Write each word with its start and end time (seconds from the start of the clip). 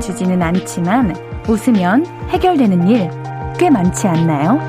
주지는 0.00 0.42
않지만 0.42 1.14
웃으면 1.48 2.06
해결되는 2.30 2.88
일 2.88 3.10
꽤 3.58 3.68
많지 3.70 4.06
않나요? 4.06 4.60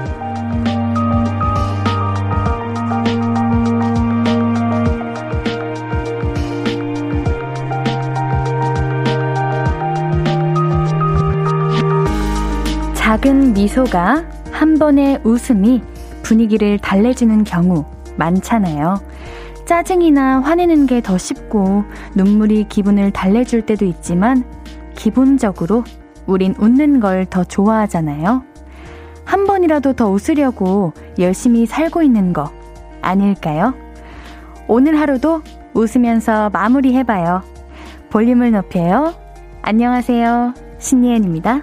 작은 12.94 13.54
미소가 13.54 14.24
한 14.52 14.78
번의 14.78 15.20
웃음이 15.24 15.82
분위기를 16.22 16.78
달래주는 16.80 17.44
경우 17.44 17.86
많잖아요. 18.18 19.02
짜증이나 19.66 20.42
화내는 20.42 20.86
게 20.88 21.02
더 21.02 21.18
쉽고 21.18 21.84
눈물이 22.16 22.66
기분을 22.70 23.12
달래줄 23.12 23.64
때도 23.64 23.86
있지만 23.86 24.44
기본적으로 25.00 25.86
우린 26.28 26.54
웃는 26.60 27.00
걸 27.00 27.26
더 27.26 27.44
좋아하잖아요. 27.46 28.44
한 29.24 29.48
번이라도 29.48 29.94
더 29.94 30.10
웃으려고 30.10 30.92
열심히 31.18 31.66
살고 31.66 32.04
있는 32.04 32.34
거 32.34 32.52
아닐까요? 33.02 33.74
오늘 34.68 35.00
하루도 35.00 35.42
웃으면서 35.74 36.50
마무리해봐요. 36.50 37.44
볼륨을 38.10 38.52
높여요. 38.52 39.14
안녕하세요. 39.62 40.54
신예은입니다. 40.80 41.62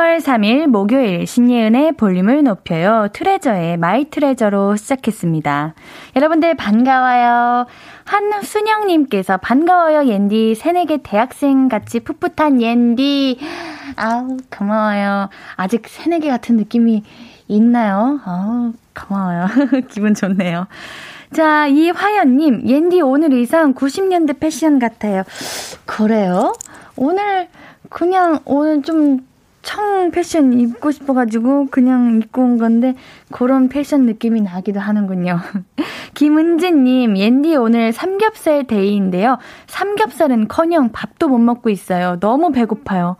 3월 0.00 0.18
3일 0.18 0.66
목요일 0.66 1.26
신예은의 1.26 1.92
볼륨을 1.92 2.42
높여요. 2.42 3.08
트레저의 3.12 3.76
My 3.76 4.06
Treasure로 4.06 4.76
시작했습니다. 4.76 5.74
여러분들 6.16 6.54
반가워요. 6.54 7.66
한순영님께서 8.04 9.36
반가워요 9.36 10.08
옌디. 10.08 10.54
새내기 10.54 10.98
대학생 11.02 11.68
같이 11.68 12.00
풋풋한 12.00 12.62
옌디. 12.62 13.38
아우 13.96 14.38
고마워요. 14.50 15.28
아직 15.56 15.86
새내기 15.86 16.28
같은 16.28 16.56
느낌이 16.56 17.02
있나요? 17.48 18.20
아우 18.24 18.72
고마워요. 18.94 19.48
기분 19.92 20.14
좋네요. 20.14 20.66
자, 21.34 21.66
이화연님, 21.66 22.66
옌디 22.66 23.02
오늘 23.02 23.34
의상 23.34 23.74
90년대 23.74 24.40
패션 24.40 24.78
같아요. 24.78 25.24
그래요? 25.84 26.54
오늘 26.96 27.48
그냥 27.90 28.40
오늘 28.46 28.82
좀 28.82 29.29
청 29.62 30.10
패션 30.10 30.58
입고 30.58 30.90
싶어가지고 30.90 31.66
그냥 31.70 32.20
입고 32.22 32.42
온 32.42 32.58
건데 32.58 32.94
그런 33.30 33.68
패션 33.68 34.06
느낌이 34.06 34.40
나기도 34.40 34.80
하는군요. 34.80 35.38
김은지님, 36.14 37.16
옌디 37.16 37.56
오늘 37.56 37.92
삼겹살 37.92 38.64
데이인데요. 38.64 39.38
삼겹살은 39.66 40.48
커녕 40.48 40.90
밥도 40.90 41.28
못 41.28 41.38
먹고 41.38 41.70
있어요. 41.70 42.18
너무 42.20 42.52
배고파요. 42.52 43.16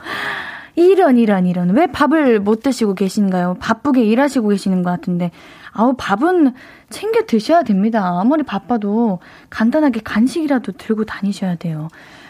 이런, 0.76 1.18
이런, 1.18 1.46
이런. 1.46 1.70
왜 1.76 1.86
밥을 1.86 2.40
못 2.40 2.62
드시고 2.62 2.94
계신가요? 2.94 3.56
바쁘게 3.60 4.02
일하시고 4.02 4.48
계시는 4.48 4.82
것 4.82 4.90
같은데. 4.90 5.30
아우, 5.72 5.94
밥은 5.96 6.54
챙겨 6.88 7.22
드셔야 7.26 7.62
됩니다. 7.62 8.18
아무리 8.20 8.42
바빠도 8.42 9.20
간단하게 9.50 10.00
간식이라도 10.02 10.72
들고 10.72 11.04
다니셔야 11.04 11.56
돼요. 11.56 11.88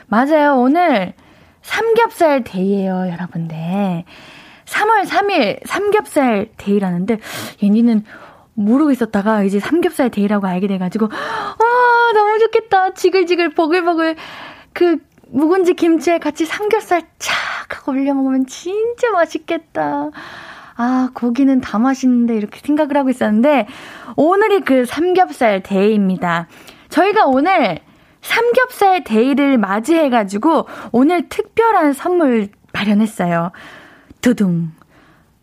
맞아요. 0.09 0.57
오늘 0.57 1.15
삼겹살 1.63 2.45
데이예요, 2.45 3.09
여러분들. 3.13 4.05
3월 4.65 5.05
3일 5.07 5.67
삼겹살 5.67 6.49
데이라는데 6.57 7.19
예니는 7.63 8.05
모르고 8.55 8.93
있었다가 8.93 9.43
이제 9.43 9.59
삼겹살 9.59 10.11
데이라고 10.11 10.47
알게 10.47 10.69
돼가지고 10.69 11.07
와 11.07 12.13
너무 12.15 12.39
좋겠다 12.39 12.95
지글지글 12.95 13.55
보글보글 13.55 14.17
그 14.73 14.99
묵은지 15.29 15.75
김치에 15.75 16.19
같이 16.19 16.45
삼겹살 16.45 17.03
착 17.19 17.79
하고 17.79 17.93
올려 17.93 18.15
먹으면 18.15 18.47
진짜 18.47 19.11
맛있겠다. 19.11 20.11
아, 20.77 21.11
고기는 21.15 21.61
다 21.61 21.79
맛있는데 21.79 22.37
이렇게 22.37 22.61
생각을 22.61 22.97
하고 22.97 23.11
있었는데 23.11 23.67
오늘이 24.17 24.61
그 24.61 24.85
삼겹살 24.87 25.63
데이입니다. 25.63 26.49
저희가 26.89 27.27
오늘 27.27 27.79
삼겹살 28.23 29.05
데이를 29.05 29.59
맞이해가지고 29.59 30.67
오늘 30.93 31.29
특별한 31.29 31.93
선물 31.93 32.49
마련했어요. 32.73 33.53
두둥. 34.21 34.71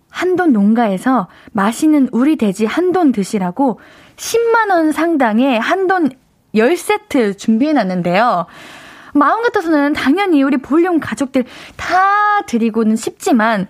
한돈 0.09 0.53
농가에서 0.53 1.27
맛있는 1.51 2.09
우리 2.11 2.37
돼지 2.37 2.65
한돈 2.65 3.11
드시라고 3.11 3.79
10만원 4.15 4.91
상당의 4.91 5.59
한돈 5.59 6.09
10세트 6.55 7.37
준비해놨는데요. 7.37 8.47
마음 9.13 9.43
같아서는 9.43 9.93
당연히 9.93 10.43
우리 10.43 10.57
볼륨 10.57 10.99
가족들 10.99 11.45
다 11.75 12.41
드리고는 12.47 12.95
싶지만 12.95 13.67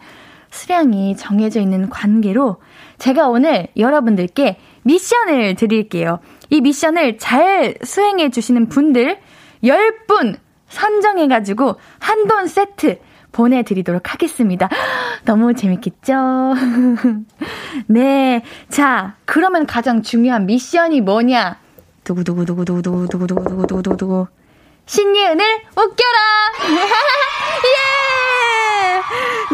수량이 0.51 1.15
정해져 1.17 1.59
있는 1.59 1.89
관계로 1.89 2.57
제가 2.97 3.27
오늘 3.27 3.67
여러분들께 3.75 4.59
미션을 4.83 5.55
드릴게요. 5.55 6.19
이 6.49 6.61
미션을 6.61 7.17
잘 7.17 7.75
수행해 7.83 8.29
주시는 8.29 8.69
분들 8.69 9.19
10분 9.63 10.37
선정해가지고 10.69 11.75
한돈 11.99 12.47
세트 12.47 12.99
보내드리도록 13.31 14.13
하겠습니다. 14.13 14.69
너무 15.25 15.53
재밌겠죠? 15.53 16.13
네. 17.87 18.41
자, 18.69 19.15
그러면 19.25 19.65
가장 19.67 20.01
중요한 20.01 20.45
미션이 20.45 21.01
뭐냐? 21.01 21.57
두구두구두구두구두구두구두구두구두구. 22.03 24.27
신예은을 24.85 25.45
웃겨라! 25.75 26.17
예! 27.67 27.69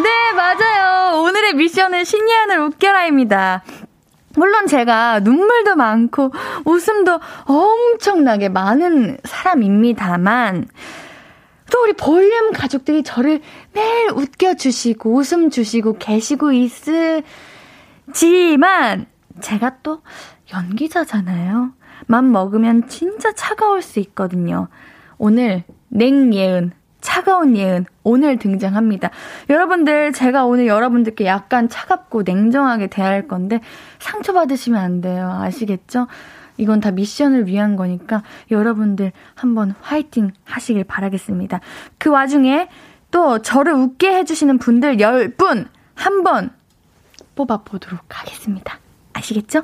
네, 0.01 0.09
맞아요. 0.35 1.21
오늘의 1.23 1.53
미션은 1.55 2.03
신예은을 2.03 2.59
웃겨라입니다. 2.59 3.63
물론 4.35 4.67
제가 4.67 5.19
눈물도 5.19 5.75
많고 5.75 6.31
웃음도 6.66 7.19
엄청나게 7.45 8.49
많은 8.49 9.17
사람입니다만 9.23 10.67
또 11.71 11.83
우리 11.83 11.94
볼륨 11.94 12.51
가족들이 12.51 13.03
저를 13.03 13.41
매일 13.73 14.09
웃겨주시고 14.11 15.13
웃음 15.13 15.49
주시고 15.49 15.97
계시고 15.97 16.51
있으지만 16.51 17.25
제가 19.41 19.77
또 19.81 20.01
연기자잖아요. 20.53 21.73
맘 22.05 22.31
먹으면 22.31 22.88
진짜 22.88 23.33
차가울 23.33 23.81
수 23.81 23.99
있거든요. 23.99 24.67
오늘 25.17 25.63
냉예은 25.89 26.73
차가운 27.03 27.56
예은 27.56 27.86
오늘 28.03 28.40
등장합니다. 28.40 29.12
여러분들 29.50 30.14
제가 30.14 30.46
오늘 30.46 30.66
여러분들께 30.68 31.25
약간 31.25 31.69
차갑고 31.69 32.24
냉정하게 32.24 32.88
대할 32.88 33.28
건데 33.28 33.59
상처받으시면 34.00 34.81
안 34.81 35.02
돼요. 35.02 35.30
아시겠죠? 35.41 36.08
이건 36.58 36.79
다 36.79 36.91
미션을 36.91 37.46
위한 37.47 37.76
거니까 37.76 38.23
여러분들 38.50 39.11
한번 39.35 39.76
화이팅 39.82 40.32
하시길 40.46 40.85
바라겠습니다. 40.85 41.59
그 41.97 42.09
와중에 42.09 42.70
또 43.11 43.40
저를 43.40 43.73
웃게 43.73 44.16
해주시는 44.16 44.58
분들 44.58 44.97
10분 44.97 45.67
한번 45.96 46.52
뽑아보도록 47.35 47.99
하겠습니다. 48.08 48.79
아시겠죠? 49.11 49.64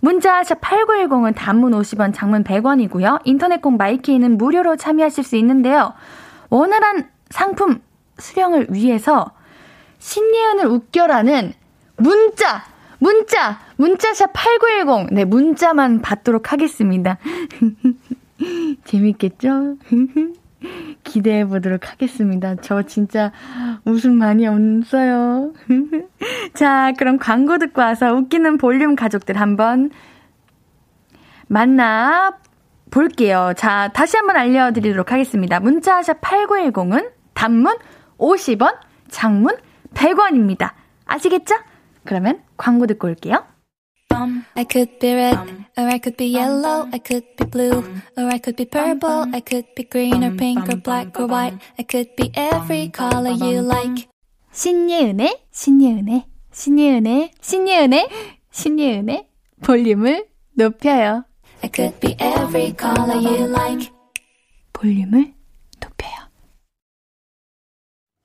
문자 0.00 0.42
샵 0.42 0.60
8910은 0.60 1.34
단문 1.36 1.72
50원, 1.72 2.12
장문 2.14 2.42
100원이고요. 2.42 3.20
인터넷 3.24 3.60
콩 3.60 3.76
마이케이는 3.76 4.38
무료로 4.38 4.76
참여하실 4.76 5.24
수 5.24 5.36
있는데요. 5.36 5.92
원활한 6.50 7.08
상품 7.30 7.80
수령을 8.18 8.68
위해서 8.70 9.32
신예은을 9.98 10.66
웃겨라는 10.66 11.52
문자, 11.96 12.64
문자, 12.98 13.60
문자샵 13.76 14.32
8910. 14.32 15.14
네, 15.14 15.24
문자만 15.24 16.02
받도록 16.02 16.52
하겠습니다. 16.52 17.18
재밌겠죠? 18.84 19.76
기대해 21.04 21.46
보도록 21.46 21.90
하겠습니다. 21.90 22.56
저 22.56 22.82
진짜 22.82 23.32
웃음 23.84 24.16
많이 24.16 24.46
없어요. 24.46 25.52
자, 26.54 26.92
그럼 26.98 27.18
광고 27.18 27.58
듣고 27.58 27.80
와서 27.80 28.12
웃기는 28.12 28.58
볼륨 28.58 28.96
가족들 28.96 29.40
한번 29.40 29.90
만나 31.48 32.38
볼게요. 32.90 33.52
자, 33.56 33.88
다시 33.94 34.16
한번 34.16 34.36
알려드리도록 34.36 35.12
하겠습니다. 35.12 35.60
문자샵 35.60 36.20
8910은 36.20 37.10
단문 37.34 37.76
50원, 38.18 38.76
장문 39.08 39.56
100원입니다. 39.94 40.72
아시겠죠? 41.06 41.54
그러면 42.04 42.42
광고 42.56 42.86
듣고 42.86 43.08
올게요. 43.08 43.44
I 44.54 44.66
could 44.68 44.98
be 44.98 45.12
red, 45.12 45.38
or 45.78 45.86
I 45.86 46.00
could 46.02 46.16
be 46.16 46.34
yellow, 46.36 46.88
I 46.92 47.00
could 47.00 47.24
be 47.36 47.46
blue, 47.48 47.78
or 48.18 48.26
I 48.26 48.38
could 48.42 48.56
be 48.56 48.66
purple, 48.66 49.24
I 49.32 49.40
could 49.40 49.66
be 49.74 49.88
green 49.88 50.22
or 50.22 50.36
pink 50.36 50.68
or 50.68 50.76
black 50.82 51.18
or 51.18 51.26
white, 51.30 51.56
I 51.78 51.86
could 51.88 52.14
be 52.16 52.30
every 52.34 52.90
color 52.92 53.32
you 53.32 53.62
like. 53.62 54.08
신예은의, 54.52 55.46
신예은의, 55.52 56.24
신예은의, 56.52 57.30
신예은의, 57.40 58.08
신예은의 58.50 59.28
볼륨을 59.62 60.26
높여요. 60.54 61.24
I 61.62 61.70
could 61.74 62.00
be 62.00 62.16
every 62.18 62.74
color 62.78 63.16
you 63.16 63.48
like. 63.48 63.90
볼륨을 64.72 65.34
높여요. 65.80 66.30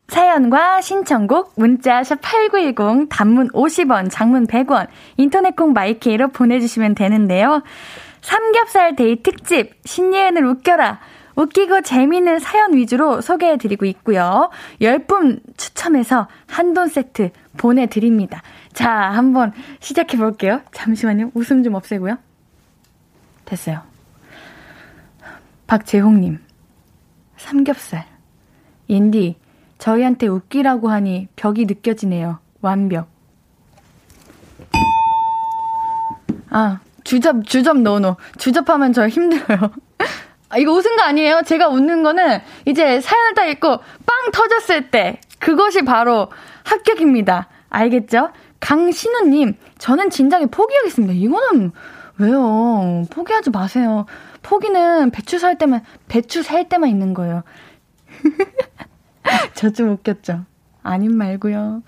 사연과 0.07 0.81
신청곡 0.81 1.53
문자 1.57 2.03
샵 2.03 2.21
8910 2.21 3.09
단문 3.09 3.49
50원, 3.49 4.09
장문 4.09 4.47
100원, 4.47 4.87
인터넷 5.17 5.55
콩 5.55 5.73
마이케이로 5.73 6.29
보내 6.29 6.59
주시면 6.59 6.95
되는데요. 6.95 7.61
삼겹살 8.21 8.95
데이 8.95 9.21
특집 9.21 9.73
신예은을 9.83 10.45
웃겨라. 10.45 10.99
웃기고 11.35 11.81
재미있는 11.81 12.39
사연 12.39 12.73
위주로 12.73 13.19
소개해드리고 13.19 13.85
있고요. 13.85 14.49
10분 14.81 15.41
추첨해서 15.57 16.29
한돈 16.47 16.87
세트 16.87 17.31
보내드립니다. 17.57 18.41
자, 18.71 18.89
한번 18.89 19.51
시작해볼게요. 19.81 20.61
잠시만요. 20.71 21.31
웃음 21.33 21.63
좀 21.63 21.75
없애고요. 21.75 22.17
됐어요. 23.45 23.81
박재홍님, 25.67 26.39
삼겹살. 27.37 28.05
옌디, 28.89 29.35
저희한테 29.77 30.27
웃기라고 30.27 30.89
하니 30.89 31.27
벽이 31.35 31.65
느껴지네요. 31.65 32.39
완벽. 32.61 33.07
아, 36.49 36.79
주접, 37.03 37.45
주접 37.45 37.77
노노. 37.77 38.15
주접하면 38.37 38.93
저 38.93 39.07
힘들어요. 39.07 39.71
아, 40.49 40.57
이거 40.57 40.71
웃은 40.71 40.95
거 40.95 41.03
아니에요? 41.03 41.41
제가 41.45 41.67
웃는 41.67 42.03
거는 42.03 42.39
이제 42.65 43.01
사연을 43.01 43.33
딱 43.33 43.45
읽고 43.45 43.77
빵 43.77 44.31
터졌을 44.31 44.89
때 44.91 45.19
그것이 45.39 45.83
바로 45.83 46.29
합격입니다. 46.63 47.47
알겠죠? 47.69 48.29
강신우님, 48.59 49.55
저는 49.77 50.09
진작에 50.09 50.45
포기하겠습니다. 50.45 51.13
이거는 51.13 51.71
왜요? 52.17 53.05
포기하지 53.09 53.49
마세요. 53.49 54.05
포기는 54.41 55.11
배추 55.11 55.39
살 55.39 55.57
때만, 55.57 55.83
배추 56.07 56.43
살 56.43 56.69
때만 56.69 56.89
있는 56.89 57.13
거예요. 57.13 57.43
저 59.55 59.69
좀 59.71 59.89
웃겼죠? 59.91 60.45
아님 60.83 61.17
말고요. 61.17 61.81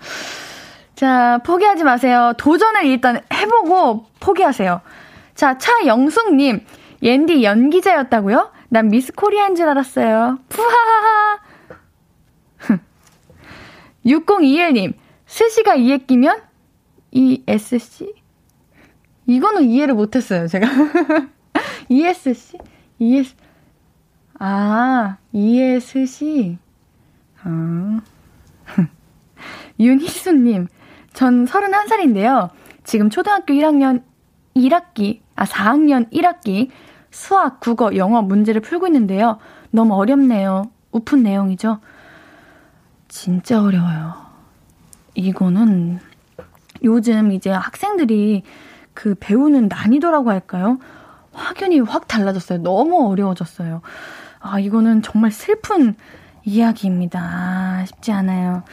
자, 0.94 1.38
포기하지 1.44 1.84
마세요. 1.84 2.32
도전을 2.36 2.84
일단 2.84 3.20
해보고 3.32 4.06
포기하세요. 4.20 4.80
자, 5.34 5.56
차영숙님, 5.56 6.66
옌디 7.02 7.44
연기자였다고요? 7.44 8.50
난 8.70 8.88
미스 8.88 9.12
코리아인 9.12 9.54
줄 9.54 9.68
알았어요. 9.68 10.38
푸하하하. 10.48 11.38
6021님, 14.04 14.94
스시가 15.26 15.76
이에 15.76 15.98
끼면 15.98 16.42
ESC? 17.12 18.14
이거는 19.28 19.64
이해를 19.64 19.94
못했어요, 19.94 20.48
제가. 20.48 20.66
ESC? 21.90 22.58
ES, 22.98 23.36
아, 24.38 25.18
ESC? 25.32 26.56
아. 27.42 28.00
윤희수님, 29.78 30.66
전 31.12 31.44
31살인데요. 31.44 32.48
지금 32.84 33.10
초등학교 33.10 33.52
1학년 33.52 34.02
1학기, 34.56 35.20
아, 35.36 35.44
4학년 35.44 36.10
1학기 36.10 36.70
수학, 37.10 37.60
국어, 37.60 37.94
영어 37.96 38.22
문제를 38.22 38.62
풀고 38.62 38.86
있는데요. 38.86 39.38
너무 39.70 39.94
어렵네요. 39.94 40.70
우픈 40.90 41.22
내용이죠. 41.22 41.80
진짜 43.08 43.62
어려워요. 43.62 44.14
이거는 45.14 45.98
요즘 46.82 47.32
이제 47.32 47.50
학생들이 47.50 48.42
그 48.98 49.14
배우는 49.20 49.68
난이도라고 49.68 50.28
할까요? 50.28 50.80
확연히 51.32 51.78
확 51.78 52.08
달라졌어요. 52.08 52.64
너무 52.64 53.08
어려워졌어요. 53.08 53.80
아, 54.40 54.58
이거는 54.58 55.02
정말 55.02 55.30
슬픈 55.30 55.94
이야기입니다. 56.42 57.20
아, 57.22 57.84
쉽지 57.86 58.10
않아요. 58.10 58.64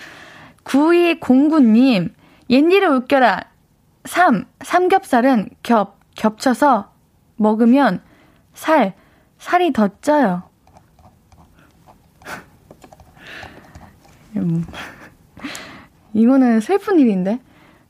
9209님, 0.64 2.12
옌디를 2.50 2.88
웃겨라. 2.88 3.44
3. 4.06 4.46
삼겹살은 4.64 5.50
겹, 5.62 6.00
겹쳐서 6.16 6.92
먹으면 7.36 8.02
살, 8.56 8.96
살이 9.38 9.74
더 9.74 9.90
쪄요. 10.02 10.42
음. 14.38 14.66
이거는 16.14 16.62
슬픈 16.62 17.00
일인데? 17.00 17.40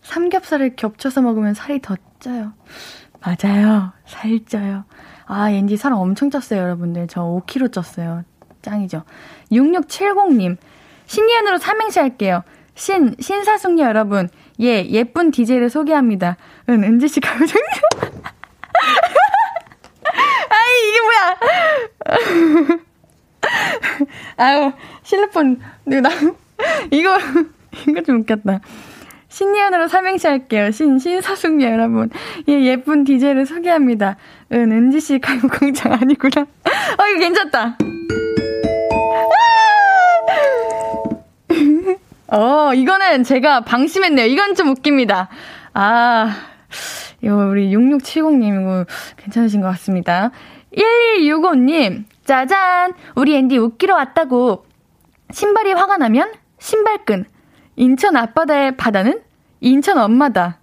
삼겹살을 0.02 0.76
겹쳐서 0.76 1.22
먹으면 1.22 1.54
살이 1.54 1.80
더 1.82 1.96
쪄요. 2.26 2.54
맞아요. 3.22 3.94
살 4.06 4.40
쪄요. 4.46 4.86
아, 5.28 5.46
왠지 5.46 5.78
살 5.78 5.94
엄청 5.94 6.32
쪘어요, 6.32 6.58
여러분들. 6.58 7.08
저 7.08 7.22
5kg 7.22 7.72
쪘어요. 7.72 8.24
짱이죠. 8.64 9.04
6670님, 9.52 10.58
신예은으로 11.06 11.60
삼행시 11.60 12.00
할게요. 12.00 12.44
신, 12.74 13.16
신사숙녀 13.20 13.86
여러분, 13.86 14.28
예, 14.60 14.84
예쁜 14.88 15.30
DJ를 15.30 15.70
소개합니다. 15.70 16.38
은, 16.70 16.84
은지씨 16.84 17.20
가요장 17.20 17.62
아이, 20.50 20.90
이게 20.90 21.02
뭐야! 21.02 22.80
아유, 24.38 24.72
실로폰, 25.04 25.60
나, 25.86 26.10
이거, 26.92 27.18
이거 27.88 28.02
좀 28.02 28.22
웃겼다. 28.22 28.62
신예은으로 29.36 29.90
삼행시 29.90 30.28
할게요. 30.28 30.72
신, 30.72 30.98
신사숙녀 30.98 31.70
여러분. 31.70 32.10
예, 32.48 32.54
예쁜 32.64 33.04
DJ를 33.04 33.46
소개합니다. 33.46 34.16
은, 34.54 34.72
은지씨 34.72 35.20
가요광장 35.20 35.92
아니구나. 35.92 36.44
어, 36.44 37.08
이거 37.10 37.20
괜찮다. 37.20 37.78
어, 42.28 42.74
이거는 42.74 43.24
제가 43.24 43.66
방심했네요. 43.66 44.26
이건 44.28 44.56
좀 44.56 44.70
웃깁니다. 44.70 45.28
아, 45.74 46.34
이거 47.22 47.36
우리 47.36 47.76
6670님, 47.76 48.62
이거 48.62 48.86
괜찮으신 49.18 49.60
것 49.60 49.68
같습니다. 49.68 50.32
1265님, 50.78 52.06
짜잔! 52.24 52.94
우리 53.16 53.36
앤디 53.36 53.58
웃기러 53.58 53.96
왔다고. 53.96 54.66
신발이 55.34 55.74
화가 55.74 55.98
나면 55.98 56.32
신발끈. 56.60 57.26
인천 57.76 58.16
앞바다의 58.16 58.78
바다는 58.78 59.25
인천 59.66 59.98
엄마다. 59.98 60.60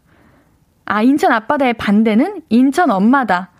아, 0.85 1.03
인천 1.03 1.33
앞바다의 1.33 1.75
반대는 1.75 2.43
인천 2.51 2.89
엄마다. 2.93 3.51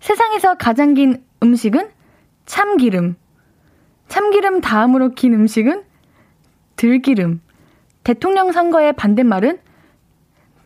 세상에서 0.00 0.56
가장 0.56 0.94
긴 0.94 1.24
음식은 1.40 1.88
참기름. 2.46 3.14
참기름 4.08 4.60
다음으로 4.60 5.10
긴 5.10 5.34
음식은 5.34 5.84
들기름. 6.74 7.40
대통령 8.02 8.50
선거의 8.50 8.92
반대말은 8.94 9.60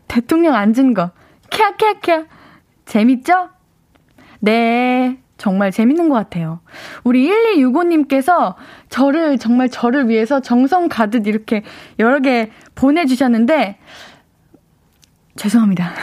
대통령 0.07 0.55
앉은 0.55 0.95
거. 0.95 1.11
캬캬캬. 1.51 2.25
재밌죠? 2.85 3.49
네. 4.39 5.19
정말 5.37 5.71
재밌는 5.71 6.09
것 6.09 6.15
같아요. 6.15 6.59
우리 7.03 7.29
1265님께서 7.29 8.55
저를, 8.89 9.37
정말 9.37 9.69
저를 9.69 10.09
위해서 10.09 10.39
정성 10.39 10.89
가득 10.89 11.27
이렇게 11.27 11.63
여러 11.99 12.19
개 12.19 12.49
보내주셨는데, 12.75 13.77
죄송합니다. 15.37 15.93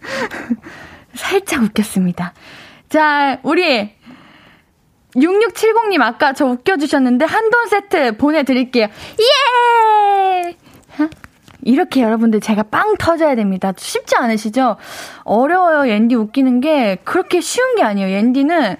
살짝 1.14 1.62
웃겼습니다. 1.62 2.34
자, 2.88 3.38
우리 3.42 3.94
6670님 5.14 6.02
아까 6.02 6.32
저 6.32 6.46
웃겨주셨는데 6.46 7.24
한돈 7.24 7.68
세트 7.68 8.16
보내드릴게요. 8.18 8.88
예! 9.18 10.56
이렇게 11.62 12.00
여러분들 12.00 12.40
제가 12.40 12.62
빵 12.64 12.96
터져야 12.96 13.34
됩니다. 13.34 13.72
쉽지 13.76 14.14
않으시죠? 14.16 14.76
어려워요. 15.24 15.90
옌디 15.90 16.14
웃기는 16.14 16.60
게 16.60 16.96
그렇게 17.02 17.40
쉬운 17.40 17.74
게 17.74 17.82
아니에요. 17.82 18.08
옌디는 18.10 18.76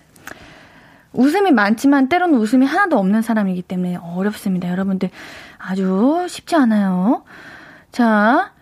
웃음이 1.13 1.51
많지만 1.51 2.09
때로는 2.09 2.39
웃음이 2.39 2.65
하나도 2.65 2.97
없는 2.99 3.23
사람이기 3.23 3.63
때문에 3.63 3.97
어렵습니다. 3.97 4.71
여러분들 4.71 5.11
아주 5.59 6.27
쉽지 6.29 6.55
않아요. 6.55 7.25
자, 7.91 8.53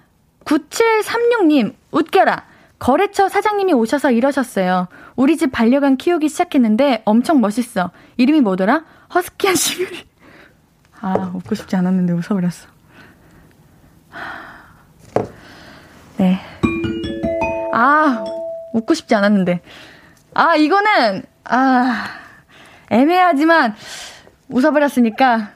9736님, 0.45 1.75
웃겨라. 1.91 2.45
거래처 2.79 3.29
사장님이 3.29 3.73
오셔서 3.73 4.11
이러셨어요. 4.11 4.89
우리 5.17 5.37
집 5.37 5.53
반려견 5.53 5.97
키우기 5.97 6.29
시작했는데 6.29 7.03
엄청 7.05 7.41
멋있어. 7.41 7.91
이름이 8.17 8.41
뭐더라? 8.43 8.85
허스키한 9.15 9.57
시뮤리. 9.57 10.05
아, 11.01 11.33
웃고 11.35 11.55
싶지 11.55 11.77
않았는데 11.77 12.13
웃어버렸어. 12.13 12.69
네. 16.19 16.41
아, 17.73 18.25
웃고 18.73 18.95
싶지 18.95 19.15
않았는데. 19.15 19.61
아, 20.35 20.57
이거는, 20.57 21.23
아, 21.45 22.07
애매하지만 22.91 23.75
웃어버렸으니까 24.49 25.53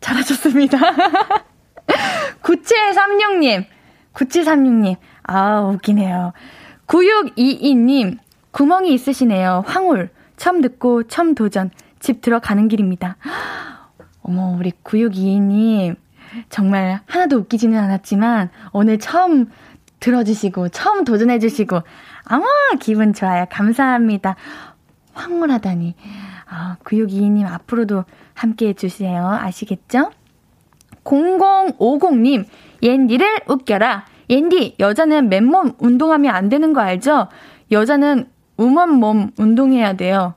잘하셨습니다. 0.00 0.78
9736님, 2.42 3.66
9736님, 4.18 4.96
아, 5.22 5.60
웃기네요. 5.60 6.32
9622님, 6.86 8.18
구멍이 8.50 8.92
있으시네요. 8.92 9.62
황홀. 9.66 10.10
처음 10.36 10.60
듣고 10.60 11.04
처음 11.04 11.34
도전. 11.34 11.70
집 12.00 12.20
들어가는 12.20 12.68
길입니다. 12.68 13.16
어머, 14.22 14.56
우리 14.58 14.72
9622님, 14.84 15.96
정말 16.48 17.00
하나도 17.06 17.36
웃기지는 17.38 17.78
않았지만, 17.78 18.50
오늘 18.72 18.98
처음 18.98 19.50
들어주시고, 20.00 20.68
처음 20.70 21.04
도전해주시고, 21.04 21.80
아마 22.24 22.46
기분 22.80 23.12
좋아요. 23.12 23.46
감사합니다. 23.50 24.36
황홀하다니. 25.12 25.94
아, 26.48 26.76
9622님 26.84 27.46
앞으로도 27.46 28.04
함께 28.34 28.68
해주세요. 28.68 29.26
아시겠죠? 29.26 30.10
0050님, 31.04 32.46
옌디를 32.82 33.40
웃겨라. 33.48 34.06
옌디, 34.30 34.76
여자는 34.78 35.28
맨몸 35.28 35.72
운동하면 35.78 36.34
안 36.34 36.48
되는 36.48 36.72
거 36.72 36.80
알죠? 36.80 37.28
여자는 37.70 38.28
우먼 38.56 38.90
몸 38.94 39.30
운동해야 39.38 39.94
돼요. 39.94 40.34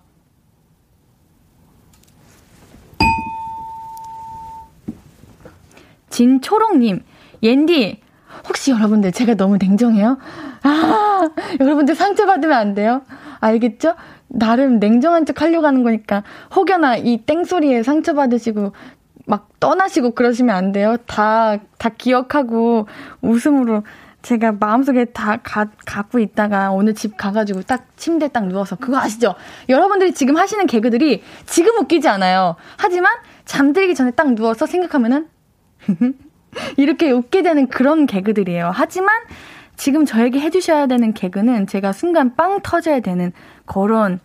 진초롱님, 6.10 7.04
옌디, 7.42 8.02
혹시 8.48 8.72
여러분들 8.72 9.12
제가 9.12 9.36
너무 9.36 9.58
냉정해요? 9.58 10.18
아, 10.64 11.30
여러분들 11.60 11.96
상처받으면 11.96 12.58
안 12.58 12.74
돼요? 12.74 13.02
알겠죠? 13.40 13.96
나름 14.28 14.80
냉정한 14.80 15.26
척 15.26 15.42
하려고 15.42 15.68
하는 15.68 15.84
거니까 15.84 16.24
혹여나 16.56 16.96
이 16.98 17.18
땡소리에 17.18 17.84
상처받으시고 17.84 18.74
막 19.32 19.48
떠나시고 19.62 20.12
그러시면 20.12 20.54
안 20.54 20.74
돼요. 20.74 20.98
다, 21.08 21.56
다 21.78 21.88
기억하고 21.88 22.86
웃음으로 23.22 23.84
제가 24.24 24.52
마음속에 24.52 25.06
다 25.06 25.38
가, 25.38 25.68
갖고 25.86 26.20
있다가 26.20 26.72
오늘 26.72 26.94
집 26.94 27.16
가가지고 27.16 27.62
딱 27.62 27.88
침대에 27.96 28.28
딱 28.28 28.48
누워서 28.48 28.76
그거 28.76 28.98
아시죠? 28.98 29.36
여러분들이 29.70 30.14
지금 30.14 30.36
하시는 30.36 30.68
개그들이 30.68 31.24
지금 31.46 31.80
웃기지 31.80 32.10
않아요. 32.10 32.58
하지만 32.76 33.14
잠들기 33.46 33.96
전에 33.96 34.12
딱 34.12 34.34
누워서 34.34 34.66
생각하면은 34.66 35.30
이렇게 36.76 37.10
웃게 37.12 37.42
되는 37.42 37.68
그런 37.68 38.08
개그들이에요. 38.08 38.72
하지만 38.74 39.16
지금 39.78 40.04
저에게 40.04 40.42
해주셔야 40.42 40.88
되는 40.88 41.14
개그는 41.14 41.68
제가 41.68 41.94
순간 41.94 42.36
빵 42.36 42.60
터져야 42.62 43.00
되는 43.00 43.32
그런, 43.66 44.20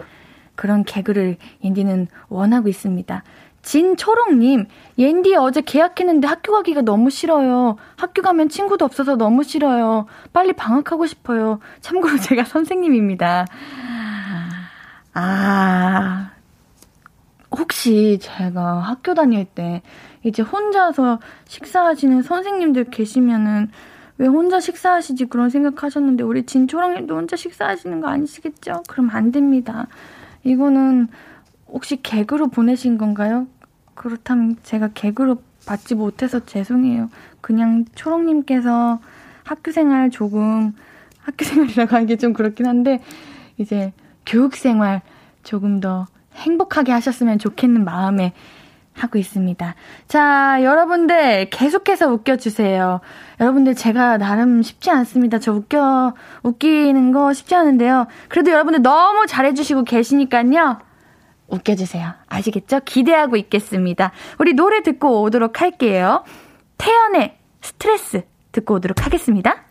그런 0.57 0.83
개그를 0.83 1.37
옌디는 1.63 2.09
원하고 2.29 2.69
있습니다. 2.69 3.23
진초롱님, 3.67 4.67
옌디 4.97 5.35
어제 5.35 5.61
계약했는데 5.61 6.29
학교 6.29 6.53
가기가 6.53 6.83
너무 6.83 7.11
싫어요. 7.11 7.77
학교 7.97 8.23
가면 8.23 8.49
친구도 8.49 8.85
없어서 8.85 9.17
너무 9.17 9.43
싫어요. 9.43 10.07
빨리 10.33 10.53
방학하고 10.53 11.07
싶어요. 11.07 11.59
참고로 11.81 12.17
제가 12.19 12.45
선생님입니다. 12.47 13.45
아, 15.15 16.31
혹시 17.51 18.21
제가 18.23 18.79
학교 18.79 19.15
다닐 19.15 19.45
때 19.45 19.83
이제 20.23 20.43
혼자서 20.43 21.19
식사하시는 21.47 22.23
선생님들 22.23 22.85
계시면은 22.91 23.73
왜 24.19 24.29
혼자 24.29 24.61
식사하시지 24.61 25.25
그런 25.25 25.51
생각하셨는데 25.51 26.23
우리 26.23 26.47
진초롱님도 26.47 27.17
혼자 27.17 27.35
식사하시는 27.35 28.01
거 28.01 28.07
아니시겠죠? 28.07 28.85
그럼 28.89 29.11
안 29.11 29.33
됩니다. 29.33 29.89
이거는 30.45 31.09
혹시 31.67 32.01
개그로 32.01 32.47
보내신 32.47 32.97
건가요? 32.97 33.49
그렇다면 33.97 34.57
제가 34.63 34.91
개그로 34.95 35.43
받지 35.67 35.97
못해서 35.97 36.45
죄송해요. 36.45 37.11
그냥 37.41 37.85
초롱님께서 37.97 39.01
학교 39.43 39.73
생활 39.73 40.11
조금 40.11 40.73
학교 41.21 41.45
생활이라고 41.45 41.97
하기 41.97 42.19
좀 42.19 42.33
그렇긴 42.33 42.67
한데 42.67 43.03
이제 43.59 43.93
교육 44.25 44.55
생활 44.55 45.03
조금 45.43 45.81
더 45.81 46.07
행복하게 46.35 46.93
하셨으면 46.93 47.39
좋겠는 47.39 47.85
마음에 47.85 48.33
하고 48.95 49.19
있습니다. 49.19 49.75
자, 50.09 50.59
여러분들 50.63 51.51
계속해서 51.51 52.09
웃겨주세요. 52.13 53.01
여러분들 53.41 53.75
제가 53.75 54.17
나름 54.19 54.63
쉽지 54.63 54.91
않습니다. 54.91 55.39
저 55.39 55.53
웃겨, 55.53 56.15
웃기는 56.43 57.13
거 57.13 57.33
쉽지 57.33 57.55
않은데요. 57.55 58.07
그래도 58.29 58.51
여러분들 58.53 58.83
너무 58.83 59.27
잘해주시고 59.27 59.85
계시니까요. 59.85 60.79
웃겨주세요. 61.49 62.13
아시겠죠? 62.29 62.81
기대하고 62.85 63.37
있겠습니다. 63.37 64.13
우리 64.39 64.55
노래 64.55 64.83
듣고 64.83 65.23
오도록 65.23 65.61
할게요. 65.61 66.25
태연의 66.79 67.37
스트레스 67.61 68.23
듣고 68.53 68.75
오도록 68.75 69.05
하겠습니다. 69.05 69.65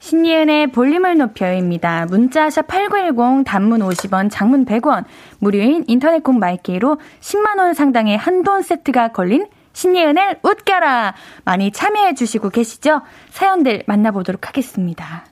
신예은의 0.00 0.68
볼륨을 0.68 1.18
높여입니다. 1.18 2.06
문자샵 2.06 2.68
8910 2.68 3.44
단문 3.44 3.80
50원, 3.80 4.30
장문 4.30 4.64
100원, 4.64 5.04
무료인 5.40 5.84
인터넷 5.88 6.22
콩 6.22 6.38
마이케이로 6.38 6.98
10만원 7.20 7.74
상당의 7.74 8.16
한돈 8.16 8.62
세트가 8.62 9.08
걸린 9.08 9.46
신예은을 9.72 10.40
웃겨라! 10.42 11.14
많이 11.44 11.70
참여해 11.70 12.14
주시고 12.14 12.50
계시죠? 12.50 13.02
사연들 13.30 13.84
만나보도록 13.86 14.48
하겠습니다. 14.48 15.24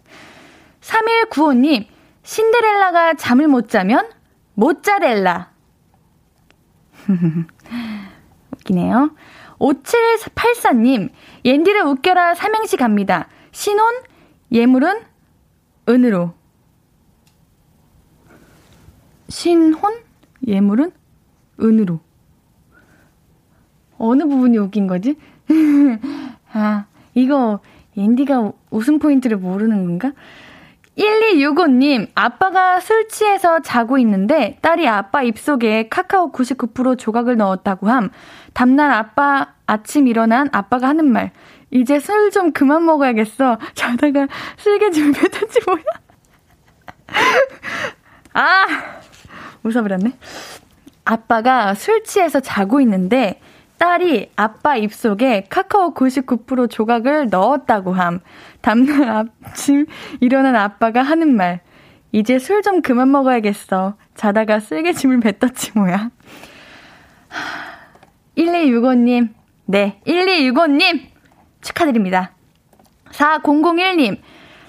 3195님, 0.80 1.86
신데렐라가 2.22 3.14
잠을 3.14 3.48
못 3.48 3.68
자면 3.68 4.08
모짜렐라. 4.54 5.55
웃기네요. 8.52 9.10
5784님, 9.58 11.10
옌디를 11.44 11.82
웃겨라 11.82 12.34
삼행시 12.34 12.76
갑니다. 12.76 13.28
신혼, 13.52 13.94
예물은 14.52 15.02
은으로. 15.88 16.34
신혼, 19.28 19.94
예물은 20.46 20.92
은으로. 21.60 22.00
어느 23.98 24.24
부분이 24.24 24.58
웃긴 24.58 24.86
거지? 24.86 25.16
아, 26.52 26.86
이거 27.14 27.60
옌디가 27.96 28.52
웃음 28.70 28.98
포인트를 28.98 29.38
모르는 29.38 29.86
건가? 29.86 30.12
1265님, 30.98 32.08
아빠가 32.14 32.80
술 32.80 33.08
취해서 33.08 33.60
자고 33.60 33.98
있는데 33.98 34.58
딸이 34.62 34.88
아빠 34.88 35.22
입속에 35.22 35.88
카카오 35.88 36.32
99% 36.32 36.98
조각을 36.98 37.36
넣었다고 37.36 37.88
함. 37.88 38.10
다음날 38.54 38.90
아빠 38.90 39.48
아침 39.66 40.08
일어난 40.08 40.48
아빠가 40.52 40.88
하는 40.88 41.04
말. 41.12 41.32
이제 41.70 42.00
술 42.00 42.30
좀 42.30 42.52
그만 42.52 42.84
먹어야겠어. 42.86 43.58
자다가 43.74 44.28
술개좀 44.56 45.12
뱉었지 45.12 45.60
뭐야. 45.66 45.82
아! 48.32 48.66
웃어버렸네. 49.62 50.12
아빠가 51.04 51.74
술 51.74 52.04
취해서 52.04 52.40
자고 52.40 52.80
있는데 52.80 53.40
딸이 53.78 54.30
아빠 54.36 54.76
입속에 54.76 55.46
카카오 55.50 55.92
99% 55.92 56.70
조각을 56.70 57.28
넣었다고 57.28 57.92
함. 57.92 58.20
다음날 58.66 59.28
아침 59.44 59.86
일어난 60.20 60.56
아빠가 60.56 61.00
하는 61.02 61.36
말. 61.36 61.60
이제 62.10 62.40
술 62.40 62.62
좀 62.62 62.82
그만 62.82 63.12
먹어야겠어. 63.12 63.94
자다가 64.16 64.58
쓸개짐을 64.58 65.20
뱉었지 65.20 65.70
뭐야. 65.76 66.10
1265님. 68.36 69.28
네, 69.66 70.00
1265님. 70.04 71.00
축하드립니다. 71.60 72.32
4001님. 73.12 74.18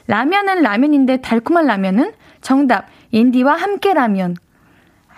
라면은 0.05 0.61
라면인데 0.61 1.21
달콤한 1.21 1.65
라면은? 1.65 2.13
정답. 2.41 2.85
옌디와 3.13 3.55
함께 3.55 3.95
라면. 3.95 4.35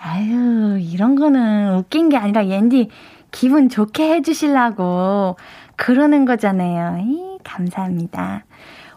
아유, 0.00 0.78
이런 0.80 1.16
거는 1.16 1.76
웃긴 1.76 2.08
게 2.08 2.16
아니라 2.16 2.46
옌디 2.46 2.88
기분 3.30 3.68
좋게 3.68 4.14
해주실라고 4.14 5.36
그러는 5.76 6.24
거잖아요. 6.24 7.04
이, 7.04 7.29
감사합니다. 7.44 8.44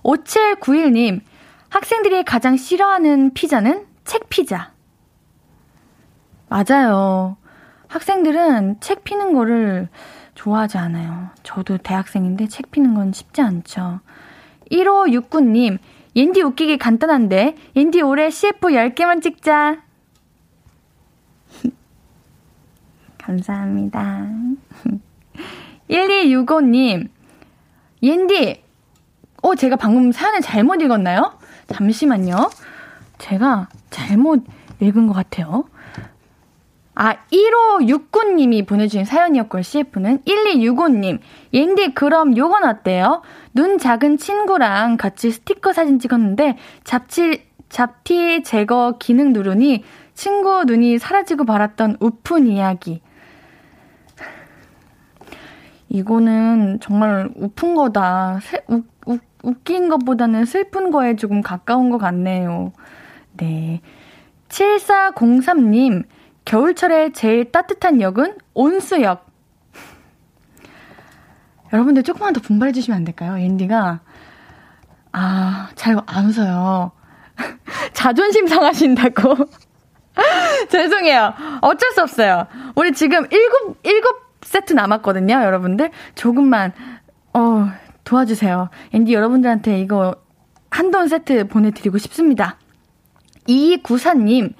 5791님, 0.04 1.22
학생들이 1.70 2.24
가장 2.24 2.58
싫어하는 2.58 3.34
피자는 3.34 3.86
책 4.06 4.30
피자. 4.30 4.72
맞아요. 6.50 7.38
학생들은 7.88 8.80
책 8.80 9.04
피는 9.04 9.34
거를 9.34 9.90
좋아하지 10.36 10.78
않아요. 10.78 11.30
저도 11.44 11.78
대학생인데 11.78 12.48
책 12.48 12.72
피는 12.72 12.94
건 12.94 13.12
쉽지 13.12 13.42
않죠. 13.42 14.02
1569님, 14.72 15.78
옌디 16.16 16.42
웃기기 16.42 16.78
간단한데, 16.78 17.56
옌디 17.76 18.02
올해 18.02 18.30
CF 18.30 18.68
10개만 18.70 19.22
찍자. 19.22 19.82
감사합니다. 23.18 24.28
1265님, 25.90 27.10
옌디, 28.04 28.62
어, 29.42 29.56
제가 29.56 29.78
방금 29.78 30.12
사연을 30.12 30.42
잘못 30.42 30.82
읽었나요? 30.82 31.40
잠시만요. 31.68 32.52
제가 33.18 33.70
잘못 33.90 34.44
읽은 34.82 35.08
것 35.08 35.14
같아요. 35.14 35.64
아, 36.96 37.16
1569님이 37.32 38.68
보내주신 38.68 39.06
사연이었고요, 39.06 39.64
CF는. 39.64 40.20
1265님, 40.26 41.20
옌디, 41.54 41.94
그럼 41.96 42.38
요건 42.38 42.66
어때요? 42.66 43.24
눈 43.54 43.80
작은 43.80 44.18
친구랑 44.18 44.98
같이 44.98 45.32
스티커 45.32 45.74
사진 45.74 45.98
찍었는데, 45.98 46.58
잡지, 46.84 47.48
잡티 47.70 48.44
제거 48.44 48.98
기능 49.00 49.34
누르니 49.34 49.84
친구 50.14 50.64
눈이 50.66 51.00
사라지고 51.00 51.46
말았던 51.46 51.98
우픈 52.00 52.48
이야기. 52.48 53.02
이거는 55.94 56.80
정말 56.82 57.30
우픈 57.36 57.76
거다. 57.76 58.40
웃, 58.68 58.84
웃, 59.06 59.22
웃긴 59.44 59.90
것보다는 59.90 60.46
슬픈 60.46 60.90
거에 60.90 61.16
조금 61.16 61.42
가까운 61.42 61.92
것 61.92 62.00
같네요. 62.00 62.74
네. 63.34 63.80
7403님, 64.50 66.04
겨울철에 66.46 67.12
제일 67.12 67.52
따뜻한 67.52 68.02
역은 68.02 68.38
온수역. 68.56 69.28
여러분들 71.72 72.02
조금만 72.02 72.34
더 72.34 72.42
분발해 72.42 72.72
주시면 72.72 72.98
안 72.98 73.04
될까요? 73.04 73.38
앤디가 73.38 74.00
아, 75.12 75.70
잘 75.76 75.96
안 76.08 76.26
웃어요. 76.26 76.92
자존심 77.94 78.48
상하신다고. 78.48 79.36
죄송해요. 80.70 81.34
어쩔 81.62 81.92
수 81.92 82.02
없어요. 82.02 82.48
우리 82.76 82.94
지금 82.94 83.28
일곱, 83.30 83.78
일곱 83.84 84.33
세트 84.46 84.74
남았거든요, 84.74 85.34
여러분들. 85.34 85.92
조금만, 86.16 86.74
어, 87.34 87.70
도와주세요. 88.04 88.70
앤디 88.94 89.14
여러분들한테 89.14 89.80
이거 89.80 90.16
한돈 90.70 91.08
세트 91.08 91.48
보내드리고 91.48 91.98
싶습니다. 91.98 92.58
이구사님, 93.48 94.54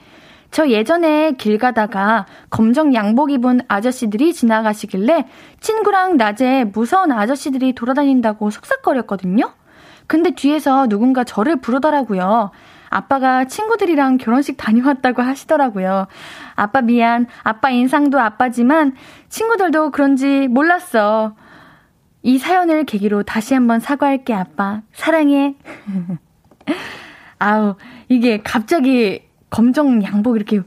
저 0.52 0.68
예전에 0.68 1.32
길 1.32 1.58
가다가 1.58 2.28
검정 2.52 2.94
양복 2.94 3.32
입은 3.32 3.62
아저씨들이 3.68 4.34
지나가시길래 4.34 5.26
친구랑 5.60 6.18
낮에 6.18 6.66
무서운 6.66 7.12
아저씨들이 7.12 7.74
돌아다닌다고 7.74 8.52
속삭거렸거든요? 8.52 9.52
근데 10.06 10.36
뒤에서 10.36 10.88
누군가 10.88 11.24
저를 11.24 11.56
부르더라고요. 11.56 12.52
아빠가 12.94 13.46
친구들이랑 13.46 14.18
결혼식 14.18 14.56
다녀왔다고 14.56 15.24
하시더라고요. 15.24 16.06
아빠 16.56 16.82
미안. 16.82 17.26
아빠 17.42 17.72
인상도 17.72 18.20
아빠지만 18.20 18.96
친구들도 19.30 19.90
그런지 19.92 20.48
몰랐어. 20.48 21.36
이 22.22 22.38
사연을 22.38 22.86
계기로 22.86 23.24
다시 23.24 23.54
한번 23.54 23.80
사과할게, 23.80 24.34
아빠. 24.34 24.82
사랑해. 24.94 25.56
아우, 27.40 27.76
이게 28.08 28.42
갑자기 28.42 29.24
검정 29.50 30.04
양복 30.04 30.36
이렇게 30.36 30.62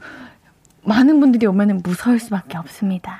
많은 0.83 1.19
분들이 1.19 1.47
오면은 1.47 1.81
무서울 1.81 2.19
수밖에 2.19 2.57
없습니다. 2.57 3.19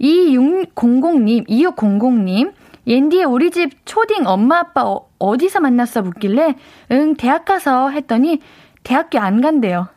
2600님, 0.00 1.48
2600님, 1.48 2.52
옌디의 2.86 3.24
우리 3.24 3.50
집 3.50 3.70
초딩 3.84 4.26
엄마 4.26 4.58
아빠 4.60 4.84
어, 4.84 5.07
디서 5.38 5.60
만났어 5.60 6.02
묻길래 6.02 6.54
응 6.92 7.14
대학 7.16 7.44
가서 7.44 7.90
했더니 7.90 8.40
대학교 8.84 9.18
안 9.18 9.40
간대요. 9.40 9.88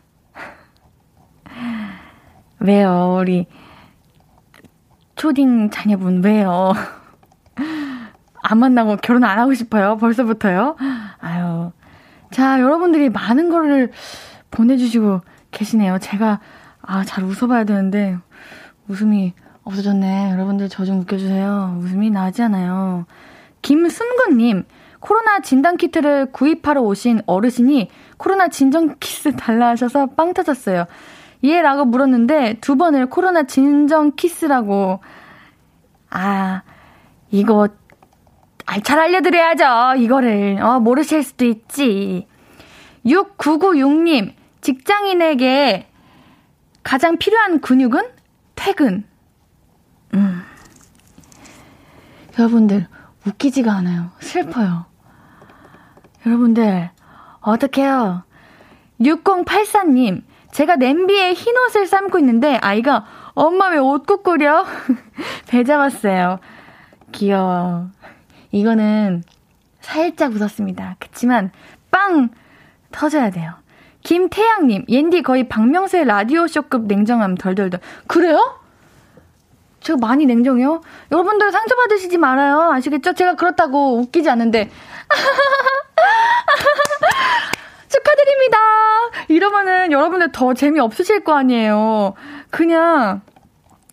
왜요 2.60 3.18
우리 3.20 3.48
초딩 5.16 5.70
자녀분 5.70 6.24
왜요? 6.24 6.74
안 8.44 8.58
만나고 8.58 8.98
결혼 8.98 9.24
안 9.24 9.38
하고 9.40 9.54
싶어요 9.54 9.98
벌써부터요? 9.98 10.76
아유 11.20 11.72
자 12.32 12.60
여러분들이 12.60 13.10
많은 13.10 13.50
거를 13.50 13.92
보내주시고 14.52 15.22
계시네요. 15.52 16.00
제가 16.00 16.40
아 16.82 17.04
잘 17.06 17.24
웃어봐야 17.24 17.64
되는데 17.66 18.18
웃음이 18.88 19.34
없어졌네. 19.64 20.32
여러분들 20.32 20.68
저 20.70 20.86
좀 20.86 21.02
웃겨주세요. 21.02 21.78
웃음이 21.80 22.10
나지 22.10 22.42
않아요. 22.42 23.06
김순건님, 23.62 24.64
코로나 25.02 25.40
진단 25.42 25.78
키트를 25.78 26.32
구입하러 26.32 26.82
오신 26.82 27.24
어르신이 27.26 27.90
코로나 28.18 28.48
진정 28.48 28.96
키스 29.00 29.36
달라 29.36 29.70
하셔서 29.70 30.06
빵 30.16 30.34
터졌어요. 30.34 30.86
예, 31.44 31.62
라고 31.62 31.86
물었는데 31.86 32.60
두 32.62 32.78
번을 32.78 33.08
코로나 33.10 33.44
진정 33.44 34.16
키스라고. 34.16 35.02
아, 36.12 36.62
이거, 37.32 37.68
아, 38.68 38.80
잘 38.82 39.00
알려드려야죠. 39.00 40.02
이거를. 40.02 40.62
어, 40.62 40.80
모르실 40.80 41.24
수도 41.24 41.46
있지. 41.46 42.28
6996님, 43.06 44.34
직장인에게 44.62 45.88
가장 46.84 47.18
필요한 47.18 47.60
근육은 47.60 48.04
퇴근. 48.54 49.04
음. 50.14 50.44
여러분들, 52.38 52.88
웃기지가 53.26 53.72
않아요. 53.74 54.12
슬퍼요. 54.20 54.91
여러분들, 56.26 56.90
어떡해요? 57.42 58.24
6084님, 59.00 60.22
제가 60.52 60.76
냄비에 60.76 61.34
흰 61.34 61.58
옷을 61.58 61.88
삶고 61.88 62.20
있는데 62.20 62.58
아이가 62.58 63.06
엄마 63.34 63.70
왜 63.70 63.78
옷국 63.78 64.24
끓여? 64.24 64.66
배 65.48 65.64
잡았어요. 65.64 66.40
귀여워. 67.12 67.88
이거는 68.52 69.24
살짝 69.80 70.34
웃었습니다. 70.34 70.98
그치만 71.00 71.52
빵 71.90 72.30
터져야 72.92 73.32
돼요. 73.32 73.54
김태양님, 74.04 74.86
옌디 74.90 75.22
거의 75.22 75.48
박명수의 75.48 76.06
라디오쇼급 76.06 76.88
냉정함 76.88 77.36
덜덜덜. 77.36 77.80
그래요? 78.08 78.60
제가 79.80 79.98
많이 80.00 80.26
냉정해요? 80.26 80.82
여러분들 81.12 81.52
상처받으시지 81.52 82.18
말아요. 82.18 82.72
아시겠죠? 82.72 83.14
제가 83.14 83.36
그렇다고 83.36 83.98
웃기지 83.98 84.30
않는데. 84.30 84.70
축하드립니다. 87.88 88.58
이러면은 89.28 89.92
여러분들 89.92 90.32
더 90.32 90.54
재미없으실 90.54 91.24
거 91.24 91.36
아니에요. 91.36 92.14
그냥, 92.50 93.22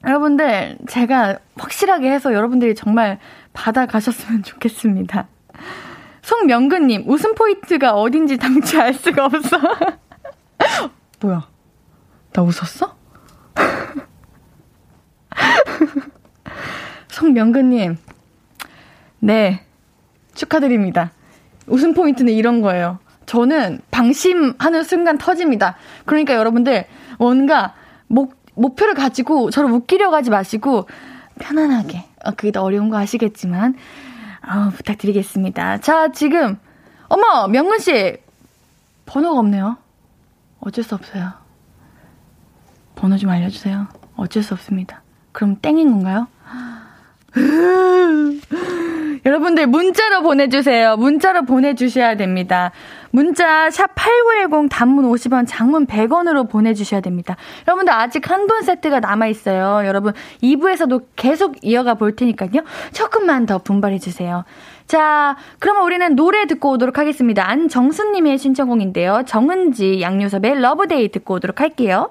여러분들, 0.05 0.79
제가 0.89 1.39
확실하게 1.57 2.11
해서 2.11 2.33
여러분들이 2.33 2.75
정말 2.75 3.19
받아가셨으면 3.53 4.43
좋겠습니다. 4.43 5.29
송명근님, 6.23 7.05
웃음 7.07 7.35
포인트가 7.35 7.95
어딘지 7.95 8.37
당최 8.37 8.81
알 8.81 8.95
수가 8.95 9.27
없어. 9.27 9.57
뭐야? 11.21 11.49
나 12.33 12.43
웃었어? 12.43 12.97
송명근님, 17.09 17.97
네, 19.21 19.65
축하드립니다. 20.39 21.11
웃음 21.67 21.93
포인트는 21.93 22.33
이런 22.33 22.63
거예요. 22.63 22.99
저는 23.27 23.81
방심하는 23.91 24.85
순간 24.85 25.19
터집니다. 25.19 25.77
그러니까 26.07 26.35
여러분들, 26.35 26.87
뭔가 27.19 27.75
목, 28.07 28.37
목표를 28.55 28.95
가지고 28.95 29.51
저를 29.51 29.71
웃기려 29.71 30.11
가지 30.11 30.31
마시고, 30.31 30.89
편안하게, 31.39 32.05
어, 32.25 32.31
그게 32.31 32.53
더 32.53 32.63
어려운 32.63 32.89
거 32.89 32.97
아시겠지만, 32.97 33.75
어, 34.47 34.71
부탁드리겠습니다. 34.71 35.79
자, 35.79 36.11
지금, 36.13 36.57
어머, 37.09 37.49
명근 37.49 37.81
씨, 37.81 38.17
번호가 39.05 39.39
없네요. 39.41 39.77
어쩔 40.61 40.85
수 40.85 40.95
없어요. 40.95 41.33
번호 42.95 43.17
좀 43.17 43.31
알려주세요. 43.31 43.89
어쩔 44.17 44.43
수 44.43 44.55
없습니다. 44.55 45.03
그럼 45.33 45.57
땡인 45.61 45.91
건가요? 45.91 46.29
여러분들 49.25 49.67
문자로 49.67 50.23
보내주세요. 50.23 50.97
문자로 50.97 51.45
보내주셔야 51.45 52.17
됩니다. 52.17 52.71
문자 53.11 53.71
샵 53.71 53.95
8910 53.95 54.69
단문 54.71 55.11
50원 55.11 55.45
장문 55.47 55.87
100원으로 55.87 56.49
보내주셔야 56.49 57.01
됩니다. 57.01 57.37
여러분들 57.67 57.93
아직 57.93 58.31
한돈 58.31 58.63
세트가 58.63 59.01
남아있어요. 59.01 59.87
여러분 59.87 60.13
2부에서도 60.43 61.05
계속 61.17 61.57
이어가 61.63 61.95
볼 61.95 62.17
테니까요. 62.17 62.63
조금만 62.93 63.47
더 63.47 63.59
분발해주세요. 63.59 64.45
자, 64.87 65.37
그러면 65.59 65.85
우리는 65.85 66.17
노래 66.17 66.47
듣고 66.47 66.71
오도록 66.71 66.99
하겠습니다. 66.99 67.49
안정수님의 67.49 68.39
신청곡인데요. 68.39 69.25
정은지 69.27 70.01
양요섭의 70.01 70.61
Love 70.61 70.89
Day 70.89 71.11
듣고 71.11 71.35
오도록 71.35 71.61
할게요. 71.61 72.11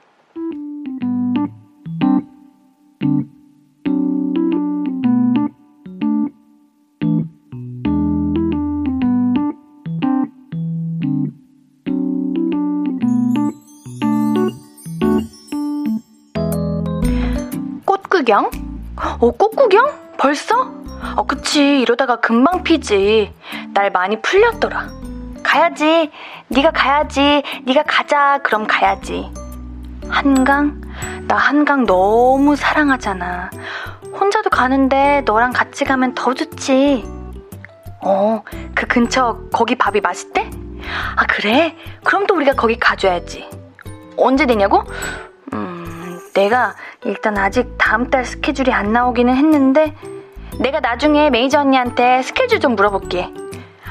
꽃구경? 18.21 18.49
어, 19.19 19.31
꽃구경? 19.31 19.85
벌써? 20.17 20.71
어, 21.15 21.23
그치. 21.23 21.81
이러다가 21.81 22.17
금방 22.17 22.63
피지. 22.63 23.33
날 23.73 23.91
많이 23.91 24.21
풀렸더라. 24.21 24.87
가야지. 25.43 26.11
네가 26.49 26.71
가야지. 26.71 27.41
네가 27.65 27.83
가자. 27.87 28.39
그럼 28.43 28.67
가야지. 28.67 29.31
한강? 30.07 30.81
나 31.27 31.35
한강 31.35 31.85
너무 31.85 32.55
사랑하잖아. 32.55 33.49
혼자도 34.19 34.49
가는데 34.49 35.21
너랑 35.25 35.51
같이 35.51 35.83
가면 35.83 36.13
더 36.13 36.33
좋지. 36.33 37.03
어, 38.03 38.43
그 38.75 38.85
근처 38.87 39.39
거기 39.51 39.75
밥이 39.75 40.01
맛있대? 40.01 40.49
아, 41.15 41.25
그래? 41.27 41.75
그럼 42.03 42.27
또 42.27 42.35
우리가 42.35 42.53
거기 42.53 42.77
가줘야지. 42.77 43.49
언제 44.17 44.45
되냐고? 44.45 44.83
음, 46.31 46.33
내가 46.33 46.73
일단 47.03 47.37
아직 47.37 47.75
다음 47.77 48.09
달 48.09 48.25
스케줄이 48.25 48.71
안 48.71 48.93
나오기는 48.93 49.35
했는데, 49.35 49.95
내가 50.59 50.79
나중에 50.79 51.29
매니저 51.29 51.59
언니한테 51.61 52.21
스케줄 52.23 52.59
좀 52.59 52.75
물어볼게. 52.75 53.31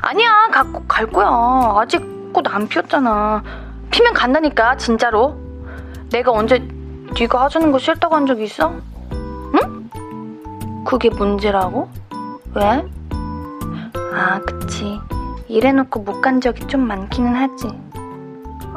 아니야, 0.03 0.48
가, 0.53 0.64
갈 0.88 1.07
거야. 1.07 1.29
아직 1.76 2.00
꽃 2.33 2.48
안 2.48 2.68
피었잖아. 2.68 3.42
피면 3.90 4.14
간다니까, 4.14 4.76
진짜로. 4.76 5.37
내가 6.11 6.33
언제 6.33 6.59
네가 7.18 7.42
하자는 7.44 7.72
거 7.72 7.79
싫다고 7.79 8.14
한 8.14 8.26
적 8.26 8.40
있어? 8.40 8.72
응? 9.12 9.90
그게 10.85 11.11
문제라고? 11.11 11.88
왜? 12.55 12.85
아, 14.12 14.40
그치. 14.40 14.98
이래놓고 15.48 16.00
못 16.00 16.20
간 16.20 16.40
적이 16.40 16.66
좀 16.66 16.87
많기는 16.87 17.35
하지. 17.35 17.68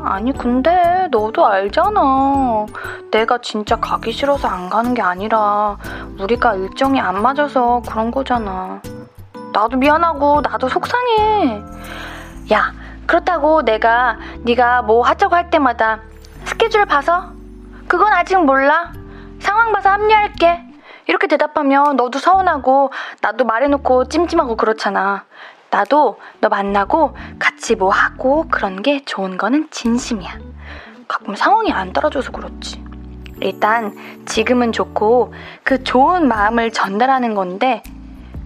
아니, 0.05 0.33
근데 0.33 1.07
너도 1.11 1.45
알잖아. 1.45 2.65
내가 3.09 3.37
진짜 3.37 3.77
가기 3.77 4.11
싫어서 4.11 4.47
안 4.49 4.69
가는 4.69 4.93
게 4.93 5.01
아니라 5.01 5.77
우리가 6.19 6.55
일정이 6.55 6.99
안 6.99 7.21
맞아서 7.21 7.81
그런 7.87 8.11
거잖아. 8.11 8.81
나도 9.53 9.77
미안하고 9.77 10.41
나도 10.41 10.67
속상해. 10.67 11.63
야, 12.51 12.73
그렇다고 13.05 13.61
내가 13.63 14.17
네가 14.43 14.81
뭐 14.81 15.03
하자고 15.03 15.35
할 15.35 15.49
때마다 15.49 15.99
스케줄 16.43 16.85
봐서 16.85 17.31
그건 17.87 18.11
아직 18.11 18.37
몰라. 18.43 18.91
상황 19.39 19.71
봐서 19.71 19.89
합류할게. 19.89 20.65
이렇게 21.07 21.27
대답하면 21.27 21.95
너도 21.95 22.19
서운하고 22.19 22.91
나도 23.21 23.45
말해놓고 23.45 24.09
찜찜하고 24.09 24.57
그렇잖아. 24.57 25.25
나도 25.73 26.19
너 26.39 26.49
만나고 26.49 27.15
같이 27.39 27.73
뭐 27.75 27.89
하고 27.89 28.45
그런 28.47 28.83
게 28.83 29.03
좋은 29.05 29.39
거는 29.39 29.69
진심이야. 29.71 30.37
가끔 31.07 31.35
상황이 31.35 31.71
안 31.71 31.91
따라줘서 31.91 32.31
그렇지. 32.31 32.83
일단 33.41 33.95
지금은 34.27 34.71
좋고 34.71 35.33
그 35.63 35.83
좋은 35.83 36.27
마음을 36.27 36.71
전달하는 36.71 37.33
건데 37.33 37.81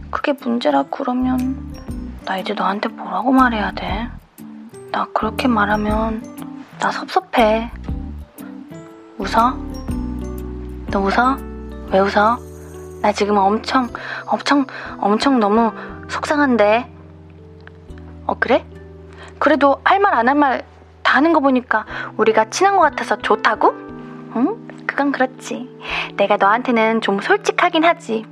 그게 0.10 0.32
문제라 0.32 0.86
그러면 0.90 1.74
나 2.24 2.38
이제 2.38 2.54
너한테 2.54 2.88
뭐라고 2.88 3.34
말해야 3.34 3.72
돼? 3.72 4.08
나 4.94 5.06
그렇게 5.14 5.50
말하면 5.50 6.24
나 6.80 6.92
섭섭해. 6.92 7.70
웃어? 9.18 9.58
너 10.92 11.00
웃어? 11.02 11.38
왜 11.92 12.00
웃어? 12.00 12.38
나 13.02 13.12
지금 13.12 13.36
엄청, 13.36 13.90
엄청, 14.28 14.66
엄청 15.00 15.42
너무 15.42 15.74
속상한데. 16.08 16.97
어, 18.28 18.36
그래? 18.40 18.66
그래도 19.40 19.80
할 19.84 20.00
말 20.00 20.14
안 20.14 20.28
할 20.30 20.36
말 20.38 20.64
다 21.04 21.16
하는 21.16 21.32
거 21.32 21.40
보니까 21.40 21.86
우리가 22.18 22.50
친한 22.50 22.76
것 22.76 22.82
같아서 22.82 23.18
좋다고? 23.18 23.70
응? 24.36 24.68
그건 24.86 25.14
그렇지. 25.14 25.70
내가 26.18 26.36
너한테는 26.36 27.00
좀 27.00 27.22
솔직하긴 27.22 27.86
하지. 27.86 28.26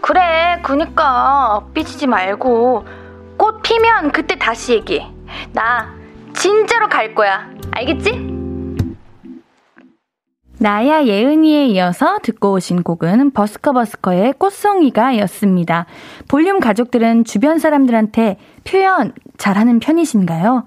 그래, 0.00 0.60
그니까 0.62 1.60
삐지지 1.74 2.06
말고 2.06 2.84
꽃 3.36 3.62
피면 3.62 4.12
그때 4.12 4.36
다시 4.38 4.74
얘기해. 4.74 5.10
나 5.52 5.92
진짜로 6.34 6.88
갈 6.88 7.16
거야. 7.16 7.48
알겠지? 7.72 8.38
나야 10.60 11.04
예은이에 11.04 11.66
이어서 11.66 12.18
듣고 12.20 12.52
오신 12.54 12.82
곡은 12.82 13.30
버스커버스커의 13.30 14.34
꽃송이가 14.38 15.16
였습니다. 15.18 15.86
볼륨 16.26 16.58
가족들은 16.58 17.22
주변 17.24 17.58
사람들한테 17.58 18.38
표현 18.68 19.12
잘하는 19.38 19.80
편이신가요? 19.80 20.64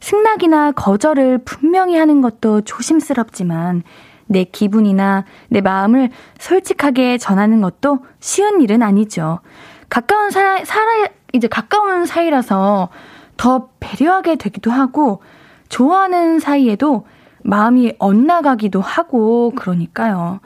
승낙이나 0.00 0.72
거절을 0.72 1.38
분명히 1.44 1.96
하는 1.96 2.20
것도 2.20 2.62
조심스럽지만 2.62 3.82
내 4.26 4.44
기분이나 4.44 5.24
내 5.48 5.60
마음을 5.60 6.10
솔직하게 6.38 7.18
전하는 7.18 7.60
것도 7.60 8.00
쉬운 8.20 8.60
일은 8.60 8.82
아니죠. 8.82 9.40
가까운 9.88 10.30
사, 10.30 10.64
사이, 10.64 11.08
이제 11.32 11.48
가까운 11.48 12.06
사이라서 12.06 12.88
더 13.36 13.68
배려하게 13.80 14.36
되기도 14.36 14.70
하고, 14.70 15.22
좋아하는 15.68 16.40
사이에도 16.40 17.06
마음이 17.42 17.94
엇나가기도 17.98 18.80
하고, 18.80 19.52
그러니까요. 19.52 20.40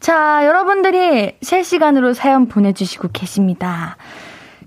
자, 0.00 0.44
여러분들이 0.44 1.36
실시간으로 1.40 2.14
사연 2.14 2.48
보내주시고 2.48 3.10
계십니다. 3.12 3.96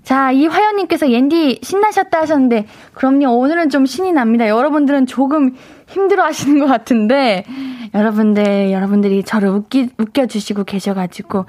자, 0.08 0.32
이화연님께서 0.32 1.10
옌디 1.10 1.58
신나셨다 1.62 2.20
하셨는데, 2.20 2.64
그럼요, 2.94 3.28
오늘은 3.28 3.68
좀 3.68 3.84
신이 3.84 4.12
납니다. 4.12 4.48
여러분들은 4.48 5.04
조금 5.04 5.54
힘들어 5.86 6.24
하시는 6.24 6.58
것 6.58 6.64
같은데, 6.64 7.44
여러분들, 7.92 8.72
여러분들이 8.72 9.22
저를 9.22 9.50
웃기, 9.50 9.90
웃겨주시고 9.98 10.64
계셔가지고, 10.64 11.44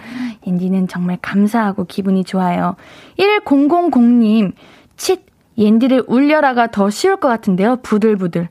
옌디는 0.45 0.89
정말 0.89 1.17
감사하고 1.21 1.85
기분이 1.85 2.25
좋아요. 2.25 2.75
1000님, 3.17 4.51
칫, 4.97 5.21
옌디를 5.57 6.03
울려라가 6.07 6.67
더 6.67 6.89
쉬울 6.89 7.15
것 7.15 7.29
같은데요, 7.29 7.77
부들부들. 7.81 8.49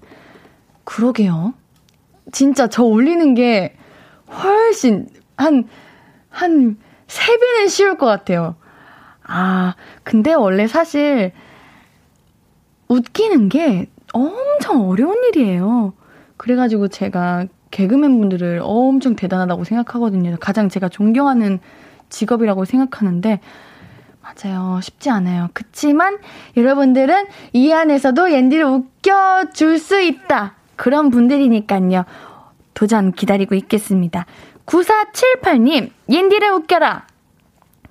그러게요. 0.84 1.52
진짜 2.32 2.66
저 2.66 2.82
울리는 2.82 3.34
게 3.34 3.74
훨씬, 4.42 5.06
한, 5.36 5.68
한, 6.30 6.78
3배는 7.08 7.68
쉬울 7.68 7.98
것 7.98 8.06
같아요. 8.06 8.56
아, 9.28 9.74
근데 10.02 10.32
원래 10.32 10.66
사실 10.66 11.32
웃기는 12.88 13.48
게 13.50 13.86
엄청 14.12 14.88
어려운 14.88 15.22
일이에요. 15.24 15.92
그래가지고 16.38 16.88
제가 16.88 17.46
개그맨 17.70 18.18
분들을 18.18 18.60
엄청 18.62 19.14
대단하다고 19.14 19.64
생각하거든요. 19.64 20.36
가장 20.40 20.70
제가 20.70 20.88
존경하는 20.88 21.60
직업이라고 22.08 22.64
생각하는데, 22.64 23.40
맞아요. 24.22 24.80
쉽지 24.80 25.10
않아요. 25.10 25.48
그치만 25.52 26.18
여러분들은 26.56 27.26
이 27.52 27.70
안에서도 27.72 28.32
옌디를 28.32 28.64
웃겨줄 28.64 29.78
수 29.78 30.00
있다. 30.00 30.54
그런 30.76 31.10
분들이니까요. 31.10 32.04
도전 32.72 33.12
기다리고 33.12 33.54
있겠습니다. 33.54 34.24
9478님, 34.64 35.90
옌디를 36.08 36.50
웃겨라. 36.52 37.06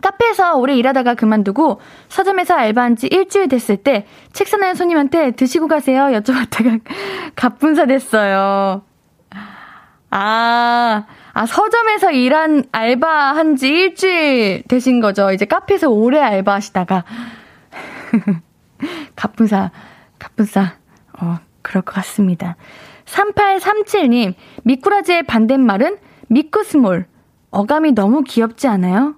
카페에서 0.02 0.56
오래 0.58 0.76
일하다가 0.76 1.16
그만두고 1.16 1.82
서점에서 2.10 2.54
알바한 2.54 2.96
지 2.96 3.08
일주일 3.08 3.48
됐을 3.48 3.78
때 3.78 4.06
책 4.38 4.48
사는 4.48 4.76
손님한테 4.76 5.32
드시고 5.32 5.68
가세요 5.68 6.04
여쭤봤다가 6.20 6.80
갑분사 7.36 7.88
됐어요. 7.88 8.84
아, 10.12 11.06
아, 11.34 11.46
서점에서 11.48 12.12
일한 12.12 12.64
알바한 12.72 13.56
지 13.56 13.68
일주일 13.68 14.64
되신 14.68 15.02
거죠. 15.02 15.32
이제 15.32 15.46
카페에서 15.46 15.90
오래 15.90 16.20
알바하시다가. 16.22 17.04
갑분사, 19.16 19.72
갑분사. 20.20 20.76
어, 21.20 21.38
그럴 21.62 21.82
것 21.82 21.96
같습니다. 21.96 22.56
3837님, 23.06 24.36
미꾸라지의 24.64 25.24
반대말은 25.24 25.98
미꾸스몰. 26.28 27.08
어감이 27.50 27.94
너무 27.94 28.22
귀엽지 28.24 28.68
않아요? 28.68 29.16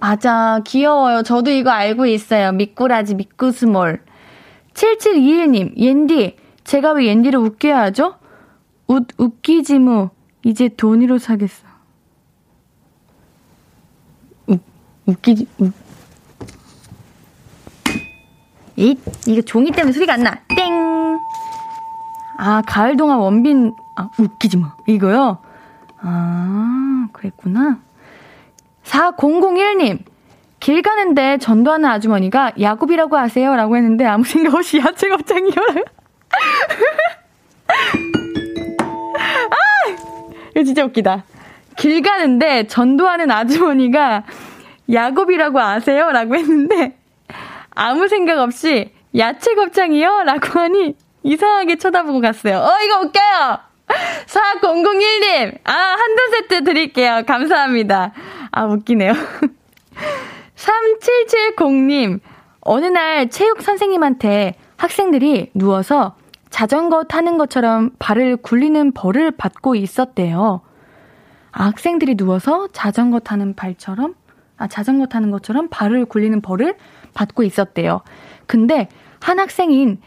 맞아. 0.00 0.60
귀여워요. 0.66 1.22
저도 1.22 1.50
이거 1.50 1.70
알고 1.70 2.06
있어요. 2.06 2.52
미꾸라지, 2.52 3.14
미꾸스몰. 3.14 4.02
7721님, 4.72 5.76
옌디. 5.76 6.36
제가 6.64 6.92
왜 6.92 7.06
옌디를 7.06 7.38
웃겨야 7.38 7.80
하죠? 7.82 8.16
웃, 8.86 9.06
웃기지무. 9.18 10.10
이제 10.44 10.68
돈으로 10.68 11.18
사겠어. 11.18 11.66
웃, 14.46 14.60
웃기지, 15.06 15.46
웃. 15.58 15.72
이, 18.76 18.96
이거 19.26 19.42
종이 19.42 19.70
때문에 19.70 19.92
소리가 19.92 20.14
안 20.14 20.22
나. 20.22 20.38
땡! 20.56 21.18
아, 22.38 22.62
가을 22.66 22.96
동안 22.96 23.18
원빈, 23.18 23.74
아, 23.96 24.08
웃기지 24.18 24.56
마. 24.56 24.74
이거요? 24.86 25.38
아, 26.00 27.08
그랬구나. 27.12 27.80
4001님, 28.90 29.98
길 30.58 30.82
가는데 30.82 31.38
전도하는 31.38 31.88
아주머니가 31.88 32.52
야곱이라고 32.60 33.16
아세요? 33.16 33.54
라고 33.54 33.76
했는데 33.76 34.04
아무 34.04 34.24
생각 34.24 34.54
없이 34.54 34.78
야채 34.78 35.08
곱창이요. 35.08 35.52
아! 39.50 39.56
이거 40.50 40.64
진짜 40.64 40.84
웃기다. 40.84 41.24
길 41.76 42.02
가는데 42.02 42.66
전도하는 42.66 43.30
아주머니가 43.30 44.24
야곱이라고 44.92 45.60
아세요? 45.60 46.10
라고 46.10 46.34
했는데 46.34 46.98
아무 47.70 48.08
생각 48.08 48.40
없이 48.40 48.92
야채 49.16 49.54
곱창이요? 49.54 50.24
라고 50.24 50.58
하니 50.58 50.96
이상하게 51.22 51.76
쳐다보고 51.76 52.20
갔어요. 52.20 52.58
어, 52.58 52.70
이거 52.84 53.00
웃겨요! 53.00 53.58
4001님, 54.26 55.58
아, 55.64 55.72
한돈 55.72 56.30
세트 56.32 56.64
드릴게요. 56.64 57.22
감사합니다. 57.26 58.12
아, 58.52 58.64
웃기네요. 58.66 59.12
3770님, 60.56 62.20
어느 62.60 62.86
날 62.86 63.30
체육 63.30 63.62
선생님한테 63.62 64.54
학생들이 64.76 65.50
누워서 65.54 66.16
자전거 66.50 67.04
타는 67.04 67.38
것처럼 67.38 67.90
발을 67.98 68.36
굴리는 68.36 68.92
벌을 68.92 69.30
받고 69.30 69.76
있었대요. 69.76 70.60
아, 71.52 71.64
학생들이 71.66 72.16
누워서 72.16 72.68
자전거 72.68 73.20
타는 73.20 73.54
발처럼, 73.54 74.14
아, 74.56 74.66
자전거 74.66 75.06
타는 75.06 75.30
것처럼 75.30 75.68
발을 75.70 76.04
굴리는 76.04 76.40
벌을 76.40 76.74
받고 77.14 77.42
있었대요. 77.42 78.02
근데 78.46 78.88
한 79.20 79.38
학생인, 79.38 80.00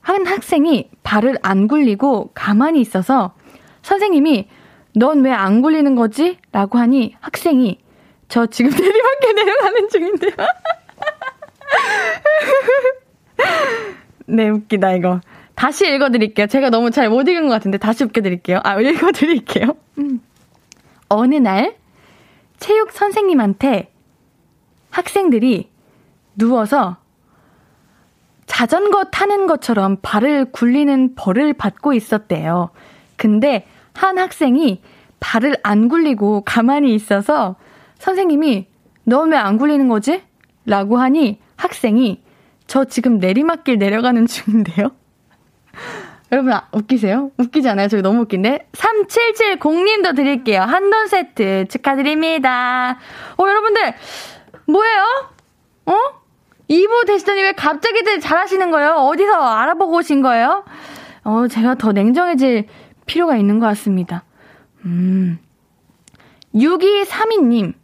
한 0.00 0.26
학생이 0.26 0.90
발을 1.02 1.38
안 1.42 1.68
굴리고 1.68 2.30
가만히 2.34 2.80
있어서 2.80 3.34
선생님이 3.82 4.48
넌 4.96 5.24
왜 5.24 5.32
안 5.32 5.62
굴리는 5.62 5.94
거지? 5.94 6.38
라고 6.52 6.78
하니 6.78 7.14
학생이 7.20 7.78
저 8.28 8.46
지금 8.46 8.70
내리막길 8.70 9.34
내려가는 9.34 9.88
중인데요. 9.88 10.32
네, 14.26 14.48
웃기다, 14.48 14.92
이거. 14.94 15.20
다시 15.54 15.86
읽어드릴게요. 15.88 16.46
제가 16.48 16.70
너무 16.70 16.90
잘 16.90 17.08
못 17.08 17.28
읽은 17.28 17.46
것 17.48 17.54
같은데 17.54 17.78
다시 17.78 18.04
웃겨드릴게요. 18.04 18.60
아, 18.64 18.80
읽어드릴게요. 18.80 19.76
음. 19.98 20.20
어느 21.08 21.36
날, 21.36 21.76
체육 22.58 22.90
선생님한테 22.92 23.92
학생들이 24.90 25.70
누워서 26.34 26.96
자전거 28.46 29.04
타는 29.04 29.46
것처럼 29.46 29.98
발을 30.02 30.46
굴리는 30.52 31.14
벌을 31.14 31.52
받고 31.52 31.92
있었대요. 31.92 32.70
근데 33.16 33.66
한 33.96 34.18
학생이 34.18 34.82
발을 35.20 35.56
안 35.62 35.88
굴리고 35.88 36.42
가만히 36.44 36.94
있어서 36.94 37.56
선생님이 37.98 38.66
넌 39.04 39.30
왜 39.32 39.36
안 39.36 39.56
굴리는 39.58 39.88
거지? 39.88 40.22
라고 40.66 40.98
하니 40.98 41.38
학생이 41.56 42.22
저 42.66 42.84
지금 42.84 43.18
내리막길 43.18 43.78
내려가는 43.78 44.26
중인데요. 44.26 44.90
여러분 46.32 46.52
아, 46.52 46.66
웃기세요? 46.72 47.30
웃기지 47.38 47.68
않아요? 47.68 47.86
저기 47.86 48.02
너무 48.02 48.22
웃긴데? 48.22 48.68
3770님도 48.72 50.16
드릴게요. 50.16 50.62
한돈 50.62 51.06
세트 51.06 51.66
축하드립니다. 51.68 52.98
어 53.38 53.46
여러분들 53.46 53.94
뭐예요? 54.66 55.30
어? 55.86 55.94
2부 56.68 57.06
되시더니 57.06 57.42
왜 57.42 57.52
갑자기들 57.52 58.18
잘하시는 58.18 58.72
거예요? 58.72 58.94
어디서 58.94 59.34
알아보고 59.34 59.98
오신 59.98 60.20
거예요? 60.22 60.64
어 61.22 61.46
제가 61.48 61.76
더 61.76 61.92
냉정해질 61.92 62.66
필요가 63.06 63.36
있는 63.36 63.58
것 63.58 63.66
같습니다. 63.66 64.24
음. 64.84 65.38
6232님, 66.54 67.74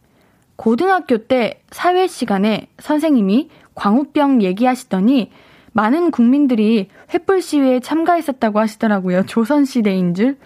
고등학교 0.57 1.19
때 1.19 1.63
사회 1.71 2.07
시간에 2.07 2.69
선생님이 2.79 3.51
광우병 3.75 4.43
얘기하시더니 4.43 5.31
많은 5.73 6.11
국민들이 6.11 6.89
횃불 7.09 7.41
시위에 7.41 7.81
참가했었다고 7.81 8.61
하시더라고요. 8.61 9.25
조선시대인 9.25 10.15
줄. 10.15 10.37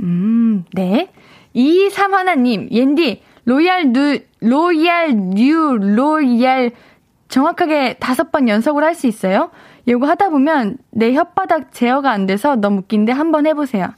음, 0.00 0.64
네. 0.72 1.10
23하나님, 1.54 2.70
옌디, 2.70 3.22
royal 3.44 3.92
누, 3.92 4.18
royal 4.40 5.16
new, 5.30 5.76
royal, 5.78 6.72
정확하게 7.28 7.94
다섯 7.94 8.30
번 8.30 8.48
연속으로 8.48 8.84
할수 8.84 9.06
있어요? 9.06 9.50
이거 9.88 10.06
하다 10.06 10.28
보면 10.28 10.76
내 10.90 11.12
혓바닥 11.12 11.72
제어가 11.72 12.10
안 12.10 12.26
돼서 12.26 12.56
너무 12.56 12.80
웃긴데 12.80 13.10
한번 13.12 13.46
해보세요. 13.46 13.94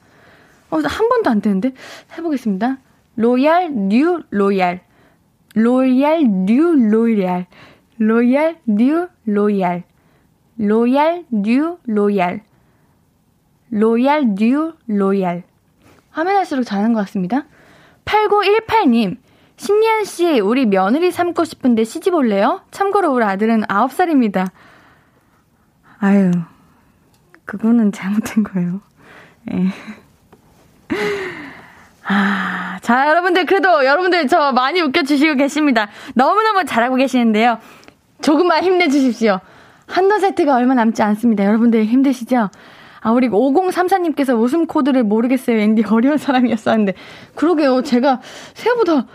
어, 0.70 0.76
한 0.76 1.08
번도 1.08 1.30
안 1.30 1.40
되는데? 1.40 1.72
해보겠습니다. 2.16 2.78
Royal, 3.16 3.72
new, 3.72 4.22
royal. 4.30 4.82
Royal, 5.56 6.22
new, 6.46 6.76
royal. 6.76 7.46
Royal, 7.98 8.56
new, 8.66 9.08
royal. 9.24 9.82
Royal, 10.58 11.24
new, 11.28 11.78
royal. 11.86 12.42
Royal, 13.70 14.34
new, 14.36 14.74
royal. 14.86 15.42
하면 16.10 16.36
할수록 16.36 16.62
잘하는 16.62 16.92
것 16.92 17.00
같습니다. 17.00 17.46
8918님, 18.04 19.16
신예은 19.56 20.04
씨, 20.04 20.38
우리 20.38 20.66
며느리 20.66 21.10
삼고 21.10 21.42
싶은데 21.44 21.82
시집 21.82 22.14
올래요? 22.14 22.60
참고로 22.70 23.12
우리 23.12 23.24
아들은 23.24 23.62
9살입니다. 23.62 24.50
아유, 26.00 26.30
그거는 27.44 27.92
잘못된 27.92 28.44
거예요. 28.44 28.80
예. 29.52 29.66
아, 32.06 32.78
자, 32.82 33.08
여러분들, 33.08 33.46
그래도 33.46 33.84
여러분들 33.84 34.26
저 34.26 34.52
많이 34.52 34.80
웃겨주시고 34.80 35.34
계십니다. 35.36 35.88
너무너무 36.14 36.64
잘하고 36.64 36.96
계시는데요. 36.96 37.58
조금만 38.22 38.64
힘내주십시오. 38.64 39.40
한돈 39.86 40.20
세트가 40.20 40.54
얼마 40.56 40.74
남지 40.74 41.02
않습니다. 41.02 41.44
여러분들 41.44 41.84
힘드시죠? 41.84 42.48
아, 43.02 43.10
우리 43.12 43.28
5034님께서 43.28 44.38
웃음 44.38 44.66
코드를 44.66 45.04
모르겠어요. 45.04 45.58
앤디 45.58 45.84
어려운 45.90 46.18
사람이었었는데. 46.18 46.94
그러게요. 47.34 47.82
제가 47.82 48.20
생각보다 48.54 49.06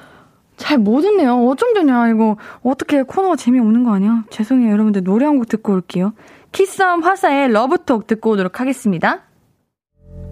잘 0.58 0.78
못 0.78 1.04
웃네요. 1.04 1.46
어쩜 1.48 1.74
되냐, 1.74 2.08
이거. 2.10 2.38
어떻게 2.64 3.04
코너가 3.04 3.36
재미없는 3.36 3.84
거 3.84 3.94
아니야? 3.94 4.24
죄송해요. 4.30 4.72
여러분들 4.72 5.04
노래 5.04 5.26
한 5.26 5.38
곡 5.38 5.50
듣고 5.50 5.74
올게요. 5.74 6.14
키썸 6.56 7.04
화사의 7.04 7.52
Love 7.52 7.80
Talk 7.80 8.08
듣고 8.08 8.30
오도록 8.30 8.62
하겠습니다. 8.62 9.24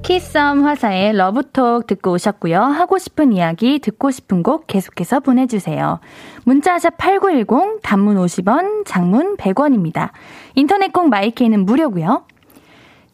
키썸 0.03 0.63
화사의 0.63 1.17
Love 1.17 1.51
Talk 1.51 1.85
듣고 1.85 2.13
오셨고요. 2.13 2.61
하고 2.61 2.97
싶은 2.97 3.33
이야기, 3.33 3.79
듣고 3.79 4.09
싶은 4.09 4.41
곡 4.41 4.65
계속해서 4.65 5.19
보내주세요. 5.19 5.99
문자샵 6.45 6.95
8910, 6.97 7.81
단문 7.83 8.15
50원, 8.15 8.85
장문 8.85 9.35
100원입니다. 9.35 10.11
인터넷 10.55 10.93
콩 10.93 11.09
마이케이는 11.09 11.65
무료고요. 11.65 12.25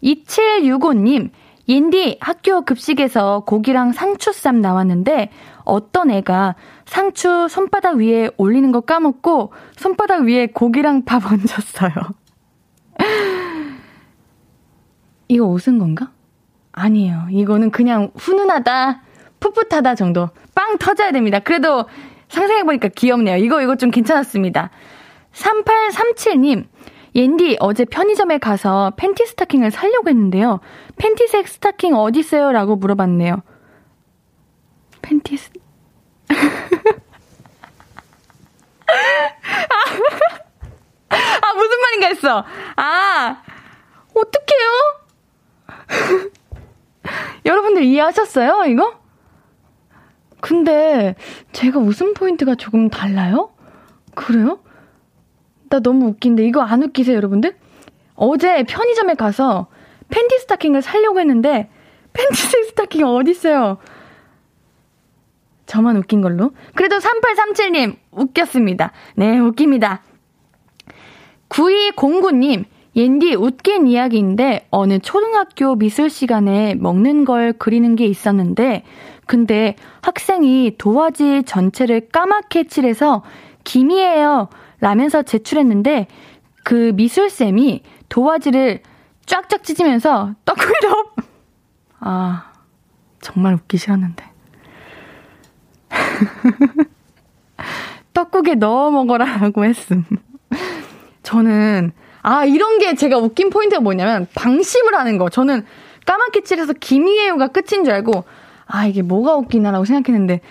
2765님, 0.04 1.32
옌디 1.67 2.19
학교 2.22 2.62
급식에서 2.62 3.39
고기랑 3.48 3.91
상추쌈 3.91 4.62
나왔는데 4.62 5.32
어떤 5.63 6.12
애가 6.12 6.54
상추 6.86 7.48
손바닥 7.50 7.95
위에 7.95 8.30
올리는 8.38 8.72
거 8.72 8.82
까먹고 8.82 9.52
손바닥 9.78 10.26
위에 10.26 10.45
고기랑 10.54 11.06
밥 11.06 11.26
얹었어요. 11.34 12.19
이거 15.27 15.45
웃은 15.45 15.79
건가? 15.79 16.12
아니에요. 16.71 17.27
이거는 17.31 17.71
그냥 17.71 18.12
훈훈하다, 18.15 19.01
풋풋하다 19.39 19.95
정도. 19.95 20.29
빵 20.55 20.77
터져야 20.77 21.12
됩니다. 21.12 21.39
그래도 21.39 21.85
상상해보니까 22.29 22.89
귀엽네요. 22.89 23.38
이거, 23.38 23.62
이거 23.62 23.75
좀 23.75 23.91
괜찮았습니다. 23.91 24.69
3837님, 25.33 26.67
옌디 27.15 27.57
어제 27.59 27.85
편의점에 27.85 28.38
가서 28.38 28.93
팬티 28.95 29.25
스타킹을 29.25 29.71
사려고 29.71 30.09
했는데요. 30.09 30.59
팬티색 30.97 31.47
스타킹 31.47 31.95
어디 31.95 32.19
있어요? 32.19 32.51
라고 32.51 32.75
물어봤네요. 32.75 33.41
팬티 35.01 35.38
스... 35.38 35.49
아, 41.49 41.53
무슨 41.53 41.81
말인가 41.81 42.07
했어. 42.07 42.45
아, 42.75 43.41
어떡해요? 44.13 44.69
여러분들 47.45 47.83
이해하셨어요, 47.83 48.65
이거? 48.67 48.99
근데 50.41 51.15
제가 51.51 51.79
웃음 51.79 52.13
포인트가 52.13 52.55
조금 52.55 52.89
달라요? 52.89 53.51
그래요? 54.15 54.59
나 55.69 55.79
너무 55.79 56.07
웃긴데 56.07 56.45
이거 56.45 56.62
안 56.62 56.83
웃기세요, 56.83 57.15
여러분들? 57.15 57.57
어제 58.15 58.63
편의점에 58.63 59.15
가서 59.15 59.67
팬티 60.09 60.38
스타킹을 60.39 60.81
사려고 60.81 61.19
했는데 61.19 61.69
팬티 62.13 62.35
스타킹 62.69 63.05
어딨어요? 63.05 63.77
저만 65.65 65.97
웃긴 65.97 66.21
걸로? 66.21 66.51
그래도 66.73 66.97
3837님 66.97 67.97
웃겼습니다. 68.12 68.91
네, 69.15 69.38
웃깁니다. 69.39 70.01
9209님 71.49 72.65
옌디 72.95 73.35
웃긴 73.35 73.88
이야기인데 73.88 74.67
어느 74.71 74.99
초등학교 74.99 75.75
미술 75.75 76.09
시간에 76.09 76.75
먹는 76.75 77.25
걸 77.25 77.53
그리는 77.53 77.95
게 77.95 78.05
있었는데 78.05 78.83
근데 79.25 79.75
학생이 80.01 80.75
도화지 80.77 81.43
전체를 81.43 82.09
까맣게 82.09 82.67
칠해서 82.67 83.23
김이에요 83.63 84.49
라면서 84.79 85.21
제출했는데 85.21 86.07
그 86.63 86.93
미술쌤이 86.95 87.83
도화지를 88.09 88.81
쫙쫙 89.25 89.63
찢으면서 89.63 90.33
떡구이로 90.45 91.05
아 91.99 92.51
정말 93.21 93.53
웃기 93.53 93.77
싫었는데 93.77 94.25
떡국에 98.13 98.55
넣어 98.55 98.89
먹어라라고 98.91 99.65
했음. 99.65 100.03
저는 101.29 101.91
아 102.23 102.43
이런 102.45 102.79
게 102.79 102.95
제가 102.95 103.19
웃긴 103.19 103.51
포인트가 103.51 103.81
뭐냐면 103.81 104.27
방심을 104.33 104.95
하는 104.95 105.19
거. 105.19 105.29
저는 105.29 105.63
까맣게 106.07 106.41
칠해서 106.41 106.73
김이에요가 106.73 107.49
끝인 107.49 107.83
줄 107.83 107.93
알고 107.93 108.23
아 108.65 108.87
이게 108.87 109.03
뭐가 109.03 109.35
웃기나라고 109.35 109.85
생각했는데 109.85 110.41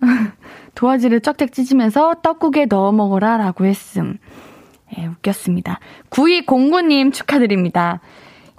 도화지를 0.76 1.22
쫙쫙 1.22 1.52
찢으면서 1.52 2.14
떡국에 2.22 2.66
넣어 2.66 2.92
먹어라라고 2.92 3.64
했음. 3.66 4.18
예, 4.96 5.06
웃겼습니다. 5.06 5.80
9209님 6.10 7.12
축하드립니다. 7.12 8.00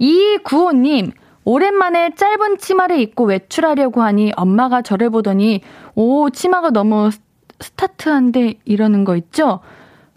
2295님, 0.01 1.13
오랜만에 1.45 2.11
짧은 2.15 2.57
치마를 2.57 2.99
입고 2.99 3.23
외출하려고 3.23 4.03
하니 4.03 4.33
엄마가 4.35 4.81
저를 4.81 5.09
보더니, 5.09 5.61
오, 5.95 6.29
치마가 6.29 6.69
너무 6.69 7.09
스타트한데 7.59 8.55
이러는 8.65 9.05
거 9.05 9.15
있죠? 9.15 9.61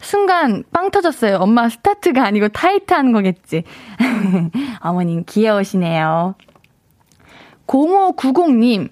순간 0.03 0.65
빵 0.73 0.91
터졌어요. 0.91 1.37
엄마 1.37 1.69
스타트가 1.69 2.25
아니고 2.25 2.49
타이트한 2.49 3.13
거겠지. 3.13 3.65
어머님 4.81 5.25
귀여우시네요. 5.27 6.35
0590님, 7.67 8.89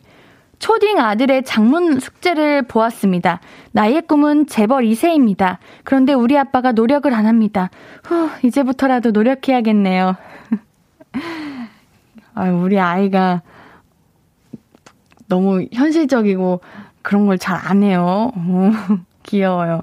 초딩 0.59 0.99
아들의 1.01 1.43
장문 1.45 2.01
숙제를 2.01 2.63
보았습니다. 2.63 3.41
나이의 3.73 4.03
꿈은 4.03 4.47
재벌 4.47 4.85
2세입니다. 4.85 5.59
그런데 5.85 6.13
우리 6.15 6.39
아빠가 6.39 6.73
노력을 6.73 7.13
안 7.13 7.27
합니다. 7.27 7.71
후, 8.05 8.31
이제부터라도 8.43 9.11
노력해야겠네요. 9.11 10.17
아, 12.35 12.45
우리 12.51 12.79
아이가 12.79 13.43
너무 15.29 15.67
현실적이고 15.73 16.61
그런 17.03 17.27
걸 17.27 17.37
잘 17.39 17.59
안 17.65 17.83
해요. 17.83 18.31
어, 18.35 18.71
귀여워요. 19.25 19.83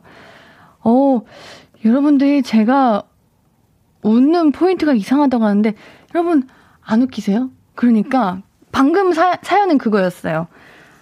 어, 0.88 1.22
여러분들이 1.84 2.42
제가 2.44 3.04
웃는 4.04 4.54
포인트가 4.54 4.94
이상하다고 4.94 5.44
하는데, 5.44 5.74
여러분, 6.16 6.48
안 6.82 7.02
웃기세요? 7.02 7.52
그러니까, 7.76 8.42
방금 8.72 9.12
사, 9.12 9.38
사연은 9.42 9.80
그거였어요. 9.80 10.48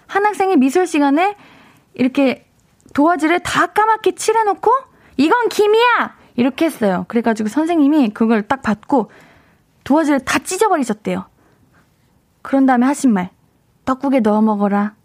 한 0.08 0.26
학생이 0.26 0.56
미술 0.56 0.88
시간에 0.88 1.36
이렇게 1.94 2.48
도화지를 2.94 3.40
다 3.40 3.66
까맣게 3.66 4.16
칠해놓고, 4.16 4.72
이건 5.18 5.48
김이야! 5.50 6.16
이렇게 6.34 6.64
했어요. 6.64 7.04
그래가지고 7.06 7.48
선생님이 7.48 8.10
그걸 8.10 8.42
딱 8.42 8.62
받고, 8.62 9.12
도화지를 9.84 10.18
다 10.20 10.40
찢어버리셨대요. 10.40 11.26
그런 12.42 12.66
다음에 12.66 12.86
하신 12.86 13.12
말, 13.12 13.30
떡국에 13.84 14.18
넣어 14.18 14.42
먹어라. 14.42 14.96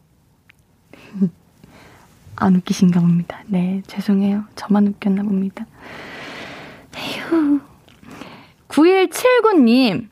안 2.42 2.56
웃기신가 2.56 3.00
봅니다. 3.00 3.40
네, 3.48 3.82
죄송해요. 3.88 4.44
저만 4.56 4.88
웃겼나 4.88 5.24
봅니다. 5.24 5.66
에휴. 6.98 7.60
9179님, 8.68 10.08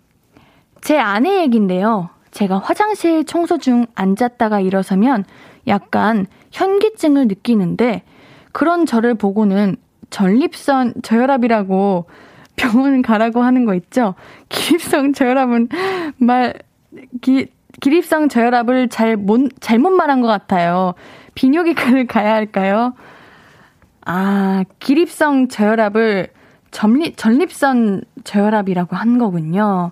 제 0.81 0.97
아내 0.97 1.41
얘긴데요. 1.41 2.09
제가 2.31 2.59
화장실 2.59 3.25
청소 3.25 3.57
중 3.57 3.87
앉았다가 3.95 4.59
일어서면 4.59 5.25
약간 5.67 6.27
현기증을 6.51 7.27
느끼는데 7.27 8.03
그런 8.51 8.85
저를 8.85 9.15
보고는 9.15 9.75
전립선 10.09 10.93
저혈압이라고 11.01 12.05
병원 12.55 13.01
가라고 13.01 13.41
하는 13.41 13.65
거 13.65 13.73
있죠? 13.75 14.15
기립성 14.49 15.13
저혈압은 15.13 15.69
말, 16.17 16.53
기, 17.21 17.47
기립성 17.79 18.29
저혈압을 18.29 18.89
잘 18.89 19.15
못, 19.15 19.49
잘못 19.61 19.91
말한 19.91 20.21
것 20.21 20.27
같아요. 20.27 20.93
비뇨기과를 21.39 22.05
가야 22.05 22.33
할까요? 22.33 22.93
아, 24.05 24.65
기립성 24.79 25.47
저혈압을 25.47 26.27
전립, 26.71 27.15
전립선 27.15 28.01
저혈압이라고 28.25 28.97
한 28.97 29.17
거군요. 29.17 29.91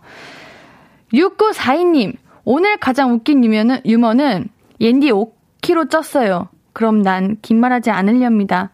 6942님, 1.14 2.18
오늘 2.44 2.76
가장 2.76 3.14
웃긴 3.14 3.46
유머는, 3.46 3.80
유머는 3.86 4.50
옌디 4.82 5.10
5kg 5.12 5.90
쪘어요. 5.90 6.50
그럼 6.74 7.02
난 7.02 7.38
긴 7.42 7.62
말하지 7.62 7.92
않으렵니다. 7.92 8.72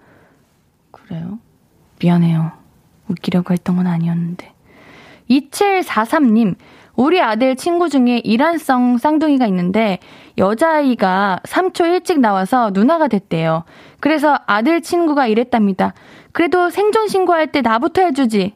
그래요? 0.89 1.37
미안해요. 2.01 2.53
웃기려고 3.07 3.53
했던 3.53 3.75
건 3.75 3.85
아니었는데. 3.85 4.51
2743님, 5.29 6.55
우리 6.95 7.21
아들 7.21 7.55
친구 7.55 7.89
중에 7.89 8.19
이란성 8.23 8.97
쌍둥이가 8.97 9.45
있는데 9.47 9.99
여자아이가 10.37 11.41
3초 11.43 11.85
일찍 11.85 12.19
나와서 12.19 12.71
누나가 12.73 13.07
됐대요. 13.07 13.63
그래서 13.99 14.37
아들 14.47 14.81
친구가 14.81 15.27
이랬답니다. 15.27 15.93
그래도 16.31 16.69
생존 16.69 17.07
신고할 17.07 17.51
때 17.51 17.61
나부터 17.61 18.01
해주지. 18.01 18.55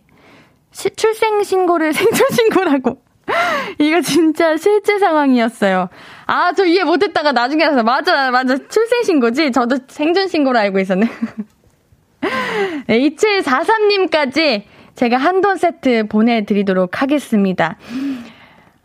시, 0.71 0.89
출생 0.91 1.43
신고를 1.43 1.93
생존 1.93 2.27
신고라고. 2.31 3.01
이거 3.79 4.01
진짜 4.01 4.57
실제 4.57 4.99
상황이었어요. 4.99 5.89
아, 6.25 6.53
저 6.53 6.65
이해 6.65 6.83
못했다가 6.83 7.31
나중에 7.31 7.63
알아서 7.65 7.83
맞아, 7.83 8.31
맞아. 8.31 8.57
출생 8.69 9.03
신고지? 9.03 9.51
저도 9.51 9.79
생존 9.87 10.27
신고로 10.27 10.57
알고 10.57 10.79
있었네. 10.79 11.07
네, 12.87 12.99
2743님까지 12.99 14.63
제가 14.95 15.17
한돈 15.17 15.57
세트 15.57 16.07
보내드리도록 16.07 17.01
하겠습니다. 17.01 17.77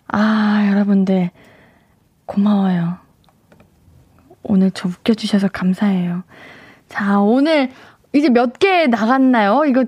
아, 0.08 0.68
여러분들, 0.70 1.30
고마워요. 2.32 2.96
오늘 4.42 4.70
저 4.72 4.88
웃겨주셔서 4.88 5.48
감사해요. 5.48 6.24
자, 6.88 7.20
오늘 7.20 7.70
이제 8.12 8.28
몇 8.28 8.58
개 8.58 8.86
나갔나요? 8.86 9.64
이거 9.66 9.84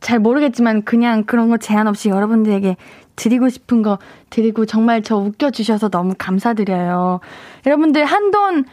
잘 0.00 0.18
모르겠지만 0.18 0.84
그냥 0.84 1.24
그런 1.24 1.48
거 1.48 1.56
제한 1.56 1.88
없이 1.88 2.08
여러분들에게 2.08 2.76
드리고 3.16 3.48
싶은 3.48 3.82
거 3.82 3.98
드리고 4.30 4.64
정말 4.64 5.02
저 5.02 5.16
웃겨주셔서 5.16 5.88
너무 5.88 6.14
감사드려요. 6.16 7.20
여러분들 7.66 8.04
한돈 8.04 8.64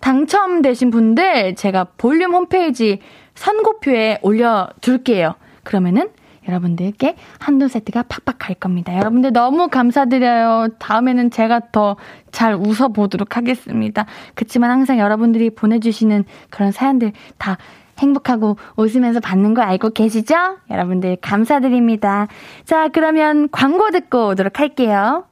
당첨되신 0.00 0.90
분들 0.90 1.54
제가 1.54 1.84
볼륨 1.96 2.34
홈페이지 2.34 2.98
선고표에 3.34 4.18
올려둘게요. 4.22 5.34
그러면은 5.62 6.10
여러분들께 6.48 7.16
한돈 7.38 7.68
세트가 7.68 8.04
팍팍 8.08 8.38
갈 8.38 8.54
겁니다. 8.54 8.96
여러분들 8.96 9.32
너무 9.32 9.68
감사드려요. 9.68 10.68
다음에는 10.78 11.30
제가 11.30 11.60
더 11.72 11.96
잘 12.34 12.54
웃어보도록 12.54 13.36
하겠습니다. 13.36 14.06
그치만 14.34 14.70
항상 14.70 14.98
여러분들이 14.98 15.50
보내주시는 15.50 16.24
그런 16.50 16.72
사연들 16.72 17.12
다 17.38 17.56
행복하고 17.98 18.56
웃으면서 18.76 19.20
받는 19.20 19.54
거 19.54 19.62
알고 19.62 19.90
계시죠? 19.90 20.34
여러분들 20.68 21.16
감사드립니다. 21.22 22.26
자, 22.64 22.88
그러면 22.88 23.48
광고 23.52 23.90
듣고 23.92 24.28
오도록 24.30 24.58
할게요. 24.58 25.26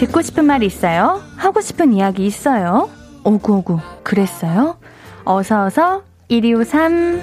듣고 0.00 0.22
싶은 0.22 0.46
말 0.46 0.62
있어요? 0.62 1.22
하고 1.36 1.60
싶은 1.60 1.92
이야기 1.92 2.26
있어요? 2.26 2.90
오구오구 3.22 3.78
그랬어요? 4.02 4.78
어서어서 5.24 6.02
1253 6.28 7.20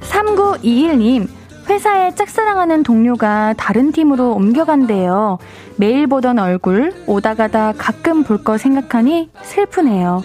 3921님 0.00 1.39
회사에 1.70 2.12
짝사랑하는 2.16 2.82
동료가 2.82 3.54
다른 3.56 3.92
팀으로 3.92 4.32
옮겨간대요. 4.32 5.38
매일 5.76 6.08
보던 6.08 6.40
얼굴 6.40 6.92
오다 7.06 7.34
가다 7.34 7.74
가끔 7.78 8.24
볼 8.24 8.42
거 8.42 8.58
생각하니 8.58 9.30
슬프네요. 9.42 10.22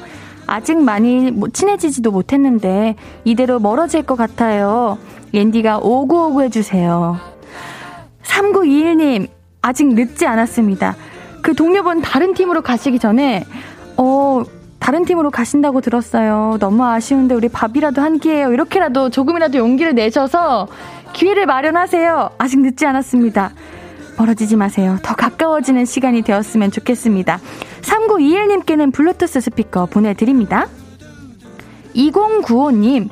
아직 0.47 0.75
많이 0.81 1.31
친해지지도 1.53 2.09
못했는데 2.09 2.95
이대로 3.25 3.59
멀어질 3.59 4.01
것 4.01 4.15
같아요. 4.15 4.97
옌디가 5.35 5.79
오구오구 5.83 6.41
해주세요. 6.43 7.17
3921님, 8.23 9.27
아직 9.61 9.87
늦지 9.93 10.25
않았습니다. 10.25 10.95
그 11.43 11.53
동료분 11.53 12.01
다른 12.01 12.33
팀으로 12.33 12.63
가시기 12.63 12.97
전에, 12.97 13.43
어, 13.97 14.41
다른 14.79 15.05
팀으로 15.05 15.29
가신다고 15.29 15.81
들었어요. 15.81 16.57
너무 16.59 16.85
아쉬운데 16.85 17.35
우리 17.35 17.49
밥이라도 17.49 18.01
한 18.01 18.19
끼예요. 18.19 18.51
이렇게라도 18.53 19.09
조금이라도 19.09 19.57
용기를 19.57 19.93
내셔서 19.95 20.67
기회를 21.15 21.45
마련하세요. 21.45 22.31
아직 22.37 22.59
늦지 22.59 22.85
않았습니다. 22.85 23.51
멀어지지 24.17 24.57
마세요. 24.57 24.97
더 25.01 25.15
가까워지는 25.15 25.85
시간이 25.85 26.21
되었으면 26.23 26.71
좋겠습니다. 26.71 27.39
3921님께는 27.81 28.93
블루투스 28.93 29.39
스피커 29.41 29.85
보내드립니다. 29.87 30.67
2095님, 31.95 33.09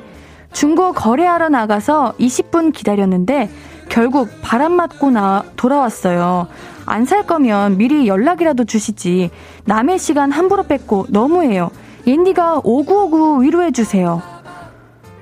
중고 0.52 0.92
거래하러 0.92 1.48
나가서 1.48 2.14
20분 2.20 2.72
기다렸는데 2.74 3.50
결국 3.88 4.28
바람 4.42 4.72
맞고 4.72 5.10
나 5.10 5.44
돌아왔어요. 5.56 6.46
안 6.86 7.06
살 7.06 7.26
거면 7.26 7.78
미리 7.78 8.06
연락이라도 8.06 8.64
주시지. 8.64 9.30
남의 9.64 9.98
시간 9.98 10.30
함부로 10.30 10.62
뺏고 10.64 11.06
너무해요. 11.08 11.70
옌디가 12.06 12.60
오구오구 12.64 13.42
위로해주세요. 13.42 14.20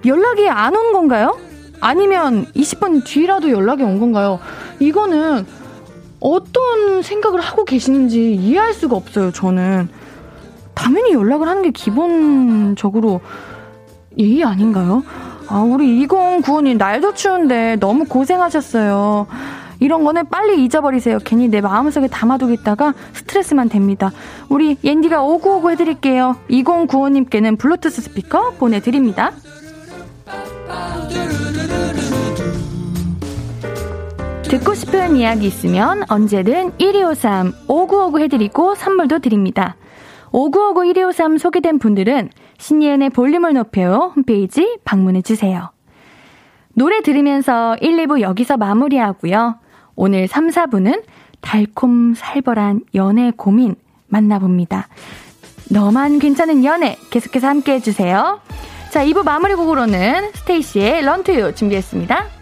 연락이 0.04 0.48
안 0.48 0.74
온 0.74 0.92
건가요? 0.92 1.38
아니면 1.82 2.46
20분 2.54 3.04
뒤라도 3.04 3.50
연락이 3.50 3.82
온 3.82 3.98
건가요? 3.98 4.38
이거는 4.78 5.44
어떤 6.20 7.02
생각을 7.02 7.40
하고 7.40 7.64
계시는지 7.64 8.34
이해할 8.36 8.72
수가 8.72 8.94
없어요, 8.94 9.32
저는. 9.32 9.88
당연히 10.74 11.12
연락을 11.12 11.48
하는 11.48 11.62
게 11.62 11.70
기본적으로 11.70 13.20
예의 14.16 14.44
아닌가요? 14.44 15.02
아, 15.48 15.58
우리 15.58 16.06
2095님, 16.06 16.76
날도 16.78 17.14
추운데 17.14 17.76
너무 17.80 18.04
고생하셨어요. 18.04 19.26
이런 19.80 20.04
거는 20.04 20.28
빨리 20.28 20.64
잊어버리세요. 20.64 21.18
괜히 21.24 21.48
내 21.48 21.60
마음속에 21.60 22.06
담아두겠다가 22.06 22.94
스트레스만 23.12 23.68
됩니다. 23.68 24.12
우리 24.48 24.76
옌디가 24.84 25.20
오구오구 25.20 25.72
해드릴게요. 25.72 26.36
2095님께는 26.48 27.58
블루투스 27.58 28.02
스피커 28.02 28.52
보내드립니다. 28.52 29.32
듣고 34.52 34.74
싶은 34.74 35.16
이야기 35.16 35.46
있으면 35.46 36.02
언제든 36.10 36.72
1253 36.76 37.54
5959 37.68 38.20
해드리고 38.20 38.74
선물도 38.74 39.20
드립니다. 39.20 39.76
5959 40.30 40.92
1253 40.92 41.38
소개된 41.38 41.78
분들은 41.78 42.28
신예은의 42.58 43.08
볼륨을 43.10 43.54
높여요 43.54 44.12
홈페이지 44.14 44.76
방문해주세요. 44.84 45.70
노래 46.74 47.00
들으면서 47.00 47.78
1, 47.80 47.96
2부 47.96 48.20
여기서 48.20 48.58
마무리하고요. 48.58 49.56
오늘 49.96 50.28
3, 50.28 50.50
4부는 50.50 51.02
달콤 51.40 52.12
살벌한 52.12 52.82
연애 52.94 53.32
고민 53.34 53.74
만나봅니다. 54.08 54.88
너만 55.70 56.18
괜찮은 56.18 56.62
연애 56.66 56.98
계속해서 57.08 57.48
함께 57.48 57.72
해주세요. 57.76 58.40
자, 58.90 59.02
2부 59.02 59.24
마무리 59.24 59.54
곡으로는 59.54 60.32
스테이시의 60.34 61.06
런투유 61.06 61.54
준비했습니다. 61.54 62.41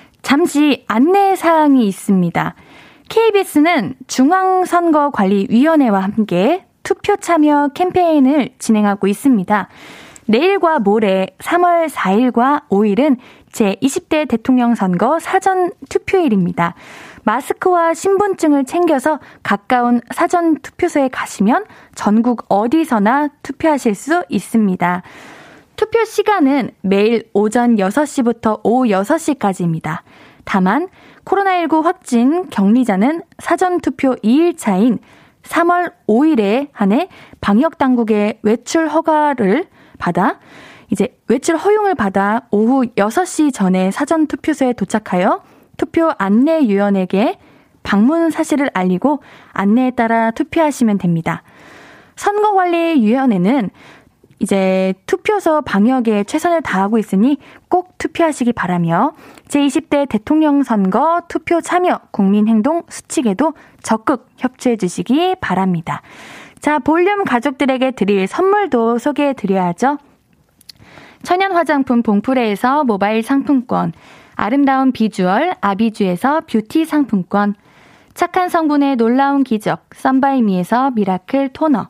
잠시 0.21 0.83
안내 0.87 1.35
사항이 1.35 1.87
있습니다. 1.87 2.55
KBS는 3.09 3.95
중앙선거관리위원회와 4.07 5.99
함께 5.99 6.65
투표 6.83 7.15
참여 7.17 7.69
캠페인을 7.73 8.49
진행하고 8.57 9.07
있습니다. 9.07 9.67
내일과 10.27 10.79
모레 10.79 11.35
3월 11.39 11.89
4일과 11.89 12.67
5일은 12.69 13.17
제20대 13.51 14.29
대통령 14.29 14.75
선거 14.75 15.19
사전 15.19 15.71
투표일입니다. 15.89 16.75
마스크와 17.23 17.93
신분증을 17.93 18.65
챙겨서 18.65 19.19
가까운 19.43 19.99
사전 20.11 20.59
투표소에 20.61 21.09
가시면 21.09 21.65
전국 21.95 22.45
어디서나 22.47 23.29
투표하실 23.43 23.93
수 23.93 24.23
있습니다. 24.29 25.03
투표 25.81 26.05
시간은 26.05 26.69
매일 26.81 27.27
오전 27.33 27.75
6시부터 27.75 28.59
오후 28.63 28.85
6시까지입니다. 28.89 30.01
다만 30.45 30.89
코로나19 31.25 31.81
확진 31.81 32.51
격리자는 32.51 33.23
사전투표 33.39 34.13
2일차인 34.17 34.99
3월 35.41 35.91
5일에 36.07 36.67
한해 36.71 37.09
방역당국의 37.41 38.41
외출 38.43 38.89
허가를 38.89 39.65
받아 39.97 40.37
이제 40.91 41.17
외출 41.27 41.57
허용을 41.57 41.95
받아 41.95 42.41
오후 42.51 42.85
6시 42.85 43.51
전에 43.51 43.89
사전 43.89 44.27
투표소에 44.27 44.73
도착하여 44.73 45.41
투표 45.77 46.11
안내 46.19 46.69
요원에게 46.69 47.39
방문 47.81 48.29
사실을 48.29 48.69
알리고 48.75 49.23
안내에 49.53 49.89
따라 49.89 50.29
투표하시면 50.29 50.99
됩니다. 50.99 51.41
선거관리위원회는 52.17 53.71
이제 54.41 54.95
투표소 55.05 55.61
방역에 55.61 56.23
최선을 56.23 56.63
다하고 56.63 56.97
있으니 56.97 57.37
꼭 57.69 57.99
투표하시기 57.99 58.53
바라며 58.53 59.13
제20대 59.47 60.09
대통령 60.09 60.63
선거 60.63 61.21
투표 61.27 61.61
참여 61.61 61.99
국민행동 62.09 62.81
수칙에도 62.89 63.53
적극 63.83 64.27
협조해 64.37 64.77
주시기 64.77 65.35
바랍니다. 65.41 66.01
자, 66.59 66.79
볼륨 66.79 67.23
가족들에게 67.23 67.91
드릴 67.91 68.25
선물도 68.25 68.97
소개해 68.97 69.33
드려야죠. 69.33 69.99
천연 71.21 71.51
화장품 71.51 72.01
봉프레에서 72.01 72.83
모바일 72.83 73.21
상품권, 73.21 73.93
아름다운 74.33 74.91
비주얼 74.91 75.53
아비주에서 75.61 76.41
뷰티 76.47 76.85
상품권, 76.85 77.53
착한 78.15 78.49
성분의 78.49 78.95
놀라운 78.95 79.43
기적 79.43 79.85
썬바이미에서 79.93 80.91
miracle 80.91 81.49
토너, 81.49 81.89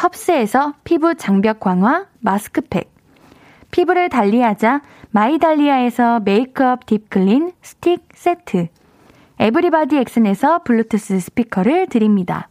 텁스에서 0.00 0.72
피부 0.82 1.14
장벽 1.14 1.60
강화 1.60 2.06
마스크팩, 2.20 2.90
피부를 3.70 4.08
달리하자 4.08 4.80
마이달리아에서 5.10 6.20
메이크업 6.20 6.86
deep 6.86 7.15
clean 7.15 7.52
스틱 7.60 8.08
세트, 8.14 8.68
에브리바디 9.38 9.98
엑슨에서 9.98 10.62
블루투스 10.62 11.20
스피커를 11.20 11.88
드립니다. 11.88 12.48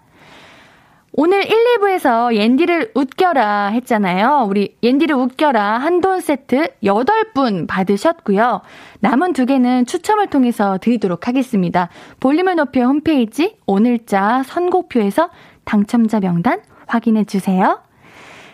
오늘 1.12 1.44
1, 1.44 1.52
2부에서 1.80 2.36
옌디를 2.36 2.92
웃겨라 2.94 3.70
했잖아요. 3.70 4.46
우리 4.48 4.78
옌디를 4.84 5.16
웃겨라 5.16 5.80
한돈 5.80 6.22
세트 6.22 6.76
8분 6.84 7.68
받으셨고요. 7.68 8.62
남은 9.00 9.34
두 9.34 9.48
개는 9.48 9.88
추첨을 9.88 10.28
통해서 10.28 10.78
드리도록 10.80 11.28
하겠습니다. 11.28 11.90
볼륨을 12.20 12.58
높여 12.58 12.86
홈페이지 12.86 13.58
오늘자 13.66 14.44
선곡표에서 14.44 15.32
당첨자 15.66 16.20
명단 16.20 16.62
확인해 16.90 17.24
주세요. 17.24 17.82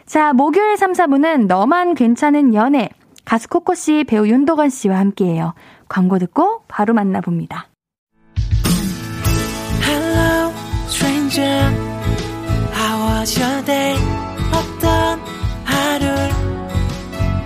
자, 0.06 0.34
목요일 0.34 0.78
3, 0.78 0.94
4부는 0.94 1.48
너만 1.48 1.96
괜찮은 1.96 2.54
연애. 2.54 2.90
가수 3.24 3.48
코코 3.50 3.74
씨, 3.74 4.04
배우 4.04 4.28
윤도건 4.28 4.70
씨와 4.70 5.00
함께해요. 5.00 5.56
광고 5.90 6.20
듣고 6.20 6.64
바로 6.68 6.94
만나봅니다. 6.94 7.68
Hello. 9.82 10.36
언제 11.26 11.42
How 11.42 13.20
was 13.20 13.40
your 13.40 13.66
day 13.66 13.98
어떤 14.54 15.20
하루를 15.66 16.30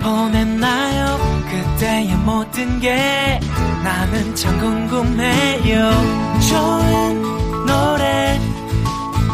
보냈나요 0.00 1.18
그때의 1.50 2.14
모든 2.24 2.78
게 2.78 3.40
나는 3.82 4.34
참 4.36 4.58
궁금해요 4.60 5.90
좋은 6.48 7.22
노래 7.66 8.38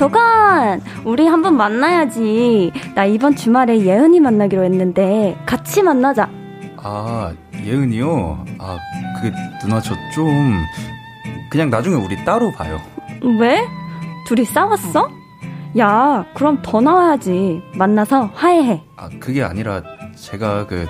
도건, 0.00 0.80
우리 1.04 1.26
한번 1.26 1.58
만나야지. 1.58 2.72
나 2.94 3.04
이번 3.04 3.36
주말에 3.36 3.84
예은이 3.84 4.18
만나기로 4.20 4.64
했는데 4.64 5.36
같이 5.44 5.82
만나자. 5.82 6.26
아, 6.78 7.32
예은이요? 7.62 8.46
아, 8.58 8.78
그게 9.20 9.30
누나 9.60 9.78
저 9.78 9.94
좀 10.14 10.56
그냥 11.50 11.68
나중에 11.68 11.94
우리 11.96 12.16
따로 12.24 12.50
봐요. 12.52 12.80
왜? 13.38 13.62
둘이 14.26 14.46
싸웠어? 14.46 15.10
야, 15.78 16.24
그럼 16.32 16.60
더 16.62 16.80
나와야지. 16.80 17.60
만나서 17.74 18.30
화해해. 18.34 18.82
아, 18.96 19.10
그게 19.20 19.42
아니라 19.42 19.82
제가 20.16 20.66
그 20.66 20.88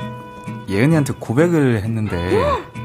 예은이한테 0.69 1.15
고백을 1.19 1.83
했는데 1.83 2.17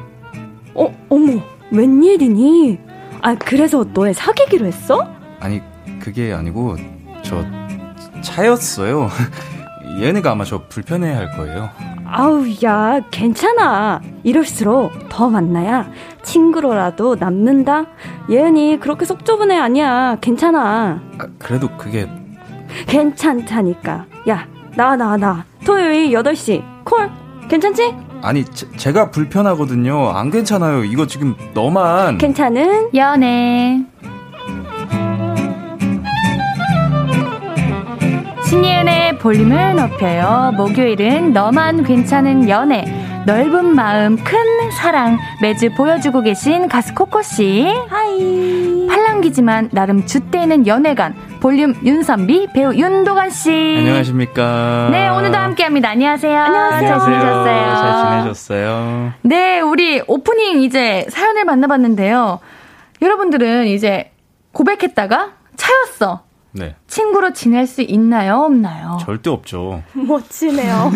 어, 0.73 0.91
어머, 1.09 1.39
웬일이니? 1.69 2.79
아, 3.21 3.35
그래서 3.35 3.85
너애 3.93 4.11
사귀기로 4.11 4.65
했어? 4.65 5.07
아니, 5.39 5.61
그게 6.05 6.31
아니고 6.33 6.75
저 7.23 7.43
차였어요. 8.21 9.09
예은이가 9.99 10.31
아마 10.31 10.43
저 10.43 10.67
불편해 10.69 11.11
할 11.11 11.35
거예요. 11.35 11.71
아우, 12.05 12.45
야, 12.63 12.99
괜찮아. 13.09 14.01
이럴수록 14.23 14.91
더 15.09 15.29
만나야 15.29 15.89
친구로라도 16.21 17.15
남는다? 17.15 17.85
예은이 18.29 18.79
그렇게 18.79 19.03
속 19.05 19.25
좁은 19.25 19.49
애 19.51 19.57
아니야. 19.57 20.17
괜찮아. 20.21 21.01
아, 21.17 21.27
그래도 21.39 21.75
그게 21.75 22.07
괜찮다니까. 22.85 24.05
야, 24.29 24.47
나, 24.75 24.95
나, 24.95 25.17
나. 25.17 25.43
토요일 25.65 26.11
8시. 26.11 26.63
콜. 26.83 27.09
괜찮지? 27.49 27.95
아니, 28.21 28.45
제, 28.45 28.91
가 28.91 29.09
불편하거든요. 29.09 30.09
안 30.09 30.29
괜찮아요. 30.29 30.83
이거 30.83 31.07
지금 31.07 31.33
너만 31.55 32.19
괜찮은 32.19 32.91
연애. 32.93 33.83
신예은의 38.55 39.17
볼륨을 39.17 39.75
높여요. 39.75 40.53
목요일은 40.55 41.33
너만 41.33 41.83
괜찮은 41.83 42.47
연애. 42.47 42.85
넓은 43.25 43.75
마음, 43.75 44.15
큰 44.23 44.37
사랑 44.71 45.17
매주 45.41 45.73
보여주고 45.75 46.21
계신 46.21 46.69
가수 46.69 46.93
코코씨. 46.93 47.67
Hi. 47.89 48.87
팔랑기지만 48.87 49.71
나름 49.73 50.05
줏대는 50.05 50.67
연애관. 50.67 51.15
볼륨 51.41 51.75
윤선비, 51.83 52.53
배우 52.53 52.73
윤도관씨. 52.73 53.75
안녕하십니까. 53.79 54.87
네, 54.89 55.09
오늘도 55.09 55.37
함께 55.37 55.63
합니다. 55.63 55.89
안녕하세요. 55.89 56.39
안녕하세요. 56.39 56.87
잘 56.87 56.99
지내셨어요? 57.01 57.75
잘 57.75 58.21
지내셨어요? 58.21 59.13
네, 59.23 59.59
우리 59.59 60.01
오프닝 60.07 60.61
이제 60.61 61.05
사연을 61.09 61.43
만나봤는데요. 61.43 62.39
여러분들은 63.01 63.67
이제 63.67 64.11
고백했다가 64.53 65.31
차였어. 65.57 66.24
네. 66.57 66.75
친구로 66.87 67.33
지낼 67.33 67.67
수 67.67 67.81
있나요? 67.81 68.35
없나요? 68.37 68.97
절대 69.01 69.29
없죠. 69.29 69.83
멋지네요. 69.93 70.91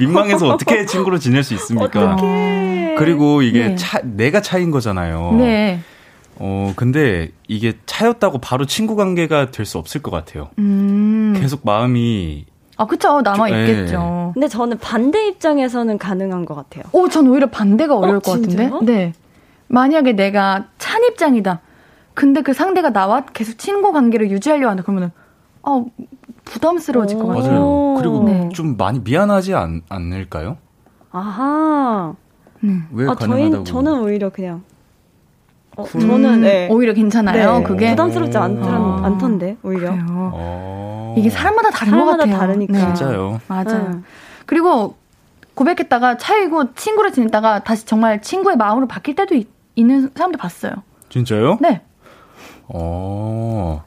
민망해서 0.00 0.48
어떻게 0.48 0.84
친구로 0.86 1.18
지낼 1.18 1.42
수 1.44 1.54
있습니까? 1.54 2.14
어떡해. 2.14 2.96
그리고 2.98 3.42
이게 3.42 3.68
네. 3.68 3.76
차, 3.76 4.00
내가 4.02 4.40
차인 4.42 4.70
거잖아요. 4.70 5.32
네. 5.38 5.80
어, 6.36 6.72
근데 6.74 7.30
이게 7.48 7.74
차였다고 7.86 8.38
바로 8.38 8.64
친구 8.64 8.96
관계가 8.96 9.50
될 9.50 9.64
수 9.66 9.78
없을 9.78 10.02
것 10.02 10.10
같아요. 10.10 10.48
음. 10.58 11.34
계속 11.38 11.60
마음이 11.64 12.46
아, 12.76 12.86
그쵸. 12.86 13.18
네. 13.18 13.30
남아있겠죠. 13.30 14.30
근데 14.34 14.48
저는 14.48 14.78
반대 14.78 15.26
입장에서는 15.28 15.98
가능한 15.98 16.46
것 16.46 16.54
같아요. 16.54 16.84
오, 16.92 17.08
전 17.08 17.28
오히려 17.28 17.46
반대가 17.48 17.94
어려울 17.96 18.16
어, 18.16 18.20
것 18.20 18.32
같은데? 18.40 18.70
네. 18.82 19.12
만약에 19.68 20.14
내가 20.14 20.66
찬 20.78 21.04
입장이다. 21.04 21.60
근데 22.20 22.42
그 22.42 22.52
상대가 22.52 22.90
나와 22.90 23.22
계속 23.22 23.56
친구 23.56 23.92
관계를 23.92 24.30
유지하려고 24.30 24.68
한다. 24.68 24.82
그러면은, 24.82 25.10
아, 25.62 25.82
부담스러워질 26.44 27.18
것 27.18 27.26
같아요. 27.28 27.50
맞아요. 27.50 27.94
그리고 27.96 28.24
네. 28.24 28.50
좀 28.52 28.76
많이 28.76 29.00
미안하지 29.00 29.54
않, 29.54 29.80
않을까요? 29.88 30.58
아하. 31.12 32.14
음. 32.62 32.86
왜 32.92 33.08
아, 33.08 33.14
가능하다고? 33.14 33.64
저희, 33.64 33.72
저는 33.72 34.00
오히려 34.02 34.28
그냥. 34.28 34.62
어, 35.76 35.84
쿨. 35.84 36.02
저는, 36.02 36.42
네. 36.42 36.68
오히려 36.70 36.92
괜찮아요, 36.92 37.60
네, 37.60 37.64
그게? 37.64 37.90
부담스럽지 37.92 38.36
않, 38.36 38.62
아. 38.64 39.00
않던데, 39.02 39.56
오히려. 39.62 39.92
그래요. 39.92 40.04
어... 40.10 41.14
이게 41.16 41.30
사람마다 41.30 41.70
다른 41.70 41.92
것 41.92 42.00
사람마다 42.00 42.24
같아요. 42.26 42.38
다르니까. 42.38 42.72
네. 42.74 42.80
진짜요. 42.80 43.40
맞아요. 43.48 43.90
응. 43.94 44.04
그리고 44.44 44.94
고백했다가 45.54 46.18
차이고 46.18 46.74
친구로 46.74 47.12
지냈다가 47.12 47.64
다시 47.64 47.86
정말 47.86 48.20
친구의 48.20 48.58
마음으로 48.58 48.86
바뀔 48.88 49.14
때도 49.14 49.34
있, 49.34 49.48
는 49.78 50.10
사람도 50.14 50.36
봤어요. 50.36 50.72
진짜요? 51.08 51.56
네. 51.62 51.80
어... 52.74 53.84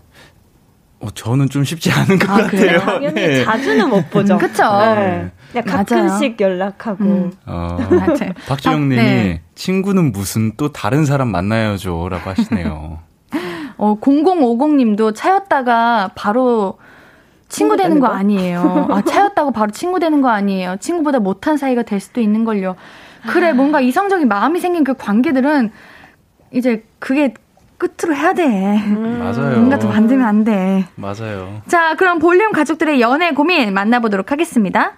어, 1.04 1.10
저는 1.14 1.50
좀 1.50 1.66
쉽지 1.66 1.92
않은 1.92 2.18
것 2.18 2.30
아, 2.30 2.48
그래요? 2.48 2.80
같아요. 2.80 2.86
당연히 2.86 3.14
네. 3.14 3.44
자주는 3.44 3.90
못 3.90 4.10
보죠. 4.10 4.38
그쵸. 4.38 4.64
네. 4.96 5.32
그냥 5.52 5.66
맞아요. 5.66 5.86
가끔씩 5.86 6.40
연락하고. 6.40 7.04
음. 7.04 7.32
어, 7.46 7.78
맞아요. 7.92 8.32
박주영님이 8.48 9.00
아, 9.00 9.04
네. 9.04 9.42
친구는 9.54 10.14
무슨 10.14 10.54
또 10.56 10.72
다른 10.72 11.04
사람 11.06 11.28
만나야죠 11.28 12.08
라고 12.10 12.30
하시네요. 12.30 13.00
어, 13.78 13.96
0050 14.00 14.76
님도 14.76 15.12
차였다가 15.12 16.12
바로 16.16 16.78
친구 17.50 17.76
되는 17.76 18.00
거 18.00 18.08
거? 18.08 18.14
아니에요. 18.14 18.88
아, 18.90 19.02
차였다고 19.02 19.52
바로 19.52 19.72
친구 19.72 20.00
되는 20.00 20.22
거 20.22 20.30
아니에요. 20.30 20.78
친구보다 20.80 21.20
못한 21.20 21.58
사이가 21.58 21.84
될 21.84 22.00
수도 22.00 22.22
있는 22.22 22.46
걸요. 22.46 22.76
그래, 23.28 23.52
뭔가 23.54 23.82
이성적인 23.82 24.28
마음이 24.28 24.60
생긴 24.60 24.84
그 24.84 24.94
관계들은 24.94 25.72
이제 26.52 26.86
그게 27.00 27.34
끝으로 27.84 28.16
해야 28.16 28.34
돼. 28.34 28.48
맞아요. 28.48 29.58
뭔가 29.58 29.78
더 29.78 29.90
만들면 29.90 30.26
안 30.26 30.44
돼. 30.46 30.86
맞아요. 30.96 31.62
자, 31.68 31.96
그럼 31.96 32.20
볼륨 32.20 32.54
가족들의 32.54 33.02
연애 33.02 33.32
고민 33.32 33.74
만나보도록 33.74 34.32
하겠습니다. 34.32 34.94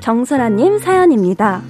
정수라님 0.00 0.78
사연입니다. 0.78 1.62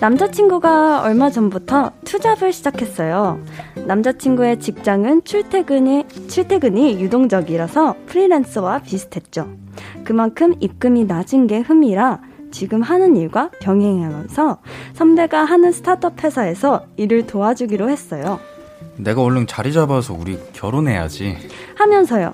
남자친구가 0.00 1.02
얼마 1.02 1.30
전부터 1.30 1.92
투잡을 2.04 2.52
시작했어요. 2.52 3.40
남자친구의 3.86 4.58
직장은 4.58 5.22
출퇴근이, 5.24 6.06
출퇴근이 6.28 7.00
유동적이라서 7.00 7.94
프리랜서와 8.06 8.80
비슷했죠. 8.80 9.48
그만큼 10.04 10.54
입금이 10.60 11.04
낮은 11.04 11.46
게 11.46 11.60
흠이라 11.60 12.20
지금 12.54 12.82
하는 12.82 13.16
일과 13.16 13.50
병행하면서 13.60 14.58
선배가 14.94 15.44
하는 15.44 15.72
스타트업 15.72 16.22
회사에서 16.22 16.86
일을 16.96 17.26
도와주기로 17.26 17.90
했어요. 17.90 18.38
내가 18.96 19.22
얼른 19.22 19.48
자리 19.48 19.72
잡아서 19.72 20.14
우리 20.14 20.38
결혼해야지. 20.52 21.36
하면서요. 21.74 22.32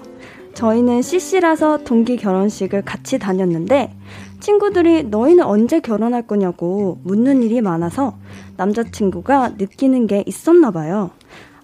저희는 0.53 1.01
CC라서 1.01 1.79
동기 1.85 2.19
결혼식을 2.19 2.83
같이 2.83 3.19
다녔는데 3.19 3.95
친구들이 4.41 5.05
너희는 5.05 5.43
언제 5.43 5.81
결혼할 5.81 6.27
거냐고 6.27 6.99
묻는 7.03 7.43
일이 7.43 7.63
많아서 7.63 8.19
남자친구가 8.59 9.55
느끼는 9.57 10.07
게 10.07 10.23
있었나 10.27 10.71
봐요. 10.71 11.11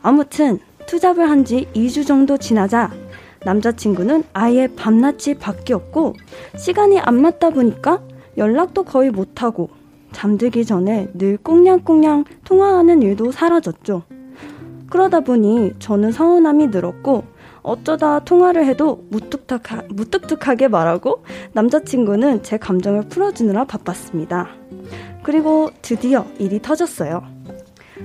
아무튼 0.01 0.61
투잡을 0.87 1.29
한 1.29 1.45
지 1.45 1.69
2주 1.75 2.07
정도 2.07 2.39
지나자 2.39 2.91
남자친구는 3.45 4.25
아예 4.33 4.67
밤낮이 4.69 5.35
바뀌었고 5.35 6.15
시간이 6.57 6.99
안 7.01 7.21
맞다 7.21 7.51
보니까 7.51 8.01
연락도 8.37 8.85
거의 8.85 9.11
못하고 9.11 9.71
잠들기 10.13 10.65
전에 10.65 11.09
늘 11.15 11.37
꽁냥꽁냥 11.37 12.25
통화하는 12.45 13.03
일도 13.03 13.33
사라졌죠. 13.33 14.03
그러다 14.89 15.21
보니 15.21 15.73
저는 15.79 16.13
서운함이 16.13 16.69
늘었고 16.69 17.25
어쩌다 17.63 18.21
통화를 18.21 18.65
해도 18.65 19.05
무뚝뚝하, 19.11 19.83
무뚝뚝하게 19.89 20.69
말하고 20.69 21.25
남자친구는 21.53 22.45
제 22.45 22.57
감정을 22.57 23.09
풀어주느라 23.09 23.65
바빴습니다. 23.65 24.49
그리고 25.25 25.71
드디어 25.83 26.25
일이 26.39 26.63
터졌어요. 26.63 27.25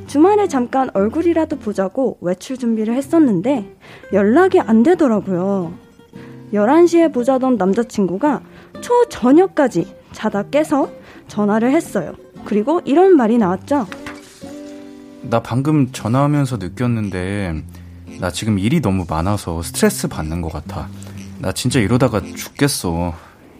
주말에 0.07 0.47
잠깐 0.47 0.89
얼굴이라도 0.93 1.57
보자고 1.57 2.17
외출 2.21 2.57
준비를 2.57 2.95
했었는데 2.95 3.75
연락이 4.13 4.59
안 4.59 4.81
되더라고요. 4.81 5.73
11시에 6.53 7.13
보자던 7.13 7.57
남자친구가 7.57 8.41
초저녁까지 8.81 10.00
자다 10.11 10.43
깨서 10.43 10.89
전화를 11.27 11.71
했어요. 11.71 12.13
그리고 12.45 12.81
이런 12.85 13.15
말이 13.15 13.37
나왔죠. 13.37 13.87
나 15.23 15.41
방금 15.41 15.91
전화하면서 15.91 16.57
느꼈는데 16.57 17.63
나 18.19 18.31
지금 18.31 18.59
일이 18.59 18.81
너무 18.81 19.05
많아서 19.07 19.61
스트레스 19.61 20.07
받는 20.07 20.41
것 20.41 20.51
같아. 20.51 20.87
나 21.39 21.51
진짜 21.51 21.79
이러다가 21.79 22.21
죽겠어. 22.21 23.13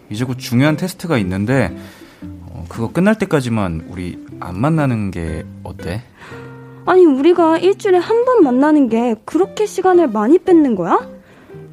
이제 0.10 0.26
곧 0.26 0.38
중요한 0.38 0.76
테스트가 0.76 1.18
있는데 1.20 1.76
어, 2.22 2.66
그거 2.68 2.92
끝날 2.92 3.18
때까지만 3.18 3.86
우리 3.90 4.24
안 4.40 4.60
만나는 4.60 5.12
게 5.12 5.46
어때? 5.64 6.02
아니 6.86 7.06
우리가 7.06 7.60
일주일에 7.60 7.98
한 8.00 8.26
번 8.26 8.44
만나는 8.44 8.90
게 8.90 9.16
그렇게 9.26 9.66
시간을 9.66 10.08
많이 10.10 10.38
뺏는 10.40 10.76
거야? 10.76 11.00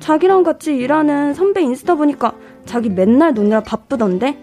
자기랑 0.01 0.45
같이 0.45 0.77
일하는 0.77 1.35
선배 1.35 1.63
인스타 1.63 1.97
보니까 1.97 2.33
자기 2.67 2.89
맨날 2.91 3.35
노느라 3.35 3.63
바쁘던데 3.63 4.39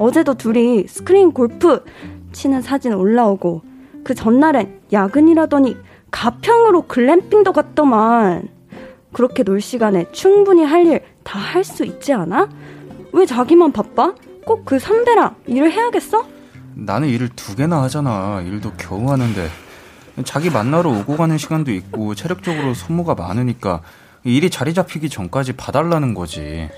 어제도 0.00 0.32
둘이 0.32 0.86
스크린 0.88 1.30
골프 1.32 1.84
치는 2.32 2.62
사진 2.62 2.94
올라오고 2.94 3.60
그 4.02 4.14
전날엔 4.14 4.80
야근이라더니 4.90 5.76
가평으로 6.10 6.86
글램핑도 6.86 7.52
갔더만 7.52 8.48
그렇게 9.12 9.42
놀 9.42 9.60
시간에 9.60 10.10
충분히 10.12 10.64
할 10.64 10.86
일 10.86 11.02
다 11.22 11.38
할 11.38 11.62
수 11.64 11.84
있지 11.84 12.14
않아? 12.14 12.48
왜 13.12 13.26
자기만 13.26 13.72
바빠? 13.72 14.14
꼭 14.46 14.64
그 14.64 14.78
선배랑 14.78 15.36
일을 15.46 15.70
해야겠어? 15.70 16.24
나는 16.74 17.08
일을 17.08 17.28
두 17.36 17.54
개나 17.54 17.82
하잖아. 17.82 18.40
일도 18.40 18.72
겨우 18.78 19.10
하는데. 19.10 19.48
자기 20.24 20.48
만나러 20.48 20.88
오고 20.90 21.16
가는 21.18 21.36
시간도 21.36 21.72
있고 21.72 22.14
체력적으로 22.14 22.72
소모가 22.72 23.14
많으니까 23.14 23.82
일이 24.24 24.50
자리 24.50 24.74
잡히기 24.74 25.08
전까지 25.08 25.54
봐달라는 25.54 26.14
거지. 26.14 26.68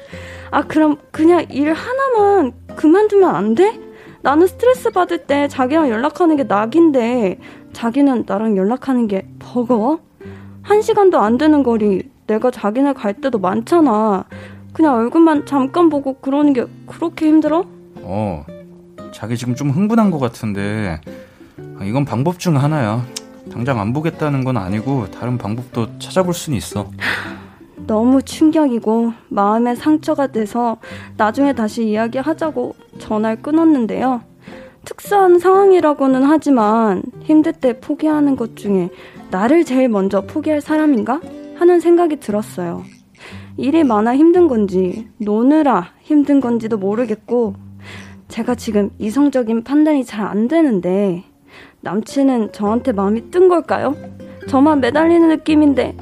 아, 0.51 0.63
그럼 0.63 0.97
그냥 1.11 1.47
일 1.51 1.73
하나만 1.73 2.53
그만두면 2.77 3.35
안 3.35 3.55
돼? 3.55 3.81
나는 4.23 4.47
스트레스 4.47 4.91
받을 4.91 5.27
때 5.27 5.49
자기랑 5.49 5.89
연락하는 5.91 6.37
게 6.37 6.45
낙인데 6.45 7.39
자기는 7.73 8.25
나랑 8.27 8.57
연락하는 8.57 9.09
게 9.09 9.27
버거워? 9.39 10.01
한 10.63 10.81
시간도 10.83 11.19
안 11.19 11.39
되는 11.39 11.63
거리 11.63 12.09
내가 12.27 12.51
자기네 12.51 12.93
갈 12.93 13.15
때도 13.15 13.39
많잖아. 13.39 14.25
그냥 14.73 14.95
얼굴만 14.95 15.45
잠깐 15.47 15.89
보고 15.89 16.15
그러는 16.15 16.53
게 16.53 16.65
그렇게 16.87 17.27
힘들어? 17.27 17.65
어, 17.97 18.47
자기 19.13 19.37
지금 19.37 19.55
좀 19.55 19.71
흥분한 19.71 20.11
것 20.11 20.19
같은데 20.19 21.01
이건 21.83 22.05
방법 22.05 22.39
중 22.39 22.57
하나야. 22.57 23.05
당장 23.51 23.81
안 23.81 23.93
보겠다는 23.93 24.45
건 24.45 24.57
아니고 24.57 25.11
다른 25.11 25.39
방법도 25.39 25.99
찾아볼 25.99 26.35
수는 26.35 26.57
있어. 26.59 26.89
너무 27.87 28.23
충격이고 28.23 29.13
마음에 29.29 29.75
상처가 29.75 30.29
돼서 30.29 30.77
나중에 31.17 31.53
다시 31.53 31.89
이야기하자고 31.89 32.75
전화를 32.99 33.43
끊었는데요. 33.43 34.23
특수한 34.85 35.39
상황이라고는 35.39 36.25
하지만 36.25 37.03
힘들 37.23 37.53
때 37.53 37.79
포기하는 37.81 38.37
것 38.37 38.57
중에 38.57 38.89
나를 39.31 39.65
제일 39.65 39.89
먼저 39.89 40.23
포기할 40.23 40.61
사람인가? 40.61 41.21
하는 41.55 41.79
생각이 41.81 42.17
들었어요. 42.17 42.83
일이 43.57 43.85
많아 43.85 44.17
힘든 44.17 44.49
건지, 44.49 45.09
노느라 45.19 45.93
힘든 46.01 46.41
건지도 46.41 46.77
모르겠고, 46.77 47.55
제가 48.29 48.57
지금 48.57 48.91
이성적인 48.99 49.63
판단이 49.63 50.05
잘 50.05 50.27
안 50.27 50.49
되는데, 50.49 51.23
남친은 51.83 52.53
저한테 52.53 52.93
마음이 52.93 53.31
뜬 53.31 53.49
걸까요? 53.49 53.97
저만 54.49 54.81
매달리는 54.81 55.29
느낌인데, 55.29 55.97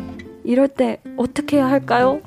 이럴 0.45 0.69
때 0.69 1.01
어떻게 1.17 1.57
해야 1.57 1.69
할까요? 1.69 2.21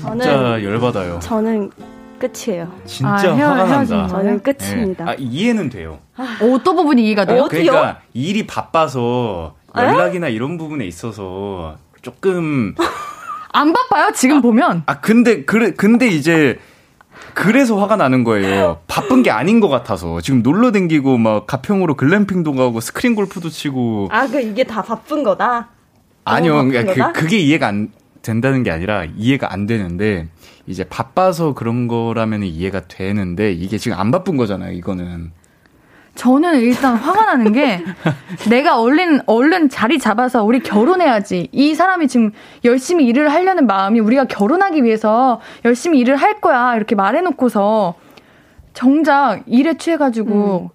진짜 0.00 0.62
열받아요. 0.62 1.18
저는 1.20 1.70
끝이에요. 2.18 2.72
진짜 2.84 3.12
아, 3.12 3.34
헤어- 3.34 3.48
화가 3.50 3.66
헤어진 3.66 3.96
난다. 3.96 4.08
저는 4.08 4.40
끝입니다. 4.42 5.04
네. 5.04 5.10
아, 5.10 5.14
이해는 5.18 5.68
돼요. 5.70 5.98
어떤 6.42 6.76
부분이 6.76 7.04
이해가 7.06 7.24
돼요? 7.24 7.46
그러니까 7.48 8.00
일이 8.12 8.46
바빠서 8.46 9.54
연락이나 9.76 10.28
이런 10.28 10.58
부분에 10.58 10.84
있어서 10.86 11.76
조금 12.02 12.74
안 13.52 13.72
바빠요? 13.72 14.10
지금 14.14 14.42
보면. 14.42 14.82
아 14.86 15.00
근데 15.00 15.44
그래 15.44 15.72
근데 15.72 16.08
이제 16.08 16.58
그래서 17.38 17.76
화가 17.78 17.94
나는 17.94 18.24
거예요. 18.24 18.80
바쁜 18.88 19.22
게 19.22 19.30
아닌 19.30 19.60
것 19.60 19.68
같아서 19.68 20.20
지금 20.20 20.42
놀러 20.42 20.72
댕기고 20.72 21.18
막 21.18 21.46
가평으로 21.46 21.94
글램핑도 21.94 22.52
가고 22.54 22.80
스크린 22.80 23.14
골프도 23.14 23.48
치고 23.48 24.08
아, 24.10 24.26
그 24.26 24.40
이게 24.40 24.64
다 24.64 24.82
바쁜 24.82 25.22
거다? 25.22 25.68
아니요, 26.24 26.54
바쁜 26.54 26.68
그러니까 26.70 26.94
거다? 26.94 27.12
그, 27.12 27.20
그게 27.20 27.38
이해가 27.38 27.68
안 27.68 27.92
된다는 28.22 28.64
게 28.64 28.72
아니라 28.72 29.04
이해가 29.04 29.52
안 29.52 29.66
되는데 29.66 30.26
이제 30.66 30.82
바빠서 30.82 31.54
그런 31.54 31.86
거라면 31.86 32.42
이해가 32.42 32.88
되는데 32.88 33.52
이게 33.52 33.78
지금 33.78 33.96
안 34.00 34.10
바쁜 34.10 34.36
거잖아요. 34.36 34.72
이거는 34.72 35.30
저는 36.18 36.58
일단 36.58 36.96
화가 36.96 37.26
나는 37.26 37.52
게 37.52 37.80
내가 38.50 38.80
얼른 38.80 39.20
얼른 39.26 39.68
자리 39.68 40.00
잡아서 40.00 40.42
우리 40.42 40.58
결혼해야지. 40.58 41.48
이 41.52 41.74
사람이 41.76 42.08
지금 42.08 42.32
열심히 42.64 43.06
일을 43.06 43.28
하려는 43.28 43.68
마음이 43.68 44.00
우리가 44.00 44.24
결혼하기 44.24 44.82
위해서 44.82 45.40
열심히 45.64 46.00
일을 46.00 46.16
할 46.16 46.40
거야. 46.40 46.74
이렇게 46.74 46.96
말해 46.96 47.20
놓고서 47.20 47.94
정작 48.74 49.44
일에 49.46 49.74
취해 49.78 49.96
가지고 49.96 50.72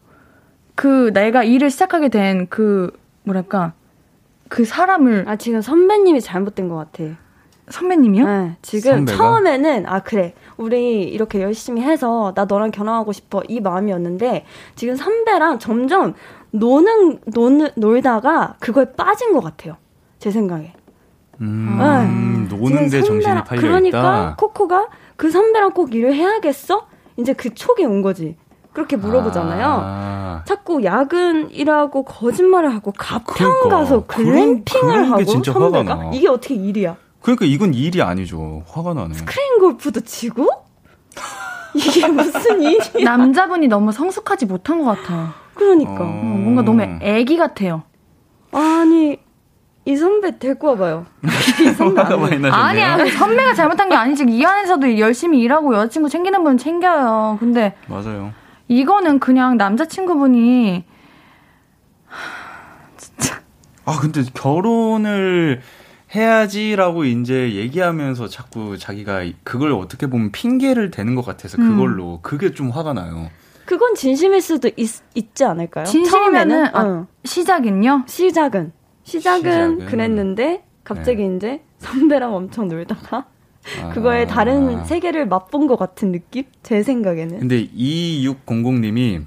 그 0.76 1.12
내가 1.14 1.44
일을 1.44 1.70
시작하게 1.70 2.08
된 2.08 2.48
그 2.50 2.98
뭐랄까 3.24 3.74
그 4.48 4.64
사람을 4.64 5.26
아, 5.28 5.36
지금 5.36 5.62
선배님이 5.62 6.22
잘못된 6.22 6.70
것 6.70 6.76
같아. 6.76 7.04
선배님이요? 7.70 8.26
네, 8.26 8.58
지금 8.62 8.92
선배가? 8.92 9.18
처음에는 9.18 9.86
아 9.88 10.00
그래 10.00 10.34
우리 10.58 11.04
이렇게 11.04 11.42
열심히 11.42 11.82
해서 11.82 12.34
나 12.36 12.46
너랑 12.46 12.72
결혼하고 12.72 13.12
싶어 13.14 13.42
이 13.48 13.62
마음이었는데 13.62 14.46
지금 14.76 14.96
선배랑 14.96 15.60
점점 15.60 16.14
노는 16.52 17.20
노는 17.34 17.70
놀다가 17.76 18.56
그거에 18.60 18.92
빠진 18.94 19.34
것 19.34 19.42
같아요 19.44 19.78
제 20.20 20.30
생각에 20.30 20.74
음, 21.42 21.78
네. 22.50 22.56
노는데 22.56 22.90
지금 22.90 23.06
정신이 23.22 23.34
선배랑- 23.34 23.46
팔려 23.46 23.62
그러니까 23.62 24.00
있다. 24.00 24.36
코코가 24.38 24.88
그 25.16 25.32
선배랑 25.32 25.72
꼭 25.72 25.94
일을 25.96 26.14
해야겠어 26.14 26.88
이제 27.18 27.34
그 27.34 27.54
촉이 27.54 27.86
온 27.86 28.02
거지 28.02 28.36
그렇게 28.74 28.96
물어보잖아요 28.98 29.66
아, 29.68 30.42
자꾸 30.46 30.84
야근이라고 30.84 32.04
거짓말을 32.04 32.74
하고 32.74 32.92
가평 32.98 33.34
그러니까. 33.36 33.70
가서 33.70 34.06
그런- 34.06 34.26
글램핑을 34.64 34.64
그런 34.66 35.04
게 35.04 35.32
하고 35.32 35.44
선배가 35.44 35.84
나. 35.96 36.12
이게 36.14 36.28
어떻게 36.28 36.56
일이야 36.56 36.98
그러니까 37.24 37.46
이건 37.46 37.74
일이 37.74 38.02
아니죠. 38.02 38.64
화가 38.68 38.94
나네. 38.94 39.14
스크린 39.16 39.60
골프도 39.60 40.02
치고? 40.02 40.48
이게 41.74 42.08
무슨 42.08 42.62
일이야? 42.62 43.04
남자분이 43.18 43.68
너무 43.70 43.92
성숙하지 43.92 44.46
못한 44.46 44.84
것 44.84 44.86
같아요. 44.86 45.30
그러니까. 45.56 45.94
어. 45.94 46.04
어, 46.04 46.38
뭔가 46.38 46.62
너무 46.62 46.84
애기 47.02 47.38
같아요. 47.38 47.84
아니, 48.52 49.18
이 49.86 49.96
선배 49.96 50.38
데리고 50.38 50.68
와봐요. 50.68 51.06
이 51.62 51.70
선배. 51.72 52.02
아니야, 52.52 52.98
그 52.98 53.10
선배가 53.10 53.54
잘못한 53.54 53.88
게 53.90 53.96
아니지. 53.96 54.26
이 54.28 54.44
안에서도 54.46 55.00
열심히 55.00 55.40
일하고 55.40 55.74
여자친구 55.76 56.10
챙기는 56.10 56.44
분은 56.44 56.58
챙겨요. 56.58 57.38
근데 57.40 57.76
맞아요. 57.88 58.34
이거는 58.68 59.20
그냥 59.20 59.58
남자친구분이 59.58 60.84
아 63.86 64.00
근데 64.00 64.24
결혼을 64.34 65.62
해야지라고 66.16 67.06
이제 67.06 67.54
얘기하면서 67.54 68.28
자꾸 68.28 68.78
자기가 68.78 69.24
그걸 69.44 69.72
어떻게 69.72 70.08
보면 70.08 70.32
핑계를 70.32 70.92
대는 70.92 71.16
것 71.16 71.26
같아서 71.26 71.58
음. 71.62 71.70
그걸로 71.70 72.20
그게 72.22 72.52
좀 72.52 72.70
화가 72.70 72.94
나요. 72.94 73.30
그건 73.66 73.96
진심일 73.96 74.42
수도 74.42 74.70
있, 74.76 74.90
있지 75.16 75.44
않을까요? 75.44 75.86
진심이면은 75.86 76.50
처음에는? 76.50 76.76
아, 76.76 76.84
응. 76.86 77.08
시작은요? 77.24 78.04
시작은. 78.08 78.72
시작은. 79.04 79.40
시작은. 79.42 79.86
그랬는데 79.86 80.64
갑자기 80.84 81.30
이제 81.36 81.62
선배랑 81.80 82.36
엄청 82.36 82.68
놀다가 82.68 83.26
아. 83.82 84.26
다른 84.28 84.84
세계를 84.84 85.28
맛본 85.28 85.68
것 85.68 85.78
같은 85.78 86.12
느낌? 86.12 86.44
제 86.62 86.84
생각에는. 86.84 87.40
근데 87.40 87.66
2600님이 87.68 89.26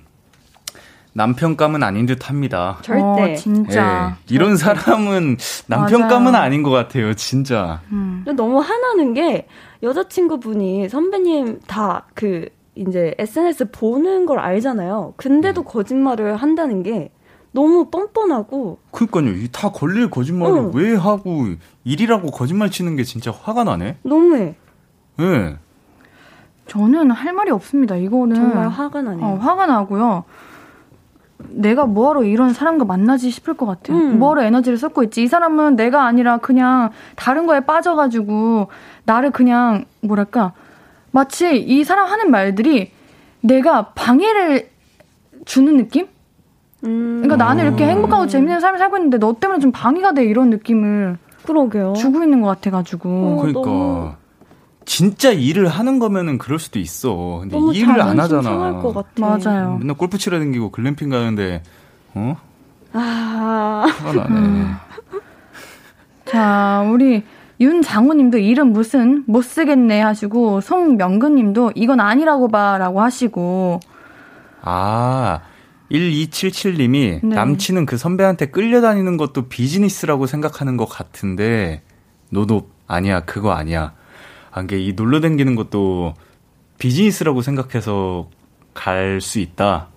남편감은 1.17 1.83
아닌 1.83 2.05
듯 2.05 2.29
합니다. 2.29 2.77
절대. 2.83 3.03
어, 3.03 3.35
진짜. 3.37 4.17
예, 4.31 4.35
이런 4.35 4.57
사람은 4.57 5.39
남편감은 5.67 6.33
맞아요. 6.33 6.45
아닌 6.45 6.63
것 6.63 6.71
같아요, 6.71 7.15
진짜. 7.15 7.81
음. 7.91 8.23
너무 8.37 8.59
화나는 8.61 9.15
게 9.15 9.47
여자친구분이 9.83 10.89
선배님 10.91 11.61
다 11.67 12.05
그 12.15 12.49
이제 12.75 13.15
SNS 13.19 13.71
보는 13.71 14.27
걸 14.27 14.39
알잖아요. 14.39 15.15
근데도 15.17 15.63
거짓말을 15.65 16.37
한다는 16.37 16.83
게 16.83 17.11
너무 17.53 17.89
뻔뻔하고. 17.91 18.79
그니까요. 18.91 19.33
다 19.51 19.71
걸릴 19.71 20.11
거짓말을 20.11 20.55
응. 20.57 20.71
왜 20.75 20.95
하고 20.95 21.47
일이라고 21.85 22.31
거짓말 22.31 22.71
치는 22.71 22.97
게 22.97 23.03
진짜 23.03 23.31
화가 23.31 23.65
나네. 23.65 23.97
너무해. 24.03 24.57
예. 25.21 25.25
네. 25.25 25.57
저는 26.67 27.11
할 27.13 27.33
말이 27.33 27.51
없습니다. 27.51 27.97
이거는 27.97 28.37
정말 28.37 28.69
화가 28.69 29.01
나네요. 29.01 29.25
어, 29.25 29.35
화가 29.37 29.67
나고요. 29.67 30.25
내가 31.39 31.87
뭐하러 31.87 32.25
이런 32.25 32.53
사람과 32.53 32.85
만나지 32.85 33.31
싶을 33.31 33.55
것 33.55 33.67
같아요. 33.67 33.97
음. 33.97 34.19
뭐하러 34.19 34.43
에너지를 34.43 34.79
쏟고 34.79 35.03
있지? 35.05 35.23
이 35.23 35.27
사람은 35.27 35.77
내가 35.77 36.07
아니라 36.07 36.39
그냥 36.39 36.91
다른 37.15 37.47
거에 37.47 37.61
빠져가지고 37.61 38.69
나를 39.05 39.31
그냥 39.31 39.85
뭐랄까 40.01 40.53
마치 41.11 41.57
이 41.59 41.85
사람 41.85 42.09
하는 42.09 42.31
말들이 42.31 42.91
내가 43.41 43.91
방해를 43.91 44.69
주는 45.45 45.77
느낌? 45.77 46.09
음. 46.85 47.23
그러니까 47.23 47.37
나는 47.37 47.65
이렇게 47.65 47.87
행복하고 47.87 48.27
재밌는 48.27 48.61
삶을 48.61 48.79
살고 48.79 48.97
있는데 48.99 49.19
너 49.19 49.35
때문에 49.39 49.61
좀 49.61 49.73
방해가 49.73 50.13
돼 50.13 50.25
이런 50.25 50.51
느낌을 50.51 51.19
그러게요. 51.45 51.95
주고 51.95 52.23
있는 52.23 52.41
것 52.41 52.49
같아가지고. 52.49 53.09
어, 53.09 53.37
그러니까 53.41 53.61
너무... 53.61 54.13
진짜 54.87 55.33
일을 55.33 55.69
하는 55.69 55.99
거면은 55.99 56.39
그럴 56.39 56.59
수도 56.59 56.79
있어. 56.79 57.41
근데 57.41 57.59
일을 57.75 58.01
안 58.01 58.19
하잖아. 58.19 58.81
것 58.81 58.95
같아. 58.95 59.39
맞아요. 59.39 59.77
맨날 59.79 59.97
골프 59.97 60.17
치러 60.17 60.39
다니고 60.39 60.71
글램핑 60.71 61.11
가는데 61.11 61.63
어? 62.15 62.37
아. 62.93 63.87
화가 63.99 64.29
나네. 64.29 64.39
음. 64.39 64.77
자, 66.25 66.89
우리 66.91 67.25
윤장호님도 67.61 68.39
이름 68.39 68.73
무슨 68.73 69.25
못 69.27 69.43
쓰겠네 69.43 70.01
하시고 70.01 70.61
송명근님도 70.61 71.73
이건 71.75 72.01
아니라고 72.01 72.49
봐라고 72.49 73.03
하시고. 73.03 73.81
아. 74.63 75.41
1277님이 75.91 77.21
네. 77.23 77.35
남친은 77.37 77.87
그 77.87 77.97
선배한테 77.97 78.47
끌려다니는 78.47 79.17
것도 79.17 79.49
비즈니스라고 79.49 80.27
생각하는 80.27 80.77
것 80.77 80.87
같은데 80.87 81.83
노노 82.31 82.67
아니야 82.89 83.21
그거 83.21 83.53
아니야 83.53 83.93
이게 84.63 84.79
이 84.79 84.93
놀러 84.95 85.21
다니는 85.21 85.55
것도 85.55 86.15
비즈니스라고 86.79 87.43
생각해서 87.43 88.29
갈 88.75 89.21
수 89.21 89.39
있다. 89.39 89.89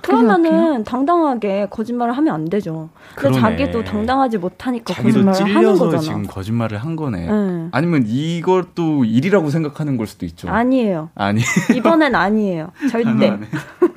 그러면은 0.00 0.84
당당하게 0.84 1.66
거짓말을 1.68 2.16
하면 2.16 2.34
안 2.34 2.48
되죠. 2.48 2.88
근데 3.14 3.38
그러네. 3.38 3.40
자기도 3.40 3.84
당당하지 3.84 4.38
못하니까 4.38 4.94
자기도 4.94 5.30
찔려서 5.32 5.98
지금 5.98 6.26
거짓말을 6.26 6.78
한 6.78 6.96
거네. 6.96 7.30
네. 7.30 7.68
아니면 7.72 8.04
이것도 8.06 9.04
일이라고 9.04 9.50
생각하는 9.50 9.98
걸 9.98 10.06
수도 10.06 10.24
있죠. 10.24 10.48
아니에요. 10.48 11.10
아니. 11.14 11.42
이번엔 11.76 12.14
아니에요. 12.14 12.72
절대. 12.90 13.38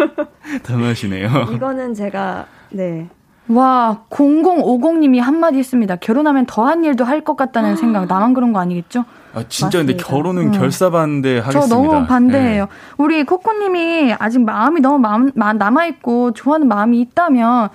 단호하시네요. 0.63 1.29
이거는 1.53 1.93
제가 1.93 2.45
네. 2.71 3.07
와, 3.47 4.03
0050님이 4.09 5.19
한마디 5.19 5.57
했습니다. 5.59 5.95
결혼하면 5.97 6.45
더한 6.47 6.83
일도 6.83 7.03
할 7.03 7.21
것 7.21 7.35
같다는 7.35 7.73
아. 7.73 7.75
생각. 7.75 8.07
나만 8.07 8.33
그런 8.33 8.53
거 8.53 8.59
아니겠죠? 8.59 9.05
아, 9.33 9.43
진짜 9.49 9.79
맞습니다. 9.79 9.93
근데 9.93 10.03
결혼은 10.03 10.43
음. 10.47 10.51
결사반대 10.51 11.39
하겠습니다. 11.39 11.67
저 11.67 11.67
너무 11.75 12.05
반대예요. 12.07 12.63
네. 12.65 12.69
우리 12.97 13.23
코코님이 13.23 14.13
아직 14.17 14.41
마음이 14.41 14.79
너무 14.81 14.99
마음, 14.99 15.31
남아있고 15.35 16.31
좋아하는 16.33 16.67
마음이 16.67 16.99
있다면 17.01 17.69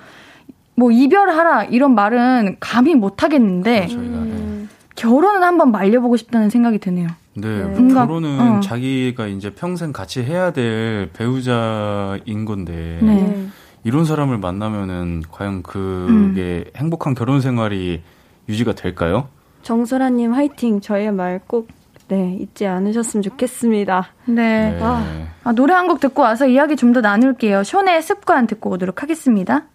뭐 0.75 0.91
이별하라 0.91 1.65
이런 1.65 1.93
말은 1.95 2.57
감히 2.59 2.95
못 2.95 3.21
하겠는데 3.23 3.87
네, 3.87 3.95
음. 3.95 4.69
결혼은 4.95 5.43
한번 5.43 5.71
말려보고 5.71 6.17
싶다는 6.17 6.49
생각이 6.49 6.79
드네요. 6.79 7.07
네, 7.35 7.47
네. 7.47 7.63
뭔가, 7.65 8.05
결혼은 8.07 8.39
어. 8.57 8.59
자기가 8.61 9.27
이제 9.27 9.51
평생 9.53 9.93
같이 9.93 10.23
해야 10.23 10.51
될 10.51 11.09
배우자인 11.13 12.45
건데 12.45 12.99
네. 13.01 13.47
이런 13.83 14.05
사람을 14.05 14.37
만나면은 14.37 15.23
과연 15.31 15.63
그게 15.63 16.63
음. 16.67 16.71
행복한 16.75 17.15
결혼 17.15 17.41
생활이 17.41 18.01
유지가 18.49 18.73
될까요? 18.73 19.27
정소라님 19.63 20.33
화이팅. 20.33 20.81
저의 20.81 21.11
말 21.11 21.39
꼭 21.47 21.67
네, 22.07 22.35
잊지 22.41 22.67
않으셨으면 22.67 23.21
좋겠습니다. 23.21 24.07
네. 24.25 24.71
네. 24.71 24.79
아, 24.81 25.27
아, 25.45 25.51
노래 25.53 25.73
한 25.73 25.87
곡 25.87 26.01
듣고 26.01 26.21
와서 26.21 26.45
이야기 26.45 26.75
좀 26.75 26.91
더 26.91 26.99
나눌게요. 26.99 27.63
쇼의 27.63 28.01
습관 28.01 28.47
듣고 28.47 28.69
오도록 28.71 29.01
하겠습니다. 29.01 29.67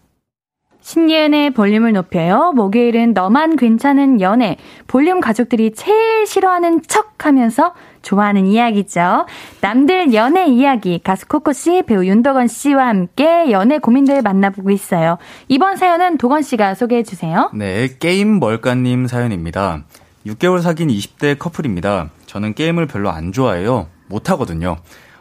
신예은의 0.83 1.51
볼륨을 1.55 1.93
높여요. 1.95 2.53
목요일은 2.55 3.13
너만 3.15 3.57
괜찮은 3.57 4.21
연애. 4.21 4.57
볼륨 4.87 5.21
가족들이 5.21 5.73
제일 5.73 6.27
싫어하는 6.27 6.83
척 6.87 7.25
하면서 7.27 7.75
좋아하는 8.07 8.47
이야기죠. 8.47 9.27
남들 9.61 10.15
연애 10.15 10.47
이야기. 10.47 11.01
가수 11.03 11.27
코코 11.27 11.53
씨, 11.53 11.83
배우 11.83 12.05
윤도건 12.05 12.47
씨와 12.47 12.87
함께 12.87 13.51
연애 13.51 13.79
고민들 13.79 14.23
만나보고 14.23 14.71
있어요. 14.71 15.19
이번 15.49 15.77
사연은 15.77 16.17
도건 16.17 16.43
씨가 16.43 16.77
소개해 16.77 17.03
주세요. 17.03 17.51
네, 17.53 17.89
게임 17.99 18.39
멀까님 18.39 19.09
사연입니다. 19.09 19.83
6개월 20.25 20.63
사귄 20.63 20.89
20대 20.89 21.37
커플입니다. 21.39 22.11
저는 22.27 22.55
게임을 22.55 22.87
별로 22.87 23.11
안 23.11 23.33
좋아해요. 23.33 23.89
못 24.07 24.31
하거든요. 24.31 24.77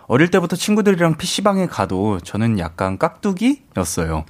어릴 0.07 0.29
때부터 0.29 0.55
친구들이랑 0.55 1.17
PC방에 1.17 1.65
가도 1.65 2.19
저는 2.19 2.59
약간 2.59 2.99
깍두기였어요. 2.99 4.25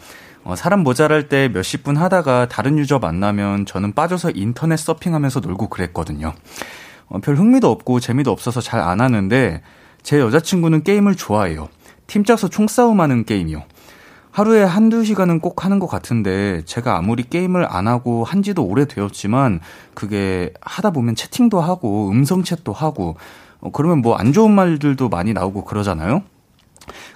어, 0.45 0.55
사람 0.55 0.81
모자랄 0.81 1.27
때 1.27 1.49
몇십 1.49 1.83
분 1.83 1.97
하다가 1.97 2.47
다른 2.47 2.77
유저 2.77 2.99
만나면 2.99 3.65
저는 3.65 3.93
빠져서 3.93 4.31
인터넷 4.35 4.77
서핑하면서 4.77 5.41
놀고 5.41 5.67
그랬거든요. 5.67 6.33
어, 7.07 7.19
별 7.19 7.35
흥미도 7.35 7.69
없고 7.69 7.99
재미도 7.99 8.31
없어서 8.31 8.61
잘 8.61 8.79
안 8.81 9.01
하는데 9.01 9.61
제 10.03 10.19
여자친구는 10.19 10.83
게임을 10.83 11.15
좋아해요. 11.15 11.69
팀 12.07 12.23
짜서 12.23 12.47
총싸움 12.49 13.01
하는 13.01 13.25
게임이요. 13.25 13.63
하루에 14.31 14.63
한두 14.63 15.05
시간은 15.05 15.39
꼭 15.39 15.63
하는 15.63 15.79
것 15.79 15.87
같은데 15.87 16.61
제가 16.65 16.97
아무리 16.97 17.23
게임을 17.23 17.65
안 17.69 17.87
하고 17.87 18.23
한 18.25 18.43
지도 18.43 18.65
오래되었지만 18.65 19.61
그게 19.93 20.53
하다 20.61 20.91
보면 20.91 21.15
채팅도 21.15 21.61
하고 21.61 22.09
음성 22.09 22.43
챗도 22.43 22.73
하고 22.73 23.15
어, 23.61 23.71
그러면 23.71 24.01
뭐 24.01 24.17
안 24.17 24.33
좋은 24.33 24.51
말들도 24.51 25.07
많이 25.09 25.33
나오고 25.33 25.63
그러잖아요. 25.65 26.21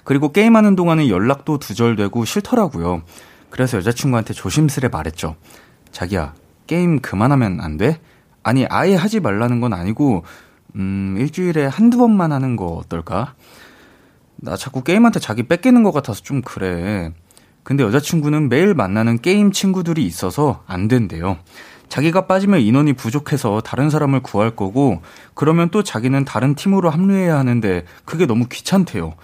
그리고 0.02 0.32
게임하는 0.32 0.74
동안은 0.76 1.08
연락도 1.08 1.58
두절되고 1.58 2.24
싫더라고요. 2.24 3.02
그래서 3.50 3.76
여자친구한테 3.78 4.32
조심스레 4.32 4.88
말했죠. 4.88 5.36
자기야, 5.92 6.34
게임 6.66 7.00
그만하면 7.00 7.60
안 7.60 7.76
돼? 7.76 8.00
아니, 8.42 8.66
아예 8.68 8.94
하지 8.94 9.20
말라는 9.20 9.60
건 9.60 9.72
아니고, 9.72 10.24
음, 10.76 11.16
일주일에 11.18 11.66
한두 11.66 11.98
번만 11.98 12.32
하는 12.32 12.56
거 12.56 12.66
어떨까? 12.66 13.34
나 14.36 14.56
자꾸 14.56 14.82
게임한테 14.82 15.20
자기 15.20 15.42
뺏기는 15.42 15.82
것 15.82 15.92
같아서 15.92 16.22
좀 16.22 16.40
그래. 16.42 17.12
근데 17.62 17.84
여자친구는 17.84 18.48
매일 18.48 18.74
만나는 18.74 19.20
게임 19.20 19.52
친구들이 19.52 20.06
있어서 20.06 20.62
안 20.66 20.88
된대요. 20.88 21.38
자기가 21.88 22.26
빠지면 22.26 22.60
인원이 22.60 22.92
부족해서 22.92 23.60
다른 23.60 23.90
사람을 23.90 24.20
구할 24.22 24.54
거고, 24.56 25.02
그러면 25.34 25.70
또 25.70 25.82
자기는 25.82 26.24
다른 26.24 26.54
팀으로 26.54 26.88
합류해야 26.88 27.36
하는데, 27.36 27.84
그게 28.04 28.26
너무 28.26 28.46
귀찮대요. 28.46 29.14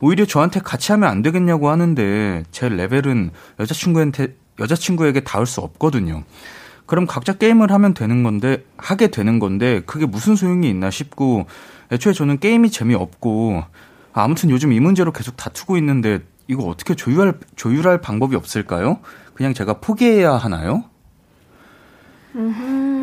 오히려 0.00 0.24
저한테 0.24 0.60
같이 0.60 0.92
하면 0.92 1.08
안 1.08 1.22
되겠냐고 1.22 1.68
하는데 1.68 2.42
제 2.50 2.68
레벨은 2.68 3.30
여자친구한테 3.60 4.34
여자친구에게 4.58 5.20
닿을 5.20 5.46
수 5.46 5.60
없거든요. 5.60 6.24
그럼 6.90 7.06
각자 7.06 7.32
게임을 7.34 7.70
하면 7.70 7.94
되는 7.94 8.24
건데 8.24 8.64
하게 8.76 9.06
되는 9.06 9.38
건데 9.38 9.80
그게 9.86 10.06
무슨 10.06 10.34
소용이 10.34 10.68
있나 10.68 10.90
싶고 10.90 11.46
애초에 11.92 12.12
저는 12.12 12.40
게임이 12.40 12.72
재미없고 12.72 13.62
아무튼 14.12 14.50
요즘 14.50 14.72
이 14.72 14.80
문제로 14.80 15.12
계속 15.12 15.36
다투고 15.36 15.76
있는데 15.76 16.18
이거 16.48 16.64
어떻게 16.64 16.96
조율할 16.96 17.34
조율할 17.54 18.00
방법이 18.00 18.34
없을까요? 18.34 18.98
그냥 19.34 19.54
제가 19.54 19.74
포기해야 19.74 20.32
하나요? 20.32 20.82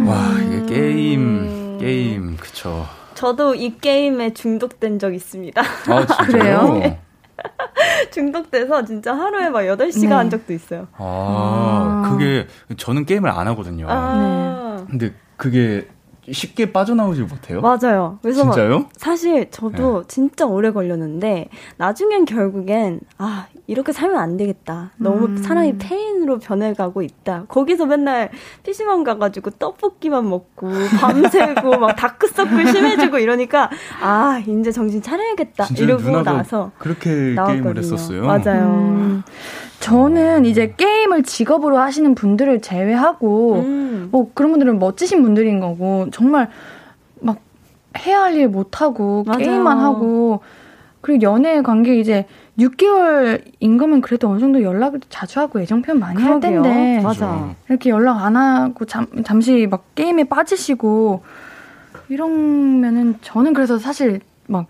와 0.05 0.33
이게 0.41 0.65
게임 0.65 1.77
게임 1.79 2.35
그쵸. 2.35 2.85
저도 3.13 3.55
이 3.55 3.77
게임에 3.79 4.33
중독된 4.33 4.99
적 4.99 5.15
있습니다. 5.15 5.61
아, 5.61 6.05
그래요? 6.25 6.73
네. 6.83 6.99
중독돼서 8.11 8.85
진짜 8.85 9.13
하루에 9.13 9.49
막 9.49 9.61
8시간 9.61 10.09
네. 10.09 10.15
한 10.15 10.29
적도 10.29 10.53
있어요. 10.53 10.87
아, 10.97 12.03
아, 12.05 12.09
그게 12.09 12.47
저는 12.77 13.05
게임을 13.05 13.29
안 13.29 13.47
하거든요. 13.47 13.87
아. 13.89 14.85
근데 14.89 15.13
그게 15.35 15.87
쉽게 16.31 16.71
빠져나오지 16.71 17.21
못해요? 17.21 17.61
맞아요. 17.61 18.19
그래서 18.21 18.43
진짜요? 18.43 18.87
사실 18.95 19.49
저도 19.49 20.01
네. 20.01 20.07
진짜 20.07 20.45
오래 20.45 20.71
걸렸는데 20.71 21.49
나중엔 21.77 22.25
결국엔 22.25 22.99
아 23.17 23.47
이렇게 23.67 23.91
살면 23.91 24.19
안 24.19 24.37
되겠다. 24.37 24.91
너무 24.97 25.25
음. 25.27 25.37
사람이 25.37 25.77
페인으로 25.77 26.39
변해가고 26.39 27.01
있다. 27.01 27.45
거기서 27.47 27.85
맨날 27.85 28.29
PC방 28.63 29.03
가가지고 29.03 29.51
떡볶이만 29.51 30.27
먹고 30.29 30.69
밤새고 30.99 31.77
막 31.77 31.95
다크서클 31.95 32.67
심해지고 32.67 33.19
이러니까 33.19 33.69
아 34.01 34.41
이제 34.45 34.71
정신 34.71 35.01
차려야겠다 35.01 35.67
이러고 35.77 36.23
나서 36.23 36.71
그렇게 36.77 37.33
나왔거든요. 37.35 37.63
게임을 37.63 37.77
했었어요. 37.77 38.23
맞아요. 38.25 38.65
음. 38.67 39.23
저는 39.79 40.45
이제 40.45 40.73
게임을 40.75 41.23
직업으로 41.23 41.77
하시는 41.77 42.13
분들을 42.15 42.61
제외하고 42.61 43.55
음. 43.61 44.09
뭐 44.11 44.31
그런 44.33 44.51
분들은 44.51 44.79
멋지신 44.79 45.21
분들인 45.21 45.59
거고 45.59 46.07
정말 46.11 46.49
막 47.21 47.39
해야 47.99 48.21
할 48.23 48.35
일 48.35 48.47
못 48.49 48.81
하고 48.81 49.23
게임만 49.37 49.79
하고 49.79 50.41
그리고 51.01 51.21
연애 51.21 51.61
관계 51.61 51.95
이제 51.99 52.25
6개월인 52.59 53.77
거면 53.79 54.01
그래도 54.01 54.29
어느 54.29 54.39
정도 54.39 54.61
연락을 54.61 54.99
자주 55.09 55.39
하고 55.39 55.61
애정 55.61 55.81
표현 55.83 55.99
많이 55.99 56.21
할 56.21 56.39
텐데 56.39 56.99
맞아. 57.03 57.55
이렇게 57.69 57.89
연락 57.91 58.23
안 58.23 58.35
하고 58.35 58.85
잠, 58.85 59.05
잠시 59.23 59.67
막 59.69 59.83
게임에 59.95 60.23
빠지시고 60.25 61.21
이러면은 62.09 63.15
저는 63.21 63.53
그래서 63.53 63.77
사실 63.77 64.19
막 64.47 64.67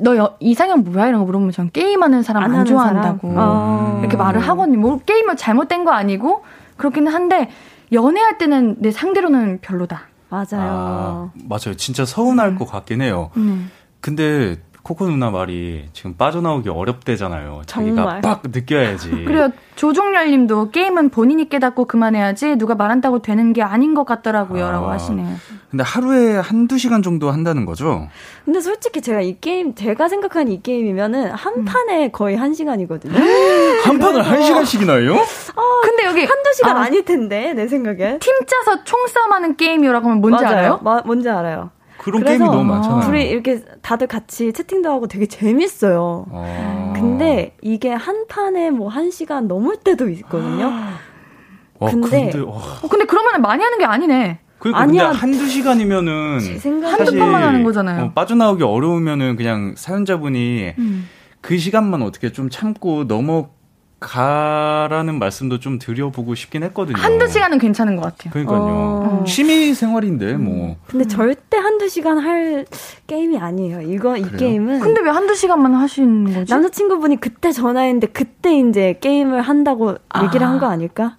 너 0.00 0.36
이상형 0.40 0.84
뭐야 0.84 1.08
이런 1.08 1.20
거 1.20 1.26
물어보면 1.26 1.52
전 1.52 1.70
게임하는 1.70 2.22
사람 2.22 2.44
안, 2.44 2.54
안 2.54 2.64
좋아한다고 2.64 3.28
사람? 3.32 3.48
어. 3.48 3.98
이렇게 4.00 4.16
말을 4.16 4.40
하거든요. 4.40 4.78
뭐 4.78 4.98
게임은 4.98 5.36
잘못된 5.36 5.84
거 5.84 5.92
아니고 5.92 6.44
그렇기는 6.76 7.12
한데 7.12 7.50
연애할 7.92 8.38
때는 8.38 8.76
내 8.78 8.90
상대로는 8.90 9.60
별로다. 9.60 10.02
맞아요. 10.28 10.46
아, 10.52 11.30
맞아요. 11.48 11.76
진짜 11.76 12.04
서운할 12.04 12.50
음. 12.50 12.58
것 12.58 12.66
같긴 12.66 13.00
해요. 13.00 13.30
음. 13.36 13.70
근데 14.00 14.56
코코 14.86 15.08
누나 15.08 15.30
말이 15.30 15.88
지금 15.92 16.14
빠져나오기 16.16 16.68
어렵대잖아요. 16.68 17.62
자기가 17.66 17.96
정말. 17.96 18.20
빡 18.20 18.42
느껴야지. 18.44 19.10
그래요. 19.26 19.50
조종열 19.74 20.30
님도 20.30 20.70
게임은 20.70 21.08
본인이 21.08 21.48
깨닫고 21.48 21.86
그만해야지 21.86 22.54
누가 22.54 22.76
말한다고 22.76 23.20
되는 23.20 23.52
게 23.52 23.62
아닌 23.62 23.94
것 23.94 24.04
같더라고요. 24.04 24.64
아, 24.64 24.70
라고 24.70 24.88
하시네요. 24.88 25.26
근데 25.72 25.82
하루에 25.82 26.36
한두 26.36 26.78
시간 26.78 27.02
정도 27.02 27.32
한다는 27.32 27.66
거죠? 27.66 28.06
근데 28.44 28.60
솔직히 28.60 29.00
제가 29.00 29.22
이 29.22 29.40
게임, 29.40 29.74
제가 29.74 30.08
생각하는 30.08 30.52
이 30.52 30.62
게임이면은 30.62 31.32
한 31.32 31.54
음. 31.54 31.64
판에 31.64 32.12
거의 32.12 32.36
한 32.36 32.54
시간이거든요. 32.54 33.12
한 33.82 33.98
판을 33.98 34.22
한 34.22 34.40
시간씩이나 34.44 34.94
해요? 34.98 35.16
어, 35.16 35.80
근데 35.82 36.04
여기 36.04 36.20
한두 36.24 36.52
시간 36.54 36.76
아, 36.76 36.88
닐 36.88 37.04
텐데, 37.04 37.54
내 37.54 37.66
생각엔. 37.66 38.20
팀 38.20 38.34
짜서 38.46 38.84
총 38.84 39.04
싸움하는 39.08 39.56
게임이라고 39.56 40.06
하면 40.06 40.20
뭔지 40.20 40.44
맞아요. 40.44 40.56
알아요? 40.56 40.80
마, 40.84 41.02
뭔지 41.04 41.28
알아요. 41.28 41.70
그런 41.98 42.22
게임이 42.24 42.44
너무 42.44 42.64
많잖아요. 42.64 43.00
둘이 43.02 43.28
이렇게 43.28 43.64
다들 43.82 44.06
같이 44.06 44.52
채팅도 44.52 44.90
하고 44.90 45.06
되게 45.06 45.26
재밌어요. 45.26 46.26
아. 46.32 46.92
근데 46.94 47.54
이게 47.62 47.90
한 47.92 48.26
판에 48.26 48.70
뭐 48.70 48.88
한 48.88 49.10
시간 49.10 49.48
넘을 49.48 49.76
때도 49.76 50.08
있거든요. 50.10 50.72
와, 51.78 51.90
근데 51.90 52.30
근데, 52.30 52.38
어, 52.40 52.60
근데 52.90 53.04
그러면 53.04 53.42
많이 53.42 53.62
하는 53.62 53.78
게 53.78 53.84
아니네. 53.84 54.38
그러니까 54.58 54.80
아니야. 54.82 55.08
근데 55.08 55.18
한두 55.18 55.46
시간이면은 55.46 56.38
한두 56.84 57.12
판만 57.18 57.42
하는 57.42 57.62
거잖아요. 57.62 58.04
어, 58.04 58.12
빠져나오기 58.14 58.62
어려우면은 58.62 59.36
그냥 59.36 59.74
사연자분이 59.76 60.74
음. 60.78 61.08
그 61.42 61.58
시간만 61.58 62.02
어떻게 62.02 62.32
좀 62.32 62.48
참고 62.48 63.06
넘어 63.06 63.50
가라는 63.98 65.18
말씀도 65.18 65.58
좀 65.58 65.78
드려보고 65.78 66.34
싶긴 66.34 66.62
했거든요. 66.64 66.98
한두 66.98 67.26
시간은 67.28 67.58
괜찮은 67.58 67.96
것 67.96 68.02
같아요. 68.02 68.30
그러니까요. 68.32 68.58
어. 68.60 69.24
취미 69.26 69.72
생활인데, 69.74 70.34
뭐. 70.34 70.76
근데 70.86 71.06
절대 71.06 71.56
한두 71.56 71.88
시간 71.88 72.18
할 72.18 72.66
게임이 73.06 73.38
아니에요. 73.38 73.80
이거, 73.80 74.16
이 74.16 74.22
그래요? 74.22 74.36
게임은. 74.38 74.80
근데 74.80 75.00
왜 75.00 75.10
한두 75.10 75.34
시간만 75.34 75.74
하시는 75.74 76.24
거지? 76.34 76.52
남자친구분이 76.52 77.20
그때 77.20 77.52
전화했는데 77.52 78.08
그때 78.08 78.58
이제 78.58 78.98
게임을 79.00 79.40
한다고 79.40 79.96
아. 80.10 80.24
얘기를 80.24 80.46
한 80.46 80.56
거 80.58 80.66
아닐까? 80.66 81.16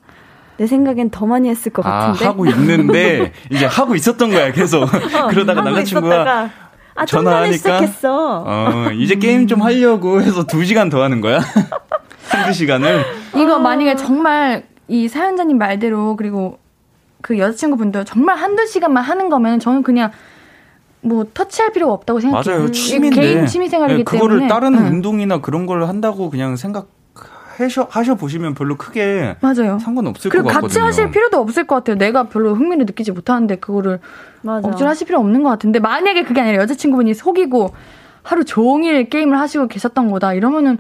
내 0.58 0.66
생각엔 0.66 1.12
더 1.12 1.26
많이 1.28 1.50
했을 1.50 1.72
것 1.72 1.86
아, 1.86 1.90
같은데. 2.08 2.26
하고 2.26 2.46
있는데, 2.48 3.32
이제 3.52 3.66
하고 3.66 3.96
있었던 3.96 4.30
거야, 4.32 4.52
계속. 4.52 4.84
어, 4.84 4.88
그러다가 5.30 5.62
남자친구가. 5.62 6.50
아, 6.96 7.06
전화하니까. 7.06 7.58
시작했어. 7.58 8.44
어, 8.46 8.92
이제 8.94 9.16
게임 9.16 9.46
좀 9.48 9.62
하려고 9.62 10.22
해서 10.22 10.46
두 10.46 10.64
시간 10.66 10.90
더 10.90 11.04
하는 11.04 11.22
거야? 11.22 11.40
한두 12.38 12.54
시간을. 12.54 13.04
이거 13.36 13.56
아. 13.56 13.60
만약에 13.60 13.96
정말 13.96 14.64
이 14.88 15.08
사연자님 15.08 15.58
말대로 15.58 16.16
그리고 16.16 16.60
그 17.22 17.38
여자친구분도 17.38 18.04
정말 18.06 18.38
한두 18.38 18.66
시간만 18.66 19.04
하는 19.04 19.30
거면 19.30 19.60
저는 19.60 19.84
그냥 19.84 20.12
뭐 21.02 21.26
터치할 21.34 21.72
필요가 21.74 21.94
없다고 21.94 22.20
생각해요. 22.20 22.56
맞아요. 22.58 22.72
취미인데. 22.72 23.22
개인 23.22 23.46
취미 23.46 23.70
생활이기 23.70 24.00
네, 24.00 24.04
그거를 24.04 24.38
때문에. 24.40 24.48
다른 24.48 24.74
응. 24.76 24.86
운동이나 24.86 25.42
그런 25.42 25.66
걸 25.66 25.84
한다고 25.88 26.30
그냥 26.30 26.56
생각 26.56 26.88
하셔, 27.58 27.88
하셔 27.90 28.16
보시면 28.16 28.54
별로 28.54 28.78
크게 28.78 29.36
맞아요. 29.42 29.80
상관없을 29.80 30.30
것 30.30 30.38
같거든요. 30.38 30.62
같이 30.62 30.80
하실 30.80 31.10
필요도 31.12 31.40
없을 31.40 31.66
것 31.66 31.76
같아요. 31.76 31.98
내가 31.98 32.24
별로 32.24 32.54
흥미를 32.54 32.86
느끼지 32.86 33.12
못하는데 33.12 33.56
그거를 33.56 34.00
맞아. 34.42 34.68
억지로 34.68 34.90
하실 34.90 35.08
필요 35.08 35.20
없는 35.20 35.42
것 35.44 35.50
같은데 35.50 35.80
만약에 35.80 36.24
그게 36.24 36.42
아니라 36.42 36.62
여자친구분이 36.62 37.14
속이고 37.16 37.74
하루 38.22 38.44
종일 38.44 39.10
게임을 39.10 39.40
하시고 39.40 39.68
계셨던 39.68 40.12
거다 40.12 40.34
이러면은 40.34 40.78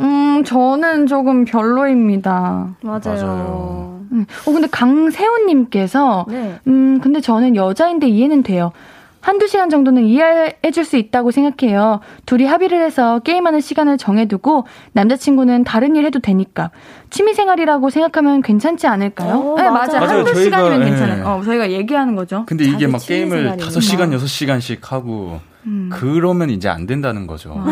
음, 0.00 0.42
저는 0.44 1.06
조금 1.06 1.44
별로입니다. 1.44 2.74
맞아요. 2.82 3.00
맞아요. 3.04 4.00
음. 4.12 4.26
어, 4.46 4.52
근데 4.52 4.68
강세훈님께서, 4.68 6.26
네. 6.28 6.58
음, 6.66 7.00
근데 7.00 7.20
저는 7.20 7.56
여자인데 7.56 8.08
이해는 8.08 8.42
돼요. 8.42 8.72
한두 9.20 9.46
시간 9.46 9.70
정도는 9.70 10.04
이해해줄 10.04 10.84
수 10.84 10.96
있다고 10.96 11.30
생각해요. 11.30 12.00
둘이 12.26 12.44
합의를 12.44 12.82
해서 12.82 13.20
게임하는 13.20 13.60
시간을 13.60 13.96
정해두고 13.96 14.66
남자친구는 14.94 15.62
다른 15.62 15.94
일 15.94 16.04
해도 16.04 16.18
되니까 16.18 16.72
취미생활이라고 17.10 17.88
생각하면 17.88 18.42
괜찮지 18.42 18.88
않을까요? 18.88 19.36
오, 19.38 19.56
네, 19.56 19.70
맞아. 19.70 20.00
맞아요. 20.00 20.18
한두 20.18 20.34
저희가, 20.34 20.42
시간이면 20.58 20.80
네. 20.80 20.86
괜찮아요. 20.86 21.24
어, 21.24 21.42
저희가 21.44 21.70
얘기하는 21.70 22.16
거죠. 22.16 22.42
근데 22.46 22.64
이게 22.64 22.88
막 22.88 23.00
게임을 23.00 23.58
5시간, 23.58 24.12
6시간씩 24.16 24.78
하고 24.88 25.38
음. 25.66 25.90
그러면 25.92 26.50
이제 26.50 26.68
안 26.68 26.86
된다는 26.86 27.26
거죠. 27.26 27.62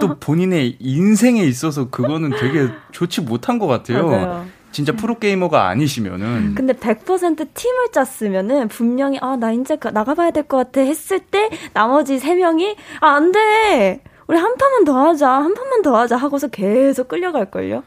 또 0.00 0.18
본인의 0.18 0.76
인생에 0.80 1.42
있어서 1.44 1.88
그거는 1.90 2.30
되게 2.38 2.68
좋지 2.92 3.22
못한 3.22 3.58
것 3.58 3.66
같아요. 3.66 4.08
맞아요. 4.08 4.46
진짜 4.72 4.92
프로게이머가 4.92 5.68
아니시면은. 5.68 6.54
근데 6.54 6.74
100% 6.74 7.48
팀을 7.54 7.92
짰으면은 7.92 8.68
분명히, 8.68 9.18
아, 9.22 9.36
나 9.36 9.50
이제 9.50 9.78
나가봐야 9.80 10.32
될 10.32 10.42
것 10.46 10.58
같아 10.58 10.82
했을 10.82 11.18
때 11.20 11.48
나머지 11.72 12.18
3명이, 12.18 12.74
아, 13.00 13.14
안 13.14 13.32
돼! 13.32 14.02
우리 14.26 14.36
한 14.38 14.56
판만 14.56 14.84
더 14.84 15.06
하자, 15.08 15.28
한 15.30 15.54
판만 15.54 15.82
더 15.82 15.96
하자 15.96 16.16
하고서 16.16 16.48
계속 16.48 17.06
끌려갈걸요? 17.08 17.82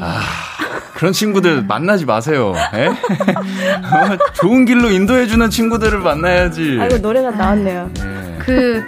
아, 0.00 0.20
그런 0.94 1.12
친구들 1.12 1.64
만나지 1.64 2.04
마세요. 2.04 2.54
예? 2.74 2.90
좋은 4.40 4.64
길로 4.64 4.90
인도해주는 4.90 5.50
친구들을 5.50 5.98
만나야지. 5.98 6.78
아이고, 6.80 6.98
노래가 6.98 7.30
나왔네요. 7.32 7.90
예. 7.98 8.38
그, 8.38 8.84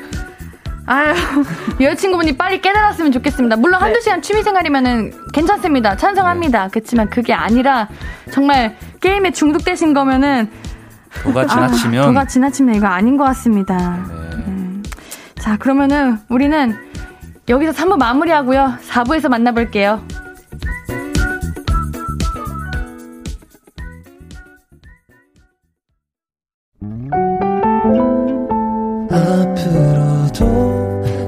아유, 0.87 1.13
여자친구분이 1.81 2.37
빨리 2.37 2.61
깨달았으면 2.61 3.11
좋겠습니다. 3.13 3.57
물론 3.57 3.81
네. 3.81 3.85
한두 3.87 4.01
시간 4.01 4.23
취미생활이면은 4.23 5.13
괜찮습니다. 5.33 5.97
찬성합니다. 5.97 6.65
네. 6.65 6.69
그렇지만 6.73 7.11
그게 7.11 7.33
아니라 7.33 7.89
정말 8.33 8.77
게임에 9.01 9.33
중독되신 9.33 9.93
거면은 9.93 10.49
도가 11.25 11.47
지나치면. 11.49 12.03
아, 12.03 12.07
도가 12.07 12.25
지나치면 12.27 12.75
이거 12.77 12.87
아닌 12.87 13.17
것 13.17 13.25
같습니다. 13.25 14.05
네. 14.09 14.60
음. 15.41 15.43
자, 15.43 15.57
그러면은 15.57 16.19
우리는 16.29 16.77
여기서 17.49 17.73
3부 17.73 17.99
마무리하고요. 17.99 18.75
4부에서 18.89 19.29
만나볼게요. 19.29 20.01
앞으로도 29.11 30.45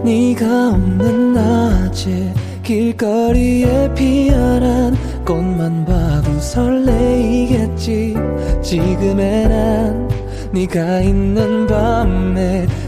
네가 0.04 0.70
없는 0.70 1.32
낮에 1.32 2.32
길거리에 2.62 3.92
피어난 3.94 4.94
꽃만 5.24 5.84
봐도 5.84 6.38
설레이겠지 6.38 8.14
지금의 8.62 9.48
난 9.48 10.08
네가 10.52 11.00
있는 11.00 11.66
밤에 11.66 12.66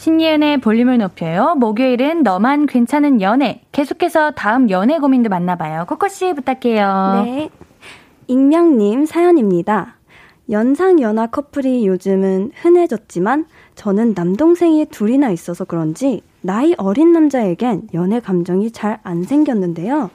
신예은의 0.00 0.62
볼륨을 0.62 0.96
높여요. 0.96 1.54
목요일은 1.58 2.22
너만 2.22 2.64
괜찮은 2.64 3.20
연애. 3.20 3.60
계속해서 3.70 4.30
다음 4.30 4.70
연애 4.70 4.98
고민도 4.98 5.28
만나봐요. 5.28 5.84
코코씨 5.84 6.32
부탁해요. 6.32 7.22
네. 7.26 7.50
익명님 8.26 9.04
사연입니다. 9.04 9.96
연상연하 10.48 11.26
커플이 11.26 11.86
요즘은 11.86 12.52
흔해졌지만 12.54 13.44
저는 13.74 14.14
남동생이 14.16 14.86
둘이나 14.86 15.28
있어서 15.32 15.66
그런지 15.66 16.22
나이 16.40 16.74
어린 16.78 17.12
남자에겐 17.12 17.88
연애 17.92 18.20
감정이 18.20 18.70
잘 18.70 19.00
안 19.02 19.22
생겼는데요. 19.22 20.08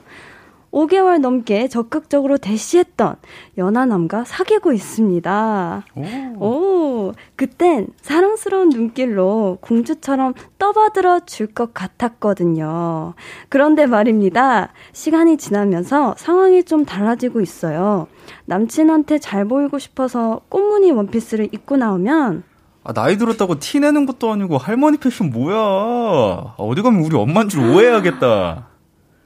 5개월 0.79 1.19
넘게 1.19 1.69
적극적으로 1.69 2.37
대시했던 2.37 3.15
연하남과 3.57 4.25
사귀고 4.25 4.73
있습니다. 4.73 5.85
오. 5.95 6.03
오, 6.45 7.13
그땐 7.37 7.87
사랑스러운 8.01 8.67
눈길로 8.69 9.57
공주처럼 9.61 10.33
떠받들어 10.59 11.21
줄 11.21 11.45
것 11.55 11.73
같았거든요. 11.73 13.13
그런데 13.47 13.85
말입니다. 13.85 14.73
시간이 14.91 15.37
지나면서 15.37 16.15
상황이 16.17 16.63
좀 16.65 16.83
달라지고 16.83 17.39
있어요. 17.39 18.07
남친한테 18.45 19.19
잘 19.19 19.45
보이고 19.45 19.79
싶어서 19.79 20.41
꽃무늬 20.49 20.91
원피스를 20.91 21.49
입고 21.53 21.77
나오면 21.77 22.43
아, 22.83 22.91
나이 22.93 23.17
들었다고 23.17 23.59
티 23.59 23.79
내는 23.79 24.05
것도 24.05 24.29
아니고 24.31 24.57
할머니 24.57 24.97
패션 24.97 25.29
뭐야. 25.29 26.55
어디 26.57 26.81
가면 26.81 27.01
우리 27.05 27.15
엄마인 27.15 27.47
줄 27.47 27.61
오해하겠다. 27.63 28.67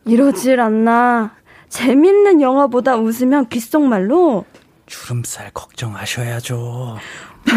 이러질 0.05 0.59
않나. 0.59 1.31
재밌는 1.69 2.41
영화보다 2.41 2.97
웃으면 2.97 3.47
귓속말로 3.47 4.45
주름살 4.87 5.51
걱정하셔야죠. 5.53 6.97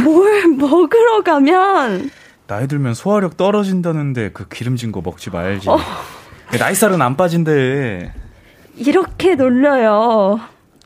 뭘 0.04 0.48
먹으러 0.48 1.22
가면 1.22 2.10
나이 2.46 2.68
들면 2.68 2.94
소화력 2.94 3.36
떨어진다는데 3.36 4.32
그 4.32 4.48
기름진 4.48 4.92
거 4.92 5.00
먹지 5.00 5.30
말지. 5.30 5.68
어. 5.70 5.78
나이 6.58 6.74
살은 6.74 7.00
안 7.00 7.16
빠진대. 7.16 8.12
이렇게 8.76 9.34
놀려요. 9.34 10.40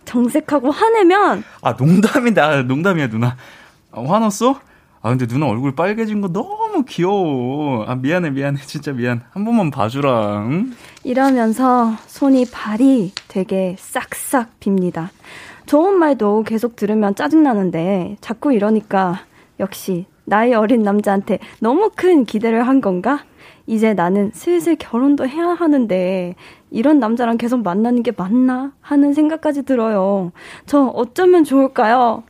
정색하고 0.05 0.70
화내면 0.70 1.43
아 1.62 1.72
농담인데 1.72 2.41
아, 2.41 2.62
농담이야 2.62 3.09
누나. 3.09 3.37
아, 3.91 4.01
화났어? 4.03 4.61
아 5.07 5.11
근데 5.11 5.28
누나 5.28 5.46
얼굴 5.46 5.76
빨개진 5.76 6.20
거 6.20 6.26
너무 6.26 6.84
귀여워. 6.84 7.84
아 7.86 7.94
미안해 7.94 8.30
미안해 8.30 8.61
진짜 8.66 8.90
미안. 8.90 9.22
한 9.30 9.44
번만 9.44 9.70
봐주라. 9.70 10.46
응? 10.48 10.72
이러면서 11.04 11.92
손이 12.09 12.46
발이 12.50 13.12
되게 13.28 13.76
싹싹 13.78 14.59
빕니다. 14.59 15.11
좋은 15.66 15.96
말도 15.96 16.42
계속 16.42 16.74
들으면 16.74 17.14
짜증나는데 17.14 18.16
자꾸 18.20 18.52
이러니까 18.52 19.20
역시 19.61 20.07
나이 20.24 20.52
어린 20.54 20.82
남자한테 20.82 21.38
너무 21.61 21.92
큰 21.94 22.24
기대를 22.24 22.66
한 22.66 22.80
건가? 22.80 23.20
이제 23.68 23.94
나는 23.94 24.32
슬슬 24.34 24.74
결혼도 24.74 25.28
해야 25.28 25.50
하는데 25.50 26.34
이런 26.72 26.98
남자랑 26.98 27.36
계속 27.38 27.62
만나는 27.62 28.02
게 28.02 28.11
맞나 28.16 28.72
하는 28.80 29.14
생각까지 29.14 29.62
들어요. 29.62 30.32
저 30.66 30.86
어쩌면 30.86 31.44
좋을까요? 31.44 32.24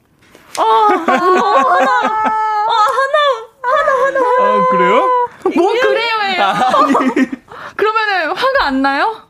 아, 0.58 0.62
하나, 1.06 2.45
아, 2.66 2.86
하나, 2.96 3.16
하나, 3.62 4.04
하나. 4.04 4.18
아, 4.40 4.66
그래요? 4.70 5.10
뭐 5.54 5.72
그래요예요? 5.72 6.42
아니. 6.44 7.26
그러면은 7.76 8.28
화가 8.36 8.64
안 8.66 8.82
나요? 8.82 9.26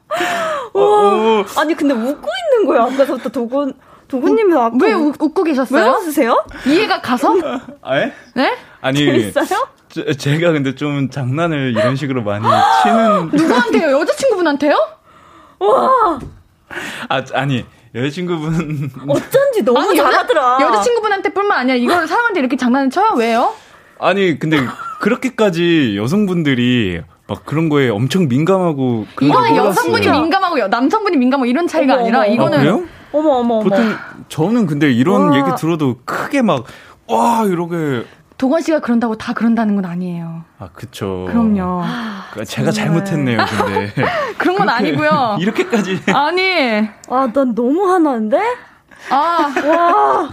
와, 0.72 0.82
어, 0.82 1.40
어. 1.40 1.44
아니 1.58 1.74
근데 1.74 1.94
웃고 1.94 2.28
있는 2.54 2.66
거예요. 2.66 2.82
아까부터 2.84 3.28
도군 3.28 3.74
도구님이 4.08 4.54
어, 4.54 4.66
아까 4.66 4.76
왜 4.82 4.92
우, 4.92 5.12
웃고 5.18 5.42
계셨어요? 5.42 5.84
왜 5.84 5.90
웃으세요? 5.90 6.44
이해가 6.64 7.00
가서? 7.00 7.34
아, 7.82 7.98
예? 7.98 8.12
네? 8.34 8.56
아니 8.80 8.98
재밌어요? 9.00 9.66
저, 9.88 10.12
제가 10.12 10.52
근데 10.52 10.74
좀 10.74 11.10
장난을 11.10 11.74
이런 11.76 11.96
식으로 11.96 12.22
많이 12.22 12.44
치는 12.82 13.30
누구한테요? 13.32 13.98
여자친구분한테요? 14.00 14.74
와. 15.58 16.18
아 17.08 17.22
아니 17.34 17.64
여자친구분 17.96 18.90
어쩐지 19.08 19.62
너무 19.64 19.80
아니, 19.80 19.96
잘하더라. 19.96 20.58
여자, 20.60 20.82
친구분한테뿐만 20.82 21.58
아니라 21.58 21.76
이걸 21.76 22.06
사람한테 22.06 22.40
이렇게 22.40 22.56
장난을 22.56 22.90
쳐요? 22.90 23.14
왜요? 23.16 23.54
아니 23.98 24.38
근데 24.38 24.58
그렇게까지 25.00 25.96
여성분들이 25.96 27.00
막 27.26 27.46
그런 27.46 27.70
거에 27.70 27.88
엄청 27.88 28.28
민감하고 28.28 29.06
이거는 29.20 29.56
여성분이 29.56 30.06
민감하고 30.08 30.68
남성분이 30.68 31.16
민감하고 31.16 31.46
이런 31.46 31.66
차이가 31.66 31.94
어머, 31.94 32.02
아니라 32.02 32.26
이거는 32.26 32.58
아, 32.58 32.60
그래요? 32.60 32.84
어머 33.12 33.30
어머 33.38 33.60
보통 33.60 33.94
저는 34.28 34.66
근데 34.66 34.92
이런 34.92 35.30
와. 35.30 35.38
얘기 35.38 35.50
들어도 35.58 35.96
크게 36.04 36.42
막 36.42 36.66
와 37.08 37.44
이러게 37.44 38.04
도건 38.38 38.60
씨가 38.62 38.80
그런다고 38.80 39.16
다 39.16 39.32
그런다는 39.32 39.76
건 39.76 39.84
아니에요. 39.86 40.44
아, 40.58 40.68
그쵸. 40.74 41.26
그럼요. 41.28 41.82
그 42.34 42.44
제가 42.44 42.70
잘못했네요, 42.70 43.38
근데. 43.46 43.92
그런 44.36 44.56
건 44.56 44.68
아니고요. 44.68 45.38
이렇게까지. 45.40 46.02
아니. 46.12 46.88
아, 47.08 47.30
난 47.32 47.54
너무 47.54 47.90
화나는데? 47.90 48.38
아, 49.10 49.52
와. 49.66 50.30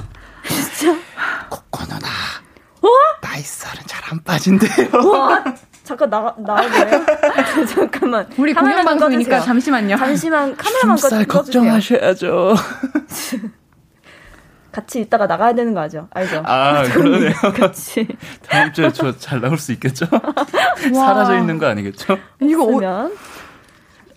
진짜. 0.48 0.98
코코 1.50 1.84
누나. 1.86 2.08
어? 2.82 2.88
나이살은 3.22 3.84
잘 3.88 4.04
안 4.12 4.22
빠진대요. 4.24 4.90
와. 5.10 5.44
잠깐 5.84 6.10
나 6.10 6.34
나와줘요. 6.38 7.06
잠깐만. 7.68 8.28
우리 8.38 8.54
공연 8.54 8.86
방송이니까 8.86 9.40
잠시만요. 9.42 9.98
잠시만 9.98 10.56
카메라만 10.56 10.96
꺼주세요. 10.98 11.26
걱정하셔야죠. 11.26 12.56
같이 14.74 15.00
있다가 15.02 15.28
나가야 15.28 15.54
되는 15.54 15.74
거 15.74 15.80
알죠? 15.82 16.08
알죠? 16.12 16.42
아, 16.46 16.84
그러네요. 16.84 17.32
같이. 17.56 18.06
다음 18.50 18.74
주에 18.74 18.92
저 18.92 19.14
잘 19.18 19.40
나올 19.40 19.58
수 19.58 19.72
있겠죠? 19.74 20.06
사라져 20.94 21.38
있는 21.38 21.58
거 21.60 21.68
아니겠죠? 21.68 22.18
이거 22.42 22.64
오면 22.64 23.16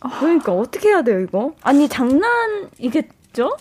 어... 0.00 0.08
그러니까 0.18 0.52
어떻게 0.52 0.88
해야 0.88 1.02
돼요, 1.02 1.20
이거? 1.20 1.52
아니, 1.62 1.88
장난이겠죠? 1.88 3.56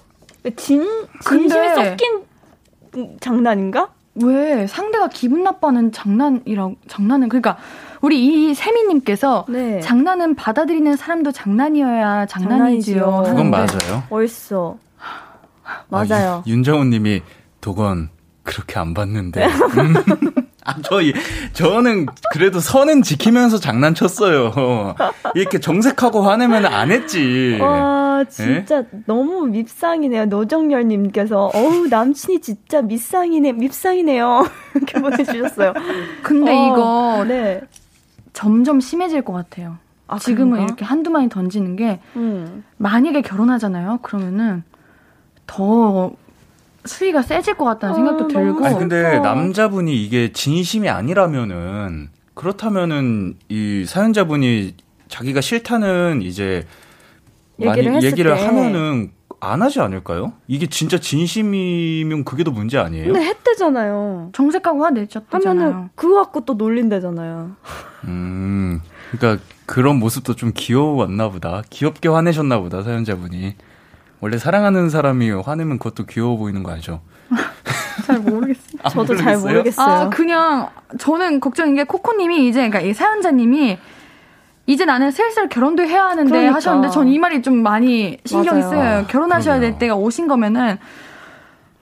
진, 0.55 0.83
진심이 1.27 1.49
근데... 1.49 1.75
섞인 1.75 2.23
장난인가? 3.19 3.89
왜 4.23 4.65
상대가 4.67 5.09
기분 5.09 5.43
나빠하는 5.43 5.91
장난이라고 5.91 6.75
장난은 6.87 7.27
그러니까 7.27 7.57
우리 7.99 8.49
이 8.49 8.53
세미님께서 8.53 9.45
네. 9.49 9.81
장난은 9.81 10.35
받아들이는 10.35 10.95
사람도 10.95 11.33
장난이어야 11.33 12.25
장난이지요. 12.27 13.23
그건 13.25 13.49
맞아요. 13.51 14.03
벌써 14.07 14.77
맞아요. 15.89 16.31
아, 16.31 16.43
윤정훈 16.47 16.89
님이 16.89 17.21
도건 17.61 18.09
그렇게 18.43 18.79
안 18.79 18.93
봤는데. 18.93 19.45
음. 19.45 19.93
아, 20.67 20.75
저, 20.81 20.97
저는 21.53 22.07
그래도 22.31 22.59
선은 22.59 23.03
지키면서 23.03 23.59
장난쳤어요. 23.59 24.95
이렇게 25.35 25.59
정색하고 25.59 26.23
화내면 26.23 26.65
안 26.65 26.91
했지. 26.91 27.59
와, 27.61 28.23
진짜 28.27 28.79
에? 28.79 28.85
너무 29.05 29.45
밉상이네요. 29.45 30.25
노정열님께서, 30.25 31.51
어우, 31.53 31.85
남친이 31.87 32.41
진짜 32.41 32.81
밉상이네, 32.81 33.53
밉상이네요. 33.53 34.47
이렇게 34.73 34.99
보내주셨어요. 34.99 35.73
근데 36.23 36.51
어, 36.51 36.65
이거, 36.65 37.25
네. 37.27 37.61
점점 38.33 38.79
심해질 38.79 39.21
것 39.21 39.33
같아요. 39.33 39.77
아, 40.07 40.17
지금은 40.17 40.53
그런가? 40.53 40.65
이렇게 40.65 40.83
한두 40.85 41.11
마디 41.11 41.29
던지는 41.29 41.75
게, 41.75 41.99
음. 42.15 42.63
만약에 42.77 43.21
결혼하잖아요? 43.21 43.99
그러면은, 44.01 44.63
더 45.47 46.11
수위가 46.85 47.21
세질 47.21 47.55
것 47.55 47.65
같다는 47.65 47.93
아, 47.93 47.95
생각도 47.95 48.27
들고. 48.27 48.65
아니, 48.65 48.77
근데 48.77 49.19
남자분이 49.19 50.03
이게 50.03 50.31
진심이 50.31 50.89
아니라면은 50.89 52.09
그렇다면은 52.33 53.35
이 53.49 53.85
사연자분이 53.87 54.75
자기가 55.07 55.41
싫다는 55.41 56.21
이제 56.21 56.65
얘기를, 57.59 57.91
많이 57.91 58.05
얘기를 58.05 58.39
하면은 58.47 59.11
안 59.39 59.61
하지 59.61 59.79
않을까요? 59.79 60.33
이게 60.47 60.67
진짜 60.67 60.97
진심이면 60.97 62.23
그게 62.23 62.43
더 62.43 62.51
문제 62.51 62.77
아니에요? 62.77 63.05
근데 63.13 63.21
했대잖아요. 63.21 64.29
정색하고 64.33 64.83
화내셨잖아요. 64.83 65.49
하면은 65.49 65.89
그거 65.95 66.15
갖고 66.15 66.41
또 66.45 66.55
놀린대잖아요. 66.55 67.51
음, 68.05 68.81
그러니까 69.11 69.43
그런 69.65 69.97
모습도 69.97 70.35
좀 70.35 70.51
귀여웠나 70.53 71.29
보다. 71.29 71.61
귀엽게 71.69 72.09
화내셨나 72.09 72.59
보다 72.59 72.81
사연자분이. 72.81 73.55
원래 74.25 74.39
사랑하는 74.39 74.89
사람이 74.89 75.29
화내면 75.29 75.77
그것도 75.77 76.07
귀여워 76.07 76.35
보이는 76.35 76.63
거 76.63 76.71
알죠? 76.71 76.99
잘 78.07 78.17
모르겠어요. 78.17 78.79
아, 78.81 78.89
저도 78.89 79.13
모르겠어요? 79.13 79.23
잘 79.23 79.37
모르겠어요. 79.37 79.87
아, 79.87 80.09
그냥 80.09 80.69
저는 80.97 81.39
걱정인 81.39 81.75
게 81.75 81.83
코코님이 81.83 82.47
이제 82.47 82.67
그러니까 82.67 82.79
이 82.79 82.91
사연자님이 82.91 83.77
이제 84.65 84.83
나는 84.83 85.11
슬슬 85.11 85.47
결혼도 85.47 85.83
해야 85.83 86.05
하는데 86.05 86.27
그러니까. 86.27 86.55
하셨는데 86.55 86.89
전 86.91 87.07
이 87.07 87.19
말이 87.19 87.43
좀 87.43 87.61
많이 87.61 88.17
신경이 88.25 88.61
맞아요. 88.61 88.69
쓰여요. 88.71 88.97
아, 88.97 89.05
결혼하셔야 89.05 89.59
그럼요. 89.59 89.61
될 89.73 89.77
때가 89.79 89.95
오신 89.95 90.27
거면은 90.27 90.79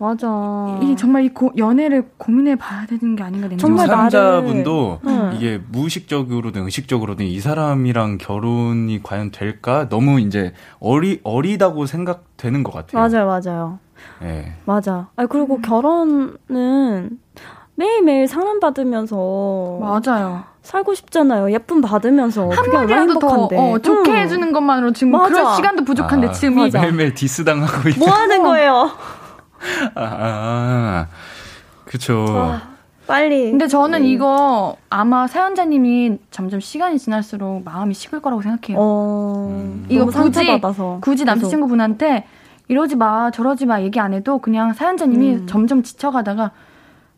맞아. 0.03 0.79
이 0.81 0.97
정말 0.97 1.23
이 1.23 1.29
고, 1.29 1.53
연애를 1.55 2.09
고민해 2.17 2.57
봐야 2.57 2.85
되는 2.85 3.15
게 3.15 3.23
아닌가 3.23 3.47
정말 3.57 3.87
사연자분도 3.87 4.99
나를... 5.01 5.33
이게 5.35 5.61
무의식적으로든 5.69 6.65
의식적으로든 6.65 7.25
이 7.25 7.39
사람이랑 7.39 8.17
결혼이 8.17 9.01
과연 9.01 9.31
될까 9.31 9.87
너무 9.87 10.19
이제 10.19 10.53
어리 10.81 11.21
어리다고 11.23 11.85
생각되는 11.85 12.63
것 12.63 12.73
같아요. 12.73 13.01
맞아요, 13.01 13.27
맞아요. 13.27 13.79
네. 14.21 14.53
맞아. 14.65 15.07
아 15.15 15.25
그리고 15.25 15.61
결혼은 15.61 17.17
매일매일 17.75 18.27
상담 18.27 18.59
받으면서 18.59 19.79
맞아요. 19.79 20.43
살고 20.63 20.95
싶잖아요. 20.95 21.51
예쁨 21.51 21.79
받으면서 21.79 22.49
한 22.49 22.71
마디라도 22.71 23.19
더 23.19 23.27
어, 23.27 23.79
좋게 23.79 24.11
응. 24.11 24.17
해주는 24.17 24.51
것만으로 24.51 24.91
지금 24.91 25.11
맞아. 25.11 25.29
그럴 25.29 25.55
시간도 25.55 25.85
부족한데 25.85 26.27
아, 26.27 26.31
지금 26.31 26.55
매일매일 26.55 27.13
디스 27.13 27.45
당하고 27.45 27.89
뭐 27.99 28.09
하는 28.09 28.43
거예요? 28.43 28.91
아, 29.95 30.03
아 30.03 31.07
그쵸. 31.85 32.25
아, 32.29 32.61
빨리. 33.07 33.49
근데 33.51 33.67
저는 33.67 34.01
음. 34.01 34.05
이거 34.05 34.77
아마 34.89 35.27
사연자님이 35.27 36.19
점점 36.31 36.59
시간이 36.59 36.99
지날수록 36.99 37.63
마음이 37.63 37.93
식을 37.93 38.21
거라고 38.21 38.41
생각해요. 38.41 38.77
어, 38.79 39.47
음. 39.49 39.85
이거 39.89 40.05
굳이 40.05 40.33
상처받아서. 40.33 40.99
굳이 41.01 41.25
남자친구분한테 41.25 42.25
이러지 42.67 42.95
마 42.95 43.31
저러지 43.31 43.65
마 43.65 43.81
얘기 43.81 43.99
안 43.99 44.13
해도 44.13 44.39
그냥 44.39 44.73
사연자님이 44.73 45.33
음. 45.35 45.47
점점 45.47 45.83
지쳐가다가 45.83 46.51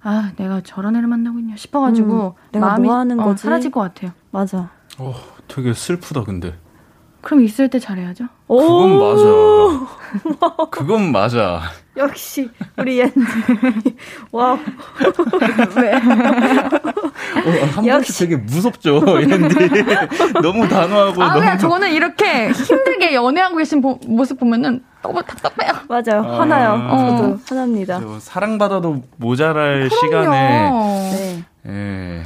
아 0.01 0.31
내가 0.37 0.61
저런 0.61 0.95
애를 0.95 1.07
만나고 1.07 1.39
있냐 1.39 1.55
싶어가지고 1.55 2.35
음. 2.53 2.59
마음이 2.59 2.87
뭐 2.87 2.97
하는 2.97 3.19
어, 3.19 3.23
거지? 3.23 3.43
사라질 3.43 3.71
것 3.71 3.81
같아요. 3.81 4.11
맞아. 4.31 4.69
어, 4.97 5.13
되게 5.47 5.73
슬프다 5.73 6.23
근데. 6.23 6.53
그럼 7.21 7.41
있을 7.43 7.69
때 7.69 7.79
잘해야죠. 7.79 8.25
그건 8.47 8.99
맞아. 8.99 10.65
그건 10.71 11.11
맞아. 11.11 11.61
역시 11.97 12.49
우리 12.77 12.99
옌디. 12.99 13.15
Wow. 14.31 14.57
왜? 15.77 15.93
어, 15.93 15.99
한 17.75 17.85
번씩 17.85 18.17
되게 18.19 18.35
무섭죠, 18.35 19.01
옌디. 19.21 19.55
너무 20.41 20.67
단호하고. 20.67 21.23
아, 21.23 21.27
너무... 21.29 21.39
그냥 21.39 21.57
저는 21.57 21.91
이렇게 21.91 22.51
힘들게 22.51 23.15
연애하고 23.15 23.57
계신 23.57 23.81
보, 23.81 23.99
모습 24.05 24.39
보면은 24.39 24.83
너무 25.01 25.21
답답해요. 25.23 25.73
맞아요. 25.87 26.23
아, 26.25 26.41
하나요. 26.41 26.87
어. 26.89 27.17
저도 27.17 27.39
하나입니다. 27.49 28.01
사랑받아도 28.19 29.03
모자랄 29.17 29.89
그럼요. 29.89 29.95
시간에. 29.95 30.69
네. 30.71 31.43
예. 31.67 32.23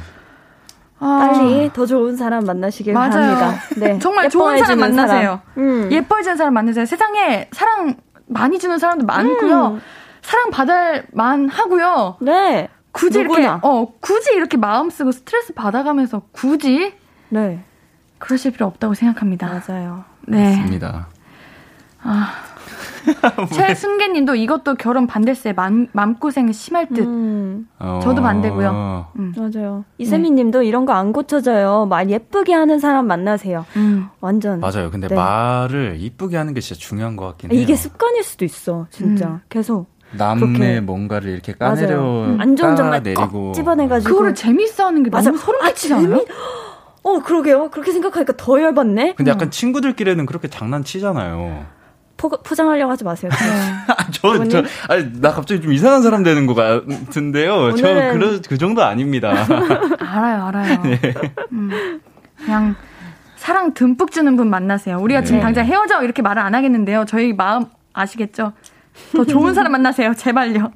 아. 1.00 1.18
빨리 1.32 1.70
더 1.72 1.86
좋은 1.86 2.16
사람 2.16 2.44
만나시길 2.44 2.92
맞아요. 2.92 3.10
바랍니다. 3.10 3.54
네. 3.76 3.98
정말 3.98 4.28
좋은 4.28 4.58
사람 4.58 4.78
만나세요. 4.78 5.20
사람. 5.20 5.40
음. 5.58 5.88
예뻐지는 5.90 6.36
사람 6.36 6.54
만나세요. 6.54 6.84
세상에 6.86 7.48
사랑 7.52 7.96
많이 8.26 8.58
주는 8.58 8.78
사람도 8.78 9.06
많고요. 9.06 9.66
음. 9.68 9.80
사랑 10.22 10.50
받을 10.50 11.06
만 11.12 11.48
하고요. 11.48 12.16
네. 12.20 12.68
굳이 12.92 13.22
누구나. 13.22 13.40
이렇게 13.40 13.58
어 13.62 13.92
굳이 14.00 14.34
이렇게 14.34 14.56
마음 14.56 14.90
쓰고 14.90 15.12
스트레스 15.12 15.54
받아가면서 15.54 16.22
굳이 16.32 16.94
네 17.28 17.64
그러실 18.18 18.52
필요 18.52 18.66
없다고 18.66 18.94
생각합니다. 18.94 19.62
맞아요. 19.66 20.04
네. 20.26 20.56
맞습니다. 20.56 21.08
아 22.02 22.32
최순계님도 23.52 24.34
이것도 24.36 24.74
결혼 24.76 25.06
반대세 25.06 25.52
맘, 25.54 25.86
마음고생 25.92 26.52
심할 26.52 26.86
듯. 26.88 27.00
음. 27.06 27.68
저도 28.02 28.22
반대고요. 28.22 29.06
음. 29.18 29.34
맞아요. 29.36 29.84
이세미님도 29.98 30.60
네. 30.60 30.66
이런 30.66 30.84
거 30.86 30.92
안 30.92 31.12
고쳐져요. 31.12 31.86
말 31.86 32.10
예쁘게 32.10 32.52
하는 32.52 32.78
사람 32.78 33.06
만나세요. 33.06 33.64
음. 33.76 34.08
완전. 34.20 34.60
맞아요. 34.60 34.90
근데 34.90 35.08
네. 35.08 35.14
말을 35.14 35.96
이쁘게 35.98 36.36
하는 36.36 36.52
게 36.54 36.60
진짜 36.60 36.78
중요한 36.78 37.16
것 37.16 37.26
같긴 37.26 37.52
해요. 37.52 37.60
이게 37.60 37.74
습관일 37.76 38.22
수도 38.22 38.44
있어. 38.44 38.86
진짜 38.90 39.28
음. 39.28 39.40
계속. 39.48 39.86
남의 40.12 40.52
그렇게. 40.52 40.80
뭔가를 40.80 41.30
이렇게 41.30 41.52
까내려 41.52 42.00
음. 42.24 42.38
안 42.40 42.56
좋은 42.56 42.74
점만 42.74 43.02
내리고 43.04 43.52
집어내가지고 43.52 44.12
그거를 44.12 44.34
재밌어 44.34 44.86
하는 44.86 45.04
게 45.04 45.10
맞아. 45.10 45.30
너무 45.30 45.40
소름 45.40 45.64
끼치지 45.66 45.94
않아요? 45.94 46.08
재미... 46.18 46.26
어 47.02 47.18
그러게요. 47.20 47.70
그렇게 47.70 47.92
생각하니까 47.92 48.34
더 48.36 48.60
열받네. 48.60 49.14
근데 49.14 49.30
약간 49.30 49.50
친구들끼리는 49.50 50.26
그렇게 50.26 50.48
장난치잖아요. 50.48 51.64
포, 52.20 52.28
포장하려고 52.28 52.92
하지 52.92 53.02
마세요. 53.02 53.30
저, 54.12 54.46
저, 54.46 54.62
아니, 54.88 55.20
나 55.22 55.32
갑자기 55.32 55.62
좀 55.62 55.72
이상한 55.72 56.02
사람 56.02 56.22
되는 56.22 56.46
것 56.46 56.54
같은데요. 56.54 57.54
오늘은... 57.54 57.76
저, 57.76 58.18
그, 58.18 58.42
그 58.46 58.58
정도 58.58 58.84
아닙니다. 58.84 59.30
알아요, 59.98 60.44
알아요. 60.44 60.82
네. 60.82 61.00
음, 61.52 62.00
그냥, 62.36 62.74
사랑 63.36 63.72
듬뿍 63.72 64.10
주는 64.10 64.36
분 64.36 64.50
만나세요. 64.50 64.98
우리가 64.98 65.20
네. 65.20 65.26
지금 65.26 65.40
당장 65.40 65.64
헤어져! 65.64 66.02
이렇게 66.02 66.20
말을 66.20 66.42
안 66.42 66.54
하겠는데요. 66.54 67.06
저희 67.08 67.32
마음 67.32 67.64
아시겠죠? 67.94 68.52
더 69.16 69.24
좋은 69.24 69.54
사람 69.54 69.72
만나세요. 69.72 70.12
제발요. 70.12 70.72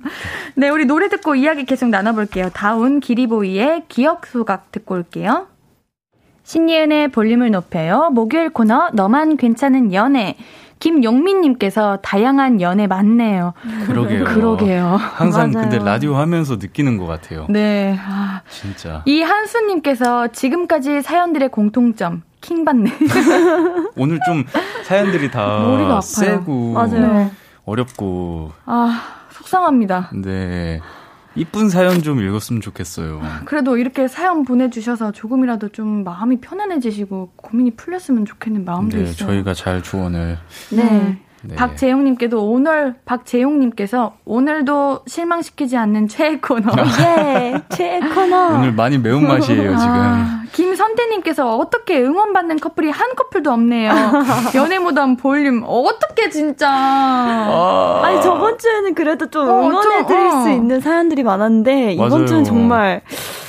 네, 0.55 0.71
우리 0.71 0.87
노래 0.87 1.11
듣고 1.11 1.35
이야기 1.35 1.67
계속 1.67 1.91
나눠볼게요. 1.91 2.49
다운 2.55 3.01
기리보이의 3.01 3.85
기억 3.89 4.27
소각 4.27 4.73
듣고 4.73 4.95
올게요. 4.95 5.49
신예은의 6.45 7.09
볼륨을 7.09 7.51
높여요. 7.51 8.09
목요일 8.13 8.49
코너 8.49 8.89
너만 8.95 9.37
괜찮은 9.37 9.93
연애. 9.93 10.37
김용민님께서 10.81 11.99
다양한 12.03 12.61
연애 12.61 12.87
많네요. 12.87 13.55
그러게요. 13.87 14.25
그러게요. 14.25 14.97
항상 14.97 15.51
맞아요. 15.53 15.69
근데 15.69 15.85
라디오 15.85 16.17
하면서 16.17 16.57
느끼는 16.57 16.99
것 16.99 17.07
같아요. 17.07 17.47
네. 17.49 17.99
아, 18.01 18.43
진짜. 18.51 19.03
이 19.07 19.23
한수님께서 19.23 20.29
지금까지 20.29 21.03
사연들의 21.03 21.49
공통점 21.51 22.23
킹받네. 22.41 22.91
오늘 23.97 24.19
좀 24.27 24.45
사연들이 24.85 25.31
다. 25.31 26.01
세고 26.03 26.73
맞아요. 26.75 27.31
어렵고 27.65 28.53
아 28.67 29.01
속상합니다. 29.31 30.11
네. 30.13 30.81
이쁜 31.37 31.69
사연 31.69 32.03
좀 32.03 32.21
읽었으면 32.21 32.61
좋겠어요. 32.63 33.21
그래도 33.45 33.77
이렇게 33.77 34.07
사연 34.09 34.45
보내주셔서 34.45 35.13
조금이라도 35.13 35.71
좀 35.71 36.05
마음이 36.05 36.41
편안해지시고 36.41 37.33
고민이 37.37 37.73
풀렸으면 37.73 38.25
좋겠는 38.25 38.65
마음도 38.65 38.97
네, 38.97 39.05
있어요. 39.05 39.29
저희가 39.29 39.55
잘 39.55 39.83
조언을. 39.83 40.39
네. 40.71 41.19
네. 41.47 41.57
박재용님께도 41.57 42.43
오늘 42.51 42.95
박재용님께서 43.05 44.15
오늘도 44.25 45.01
실망시키지 45.07 45.77
않는 45.77 46.09
최애 46.09 46.39
코너. 46.39 46.73
예, 47.01 47.61
최애 47.69 48.01
코너. 48.01 48.57
오늘 48.57 48.73
많이 48.73 48.99
매운 48.99 49.27
맛이에요 49.27 49.77
지금. 49.77 49.93
아, 49.93 50.43
김선태님께서 50.53 51.57
어떻게 51.57 52.01
응원받는 52.01 52.61
커플이 52.61 52.91
한 52.91 53.15
커플도 53.15 53.51
없네요. 53.53 53.93
연애무덤 54.55 55.17
볼륨 55.17 55.65
어떻게 55.67 56.31
진짜. 56.31 56.71
아... 56.71 58.11
니 58.11 58.23
저번 58.23 58.57
주에는 58.59 58.95
그래도 58.95 59.29
좀 59.29 59.49
어, 59.49 59.69
응원해드릴 59.69 60.27
어. 60.27 60.43
수 60.43 60.51
있는 60.51 60.81
사연들이 60.81 61.23
많았는데 61.23 61.93
이번 61.95 62.09
맞아요. 62.09 62.27
주는 62.27 62.45
정말. 62.45 63.03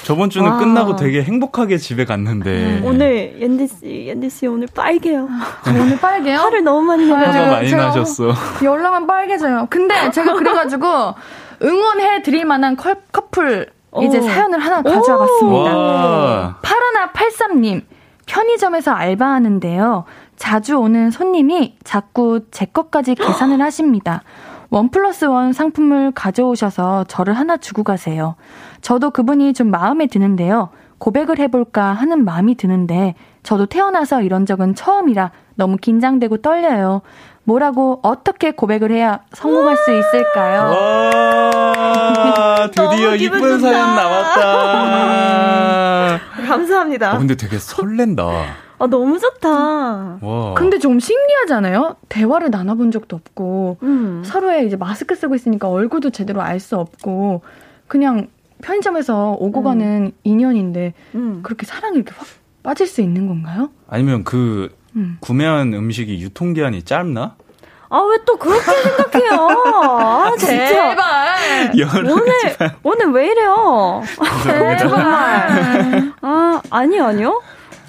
저번 0.03 0.29
주는 0.29 0.47
와. 0.51 0.57
끝나고 0.57 0.95
되게 0.95 1.23
행복하게 1.23 1.77
집에 1.77 2.05
갔는데 2.05 2.79
음. 2.79 2.81
오늘 2.85 3.41
옌디 3.41 3.67
씨, 3.67 4.05
옌디 4.07 4.29
씨 4.29 4.45
오늘 4.45 4.67
빨개요. 4.73 5.27
오늘 5.67 5.97
빨개요? 5.99 6.37
화를 6.37 6.63
너무 6.63 6.81
많이 6.83 7.07
내가지고 7.07 7.43
화가 7.43 7.84
나셨어. 7.87 8.33
열나만 8.63 9.07
빨개져요. 9.07 9.67
근데 9.69 10.09
제가 10.11 10.33
그래가지고 10.33 11.15
응원해 11.63 12.21
드릴 12.21 12.45
만한 12.45 12.75
커플 12.75 13.67
이제 14.03 14.17
오. 14.17 14.21
사연을 14.21 14.59
하나 14.59 14.81
가져와 14.81 15.19
봤습니다. 15.19 16.57
파라나 16.61 17.11
83님 17.13 17.83
편의점에서 18.25 18.91
알바하는데요. 18.91 20.05
자주 20.35 20.77
오는 20.77 21.11
손님이 21.11 21.77
자꾸 21.83 22.41
제 22.51 22.65
것까지 22.65 23.15
계산을 23.15 23.61
하십니다. 23.63 24.21
원 24.69 24.89
플러스 24.89 25.25
원 25.25 25.53
상품을 25.53 26.11
가져오셔서 26.13 27.05
저를 27.05 27.33
하나 27.35 27.55
주고 27.55 27.83
가세요. 27.83 28.35
저도 28.81 29.11
그분이 29.11 29.53
좀 29.53 29.69
마음에 29.71 30.07
드는데요. 30.07 30.69
고백을 30.97 31.39
해볼까 31.39 31.93
하는 31.93 32.25
마음이 32.25 32.55
드는데 32.55 33.15
저도 33.43 33.67
태어나서 33.67 34.21
이런 34.23 34.45
적은 34.45 34.75
처음이라 34.75 35.31
너무 35.55 35.77
긴장되고 35.77 36.37
떨려요. 36.37 37.01
뭐라고 37.45 37.99
어떻게 38.03 38.51
고백을 38.51 38.91
해야 38.91 39.21
성공할 39.33 39.77
수 39.77 39.91
있을까요? 39.97 40.61
와, 40.71 42.69
드디어 42.73 43.15
이쁜 43.15 43.59
사연 43.59 43.95
나왔다. 43.95 45.45
감사합니다. 46.47 47.15
어, 47.15 47.19
근데 47.19 47.35
되게 47.35 47.57
설렌다. 47.57 48.23
아, 48.77 48.87
너무 48.87 49.17
좋다. 49.19 49.49
와. 50.21 50.53
근데 50.55 50.79
좀 50.79 50.99
신기하잖아요? 50.99 51.95
대화를 52.09 52.49
나눠본 52.51 52.91
적도 52.91 53.15
없고, 53.15 53.77
음. 53.83 54.21
서로의 54.25 54.67
이제 54.67 54.75
마스크 54.75 55.15
쓰고 55.15 55.33
있으니까 55.35 55.69
얼굴도 55.69 56.09
제대로 56.09 56.41
알 56.41 56.59
수 56.59 56.75
없고, 56.77 57.41
그냥 57.87 58.27
편의점에서 58.61 59.37
오고 59.39 59.61
음. 59.61 59.63
가는 59.63 60.11
인연인데, 60.23 60.93
음. 61.15 61.39
그렇게 61.43 61.65
사랑이 61.65 61.95
이렇게 61.97 62.11
확 62.17 62.27
빠질 62.63 62.85
수 62.87 62.99
있는 63.01 63.27
건가요? 63.27 63.69
아니면 63.87 64.23
그, 64.25 64.75
음. 64.95 65.17
구매한 65.19 65.73
음식이 65.73 66.21
유통기한이 66.21 66.83
짧나? 66.83 67.35
아, 67.89 67.99
왜 68.01 68.17
또 68.25 68.35
그렇게 68.37 68.59
생각해요? 68.61 69.47
아, 69.73 70.31
진짜. 70.39 70.67
제발. 70.67 71.71
오늘, 72.11 72.33
오늘 72.83 73.11
왜 73.11 73.27
이래요? 73.31 74.01
정말. 74.79 76.13
아, 76.21 76.61
아니요, 76.69 77.05
아니요. 77.05 77.41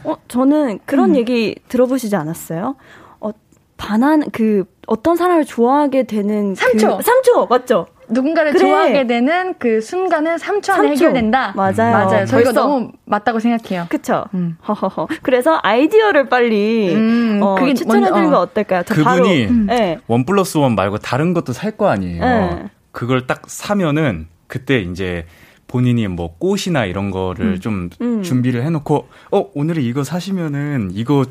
어, 0.04 0.16
저는 0.28 0.80
그런 0.84 1.10
음. 1.10 1.16
얘기 1.16 1.56
들어보시지 1.68 2.14
않았어요? 2.14 2.76
어, 3.20 3.30
반한, 3.76 4.30
그, 4.32 4.64
어떤 4.86 5.16
사람을 5.16 5.44
좋아하게 5.44 6.04
되는. 6.04 6.54
3초. 6.54 6.98
그, 6.98 7.02
3초, 7.02 7.48
맞죠? 7.48 7.86
누군가를 8.08 8.52
그래. 8.52 8.60
좋아하게 8.60 9.06
되는 9.06 9.54
그 9.58 9.80
순간은 9.80 10.36
3초 10.36 10.70
안에 10.70 10.88
3초. 10.88 10.92
해결된다. 10.92 11.52
맞아요. 11.56 11.74
맞아요. 11.92 12.26
저희가 12.26 12.52
너무 12.52 12.92
맞다고 13.04 13.38
생각해요. 13.40 13.86
그쵸. 13.88 14.24
음. 14.34 14.56
허허허. 14.66 15.08
그래서 15.22 15.58
아이디어를 15.62 16.28
빨리 16.28 16.94
음, 16.94 17.40
어, 17.42 17.54
그게 17.56 17.74
추천해드리는 17.74 18.30
건 18.30 18.34
어. 18.34 18.40
어떨까요? 18.42 18.82
그분이 18.84 19.46
음. 19.46 19.66
네. 19.66 19.98
원 20.06 20.24
플러스 20.24 20.58
원 20.58 20.74
말고 20.74 20.98
다른 20.98 21.34
것도 21.34 21.52
살 21.52 21.76
거 21.76 21.88
아니에요. 21.88 22.20
네. 22.22 22.64
그걸 22.92 23.26
딱 23.26 23.42
사면은 23.48 24.28
그때 24.46 24.78
이제 24.78 25.26
본인이 25.66 26.06
뭐 26.08 26.36
꽃이나 26.38 26.84
이런 26.86 27.10
거를 27.10 27.46
음. 27.54 27.60
좀 27.60 27.90
음. 28.00 28.22
준비를 28.22 28.62
해놓고 28.62 29.08
어 29.32 29.50
오늘은 29.54 29.82
이거 29.82 30.04
사시면은 30.04 30.90
이거 30.94 31.24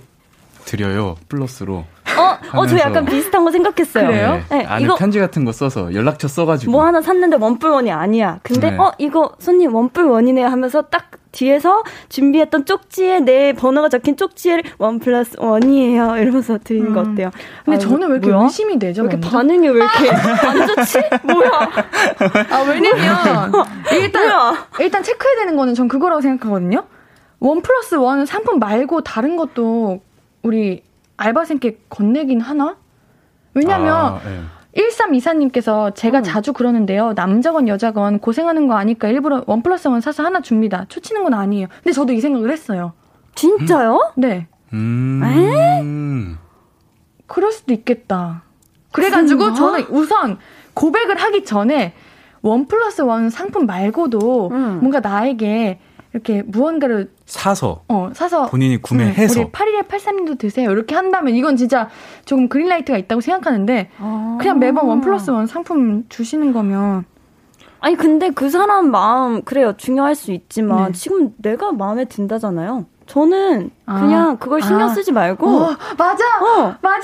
드려요 0.66 1.16
플러스로 1.30 1.86
어, 2.18 2.60
어, 2.60 2.68
저 2.68 2.78
약간 2.78 3.06
비슷한 3.06 3.44
거 3.44 3.52
생각했어요. 3.52 4.08
그래요? 4.08 4.42
네. 4.50 4.58
네. 4.58 4.66
안에 4.66 4.84
이거 4.84 4.96
편지 4.96 5.20
같은 5.20 5.46
거 5.46 5.52
써서 5.52 5.94
연락처 5.94 6.28
써가지고. 6.28 6.72
뭐 6.72 6.86
하나 6.86 7.02
샀는데 7.02 7.38
원뿔원이 7.38 7.92
아니야. 7.92 8.40
근데, 8.44 8.72
네. 8.72 8.78
어, 8.78 8.92
이거 8.98 9.32
손님 9.40 9.74
원뿔원이네요 9.74 10.48
하면서 10.48 10.82
딱 10.84 11.12
뒤에서 11.36 11.84
준비했던 12.10 12.66
쪽지에 12.66 13.20
내 13.20 13.54
번호가 13.54 13.90
적힌 13.90 14.16
쪽지에 14.16 14.62
원 14.78 15.00
플러스 15.00 15.36
원이에요. 15.38 16.18
이러면서 16.18 16.58
드리는 16.64 16.88
음. 16.88 16.94
거 16.94 17.02
어때요? 17.02 17.30
근데 17.66 17.76
아, 17.76 17.80
저는 17.80 18.08
왜 18.08 18.14
이렇게 18.16 18.32
뭐야? 18.32 18.44
의심이 18.44 18.80
되죠? 18.80 19.04
왜 19.04 19.10
이렇게 19.10 19.30
반응이 19.30 19.68
왜 19.68 19.76
이렇게 19.76 20.10
안 20.48 20.68
좋지? 20.68 21.00
뭐야? 21.24 21.50
아, 22.50 22.62
왜냐면, 22.70 23.52
일단, 23.92 24.32
뭐야? 24.32 24.68
일단 24.80 25.04
체크해야 25.04 25.40
되는 25.40 25.58
거는 25.58 25.74
전 25.74 25.88
그거라고 25.90 26.22
생각하거든요? 26.22 26.86
원 27.40 27.62
플러스 27.62 27.96
원 27.96 28.26
상품 28.26 28.60
말고 28.60 29.02
다른 29.02 29.36
것도 29.36 30.02
우리 30.42 30.84
알바생께 31.18 31.80
건네긴 31.90 32.42
하나? 32.42 32.78
왜냐면, 33.54 33.96
아, 33.96 34.20
네. 34.24 34.42
1324님께서 34.76 35.96
제가 35.96 36.20
음. 36.20 36.24
자주 36.24 36.52
그러는데요. 36.52 37.14
남자건 37.14 37.68
여자건 37.68 38.20
고생하는 38.20 38.68
거 38.68 38.76
아니까 38.76 39.08
일부러 39.08 39.44
원 39.48 39.62
플러스 39.62 39.88
원 39.88 40.02
사서 40.02 40.24
하나 40.24 40.42
줍니다. 40.42 40.86
초치는 40.90 41.24
건 41.24 41.34
아니에요. 41.34 41.68
근데 41.84 41.94
저도 41.94 42.12
이 42.12 42.20
생각을 42.20 42.52
했어요. 42.52 42.94
진짜요? 43.36 44.14
음? 44.18 44.22
네. 44.22 44.48
음. 44.74 45.22
에? 45.24 45.66
그럴 47.28 47.52
수도 47.52 47.74
있겠다. 47.74 48.44
그래가지고 48.92 49.54
저는 49.54 49.86
우선 49.90 50.38
고백을 50.74 51.18
하기 51.18 51.46
전에 51.46 51.94
one 52.42 52.68
plus 52.68 53.02
one 53.02 53.30
상품 53.30 53.66
말고도 53.66 54.50
음. 54.52 54.80
뭔가 54.80 55.00
나에게 55.00 55.80
이렇게 56.16 56.44
무언가를 56.44 57.12
사서 57.26 57.84
어 57.90 58.10
사서 58.14 58.48
본인이 58.48 58.82
구매해서 58.82 59.42
우리 59.42 59.52
8일에 59.52 59.86
83님도 59.86 60.38
드세요 60.38 60.72
이렇게 60.72 60.96
한다면 60.96 61.36
이건 61.36 61.58
진짜 61.58 61.90
조금 62.24 62.48
green 62.48 62.68
light가 62.68 62.98
있다고 62.98 63.20
생각하는데 63.20 63.90
아~ 64.00 64.38
그냥 64.40 64.60
매번 64.60 64.88
one 64.88 65.02
plus 65.02 65.30
one 65.30 65.46
상품 65.46 66.06
주시는 66.08 66.54
거면 66.54 67.04
아니 67.82 67.98
근데 67.98 68.30
그 68.30 68.50
사람 68.50 68.92
마음 68.92 69.44
그래요 69.44 69.74
중요할 69.76 70.16
수 70.16 70.32
있지만 70.32 70.94
네. 70.94 70.98
지금 70.98 71.34
내가 71.38 71.74
마음에 71.74 72.06
든다잖아요. 72.06 72.86
저는 73.08 73.72
아. 73.86 74.00
그냥 74.00 74.38
그걸 74.38 74.62
신경 74.62 74.90
아. 74.90 74.94
쓰지 74.94 75.12
말고 75.12 75.48
어, 75.48 75.76
맞아 75.98 76.26
어. 76.42 76.76
맞아요 76.82 77.02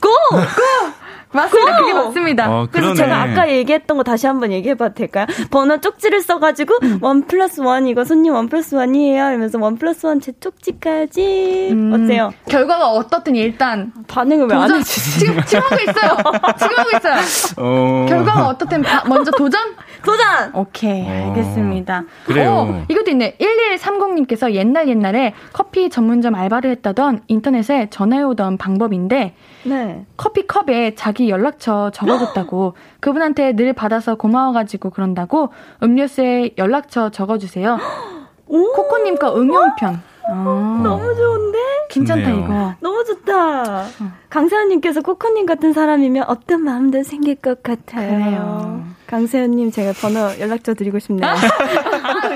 Go! 0.00 0.08
Go! 0.08 0.36
맞습니다. 1.32 1.76
그게 1.78 1.92
맞습니다. 1.94 2.50
어, 2.50 2.68
그래서 2.70 2.94
제가 2.94 3.22
아까 3.22 3.50
얘기했던 3.50 3.96
거 3.96 4.02
다시 4.02 4.26
한번 4.26 4.52
얘기해봐도 4.52 4.94
될까요? 4.94 5.26
번호 5.50 5.80
쪽지를 5.80 6.22
써가지고 6.22 6.74
음. 6.82 6.98
one 7.02 7.26
plus 7.26 7.60
one 7.60 7.86
이거 7.86 8.04
손님 8.04 8.32
one 8.34 8.48
plus 8.48 8.74
one이에요. 8.74 9.28
이러면서 9.30 9.58
one 9.58 9.76
plus 9.76 10.06
one 10.06 10.20
제 10.20 10.32
쪽지까지 10.40 11.68
음. 11.72 11.92
어때요? 11.92 12.32
결과가 12.48 12.90
어떻든 12.90 13.36
일단 13.36 13.92
반응을 14.08 14.46
왜 14.48 14.54
안 14.56 14.70
해주지? 14.74 15.18
지금 15.20 15.42
지금 15.44 15.62
하고 15.64 15.74
있어요. 15.82 16.16
지금 16.58 16.76
하고 16.78 16.90
있어요. 16.96 17.16
어... 17.58 18.06
결과가 18.08 18.46
어떻든 18.48 18.82
바, 18.82 19.04
먼저 19.06 19.30
도전? 19.32 19.60
도전! 20.04 20.26
오케이, 20.54 21.02
어... 21.06 21.28
알겠습니다. 21.28 22.04
그래요. 22.24 22.50
어, 22.70 22.84
이것도 22.88 23.10
있네. 23.10 23.36
1130님께서 23.38 24.52
옛날 24.52 24.88
옛날에 24.88 25.34
커피 25.52 25.90
전문점 25.90 26.34
알바를 26.34 26.70
했다던 26.70 27.22
인터넷에 27.28 27.88
전해오던 27.90 28.56
방법인데 28.58 29.34
네. 29.64 30.04
커피 30.16 30.46
컵에 30.46 30.94
자기 30.94 31.15
연락처 31.28 31.90
적어줬다고 31.90 32.74
그분한테 33.00 33.52
늘 33.54 33.72
받아서 33.72 34.14
고마워가지고 34.14 34.90
그런다고 34.90 35.50
음료수에 35.82 36.50
연락처 36.58 37.10
적어주세요. 37.10 37.78
코코님과 38.46 39.34
응용편. 39.36 40.00
아. 40.28 40.80
너무 40.82 41.14
좋은데? 41.14 41.58
괜찮다, 41.88 42.24
좋네요. 42.24 42.44
이거. 42.44 42.74
너무 42.80 43.04
좋다. 43.04 43.82
어. 43.82 44.12
강세현님께서 44.30 45.02
코코님 45.02 45.46
같은 45.46 45.72
사람이면 45.72 46.24
어떤 46.28 46.62
마음도 46.62 47.02
생길 47.02 47.36
것 47.36 47.62
같아요. 47.62 48.18
그래요. 48.18 48.84
강세현님, 49.06 49.70
제가 49.70 49.92
번호 50.00 50.38
연락처 50.40 50.74
드리고 50.74 50.98
싶네요. 50.98 51.32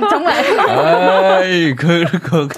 정말. 0.09 0.35
아이, 0.69 1.75
그거, 1.75 2.49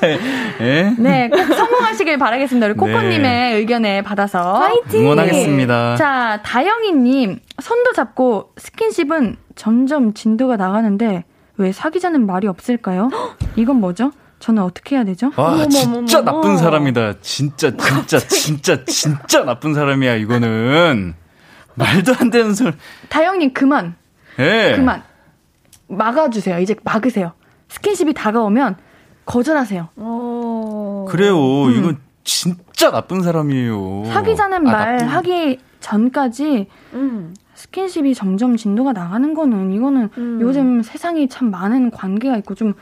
예? 0.60 0.94
네, 0.98 1.28
꼭 1.30 1.38
성공하시길 1.54 2.18
바라겠습니다. 2.18 2.66
우리 2.66 2.74
코코님의 2.74 3.20
네. 3.20 3.52
의견에 3.54 4.02
받아서. 4.02 4.60
파이팅! 4.60 5.02
응원하겠습니다. 5.04 5.96
자, 5.96 6.40
다영이님, 6.44 7.38
손도 7.60 7.92
잡고 7.92 8.50
스킨십은 8.58 9.36
점점 9.54 10.12
진도가 10.12 10.56
나가는데 10.56 11.24
왜 11.56 11.72
사귀자는 11.72 12.26
말이 12.26 12.48
없을까요? 12.48 13.10
이건 13.56 13.76
뭐죠? 13.76 14.12
저는 14.42 14.60
어떻게 14.64 14.96
해야 14.96 15.04
되죠? 15.04 15.30
아. 15.36 15.64
진짜 15.70 16.20
나쁜 16.20 16.56
사람이다. 16.56 17.20
진짜, 17.20 17.70
진짜, 17.76 18.18
진짜, 18.18 18.84
진짜 18.84 19.44
나쁜 19.44 19.72
사람이야, 19.72 20.16
이거는. 20.16 21.14
말도 21.76 22.12
안 22.18 22.30
되는 22.30 22.52
소리. 22.52 22.72
다영님, 23.08 23.52
그만. 23.52 23.94
예. 24.40 24.74
그만. 24.74 25.04
막아주세요. 25.86 26.58
이제 26.58 26.74
막으세요. 26.82 27.34
스킨십이 27.68 28.14
다가오면 28.14 28.78
거절하세요. 29.26 29.90
오. 29.94 31.06
그래요. 31.08 31.36
음. 31.36 31.78
이건 31.78 31.98
진짜 32.24 32.90
나쁜 32.90 33.22
사람이에요. 33.22 34.06
사귀자는 34.06 34.66
아, 34.66 34.72
말 34.72 34.96
나쁜... 34.96 35.08
하기 35.08 35.60
전까지 35.78 36.66
음. 36.94 37.32
스킨십이 37.54 38.16
점점 38.16 38.56
진도가 38.56 38.92
나가는 38.92 39.34
거는 39.34 39.72
이거는 39.72 40.08
음. 40.18 40.38
요즘 40.40 40.82
세상이 40.82 41.28
참 41.28 41.52
많은 41.52 41.92
관계가 41.92 42.36
있고 42.38 42.56
좀 42.56 42.74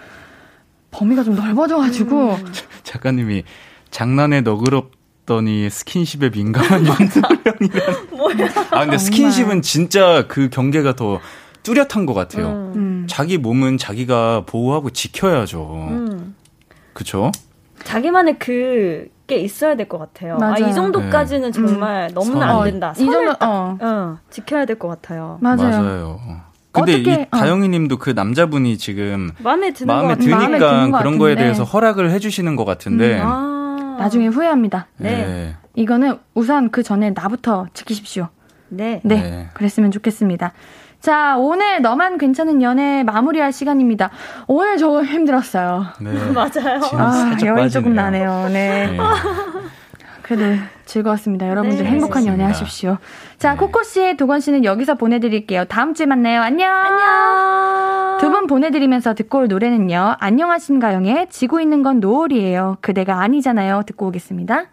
범위가 0.91 1.23
좀 1.25 1.35
넓어져가지고. 1.35 2.35
음. 2.35 2.53
작가님이 2.85 3.45
장난에 3.91 4.41
너그럽더니 4.41 5.69
스킨십에 5.71 6.31
민감한 6.31 6.87
윤도령이라는. 6.87 8.07
뭐야? 8.17 8.49
아, 8.71 8.81
근데 8.81 8.99
스킨십은 8.99 9.63
진짜 9.63 10.27
그 10.29 10.49
경계가 10.51 10.95
더 10.97 11.21
뚜렷한 11.63 12.07
것 12.07 12.15
같아요. 12.15 12.49
음. 12.49 12.73
음. 12.77 13.07
자기 13.09 13.37
몸은 13.39 13.79
자기가 13.79 14.45
보호하고 14.47 14.91
지켜야죠. 14.91 15.89
음. 15.91 16.35
그쵸? 16.95 17.31
자기만의 17.85 18.39
그게 18.39 19.37
있어야 19.37 19.75
될 19.75 19.89
것 19.89 19.99
같아요. 19.99 20.39
아, 20.41 20.57
이 20.59 20.75
정도까지는 20.75 21.51
네. 21.51 21.53
정말 21.53 22.09
음. 22.11 22.15
너무나 22.15 22.59
안 22.59 22.65
된다. 22.65 22.93
이 22.97 23.05
정도, 23.07 23.31
어. 23.41 23.77
어. 23.81 24.19
지켜야 24.31 24.65
될 24.67 24.79
것 24.79 24.89
같아요. 24.89 25.39
맞아요. 25.41 25.83
맞아요. 25.83 26.21
근데 26.73 26.95
어떻게, 26.95 27.13
이 27.13 27.27
어. 27.31 27.37
다영이님도 27.37 27.99
그 27.99 28.11
남자분이 28.11 28.79
지금 28.79 29.31
마음에 29.39 29.73
드는 29.73 29.93
마음에 29.93 30.17
드니까 30.17 30.39
마음에 30.39 30.99
그런 30.99 31.19
거에 31.19 31.35
대해서 31.35 31.65
허락을 31.65 32.11
해주시는 32.11 32.57
것 32.57 32.65
같은데 32.65 33.21
음, 33.21 33.27
아. 33.27 33.97
나중에 33.99 34.29
후회합니다. 34.29 34.87
네. 34.97 35.11
네. 35.11 35.57
이거는 35.75 36.19
우선 36.35 36.71
그 36.71 36.83
전에 36.83 37.11
나부터 37.11 37.67
지키십시오. 37.75 38.29
네. 38.69 39.01
네. 39.05 39.17
네. 39.17 39.49
그랬으면 39.55 39.91
좋겠습니다. 39.91 40.53
자, 41.01 41.37
오늘 41.39 41.81
너만 41.81 42.19
괜찮은 42.19 42.63
연애 42.63 43.03
마무리할 43.03 43.53
시간입니다. 43.53 44.11
오늘 44.47 44.77
조금 44.77 45.05
힘들었어요. 45.05 45.87
네. 46.01 46.13
맞아요. 46.33 46.81
아, 46.93 47.37
열이 47.43 47.71
조금 47.71 47.95
나네요. 47.95 48.49
네. 48.53 48.87
네. 48.87 48.99
그래도 50.31 50.61
즐거웠습니다. 50.85 51.49
여러분들 51.49 51.83
네, 51.85 51.91
행복한 51.91 52.25
연애 52.27 52.45
하십시오. 52.45 52.99
자, 53.39 53.53
네. 53.53 53.57
코코 53.59 53.83
씨, 53.83 54.17
도건 54.17 54.39
씨는 54.39 54.65
여기서 54.65 54.95
보내드릴게요. 54.95 55.65
다음 55.65 55.93
주에 55.95 56.07
만나요. 56.07 56.41
안녕. 56.41 56.73
안녕. 56.73 58.19
두 58.21 58.31
분 58.31 58.47
보내드리면서 58.47 59.15
듣고 59.15 59.39
올 59.39 59.49
노래는요. 59.49 60.15
안녕하신가영의 60.21 61.29
지고 61.31 61.59
있는 61.59 61.83
건 61.83 61.99
노을이에요. 61.99 62.77
그대가 62.81 63.21
아니잖아요. 63.23 63.83
듣고 63.87 64.07
오겠습니다. 64.07 64.67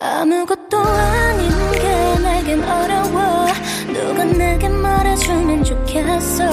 아무것도 0.00 0.78
아닌 0.78 1.48
게 1.72 2.22
내겐 2.22 2.62
어려워 2.62 3.46
누가 3.92 4.24
내게 4.24 4.68
말해주면 4.68 5.64
좋겠어 5.64 6.44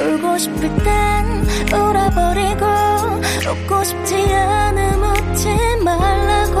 울고 0.00 0.38
싶을 0.38 0.60
땐 0.84 1.44
울어버리고 1.74 2.64
웃고 3.50 3.84
싶지 3.84 4.14
않음 4.34 5.02
웃지 5.02 5.48
말라고 5.84 6.60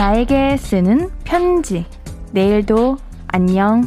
나에게 0.00 0.56
쓰는 0.56 1.10
편지. 1.24 1.84
내일도 2.32 2.96
안녕. 3.28 3.84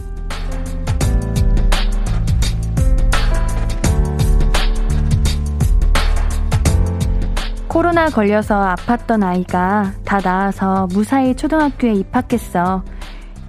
코로나 7.67 8.11
걸려서 8.11 8.75
아팠던 8.75 9.23
아이가 9.23 9.91
다 10.05 10.19
나아서 10.23 10.87
무사히 10.93 11.35
초등학교에 11.35 11.93
입학했어. 11.93 12.83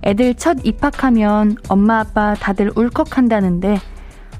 애들 0.03 0.35
첫 0.37 0.57
입학하면 0.65 1.59
엄마 1.69 2.01
아빠 2.01 2.33
다들 2.33 2.73
울컥한다는데 2.75 3.77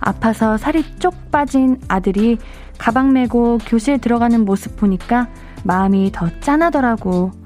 아파서 0.01 0.57
살이 0.57 0.83
쪽 0.99 1.31
빠진 1.31 1.79
아들이 1.89 2.39
가방 2.79 3.13
메고 3.13 3.59
교실 3.59 3.99
들어가는 3.99 4.47
모습 4.47 4.77
보니까 4.77 5.29
마음이 5.63 6.11
더 6.11 6.31
짠하더라고. 6.41 7.44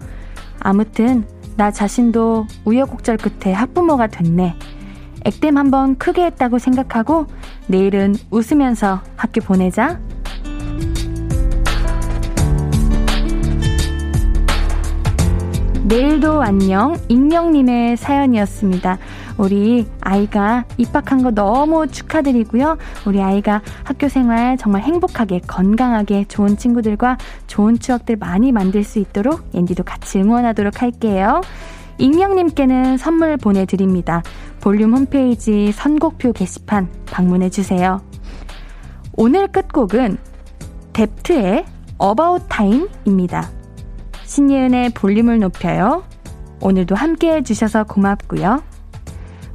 아무튼 0.61 1.27
나 1.57 1.71
자신도 1.71 2.47
우여곡절 2.65 3.17
끝에 3.17 3.53
학부모가 3.53 4.07
됐네. 4.09 4.55
액땜 5.25 5.59
한번 5.59 5.99
크게 5.99 6.25
했다고 6.25 6.59
생각하고 6.59 7.27
내일은 7.67 8.15
웃으면서 8.31 9.01
학교 9.17 9.41
보내자. 9.41 9.99
내일도 15.85 16.43
안녕 16.43 16.97
익명님의 17.09 17.97
사연이었습니다. 17.97 18.99
우리 19.39 19.87
아이가 20.01 20.65
입학한 20.77 21.23
거 21.23 21.31
너무 21.31 21.87
축하드리고요. 21.87 22.77
우리 23.07 23.23
아이가 23.23 23.63
학교 23.85 24.09
생활 24.09 24.57
정말 24.59 24.83
행복하게 24.83 25.41
건강하게 25.47 26.25
좋은 26.25 26.57
친구들과 26.57 27.17
좋은 27.47 27.79
추억들 27.79 28.17
많이 28.17 28.53
만들 28.53 28.85
수 28.85 28.99
있도록 28.99 29.49
앤디도 29.55 29.85
같이 29.85 30.19
응원하도록 30.19 30.83
할게요. 30.83 31.41
익명님께는 31.99 32.97
선물 32.97 33.37
보내드립니다. 33.37 34.23
볼륨 34.61 34.95
홈페이지 34.95 35.73
선곡표 35.73 36.33
게시판 36.33 36.89
방문해주세요. 37.07 38.01
오늘 39.15 39.49
끝곡은 39.49 40.19
뎁트의 40.93 41.65
About 42.01 42.47
Time입니다. 42.49 43.51
신예은의 44.25 44.91
볼륨을 44.91 45.39
높여요. 45.39 46.05
오늘도 46.61 46.95
함께 46.95 47.35
해주셔서 47.35 47.85
고맙고요. 47.85 48.63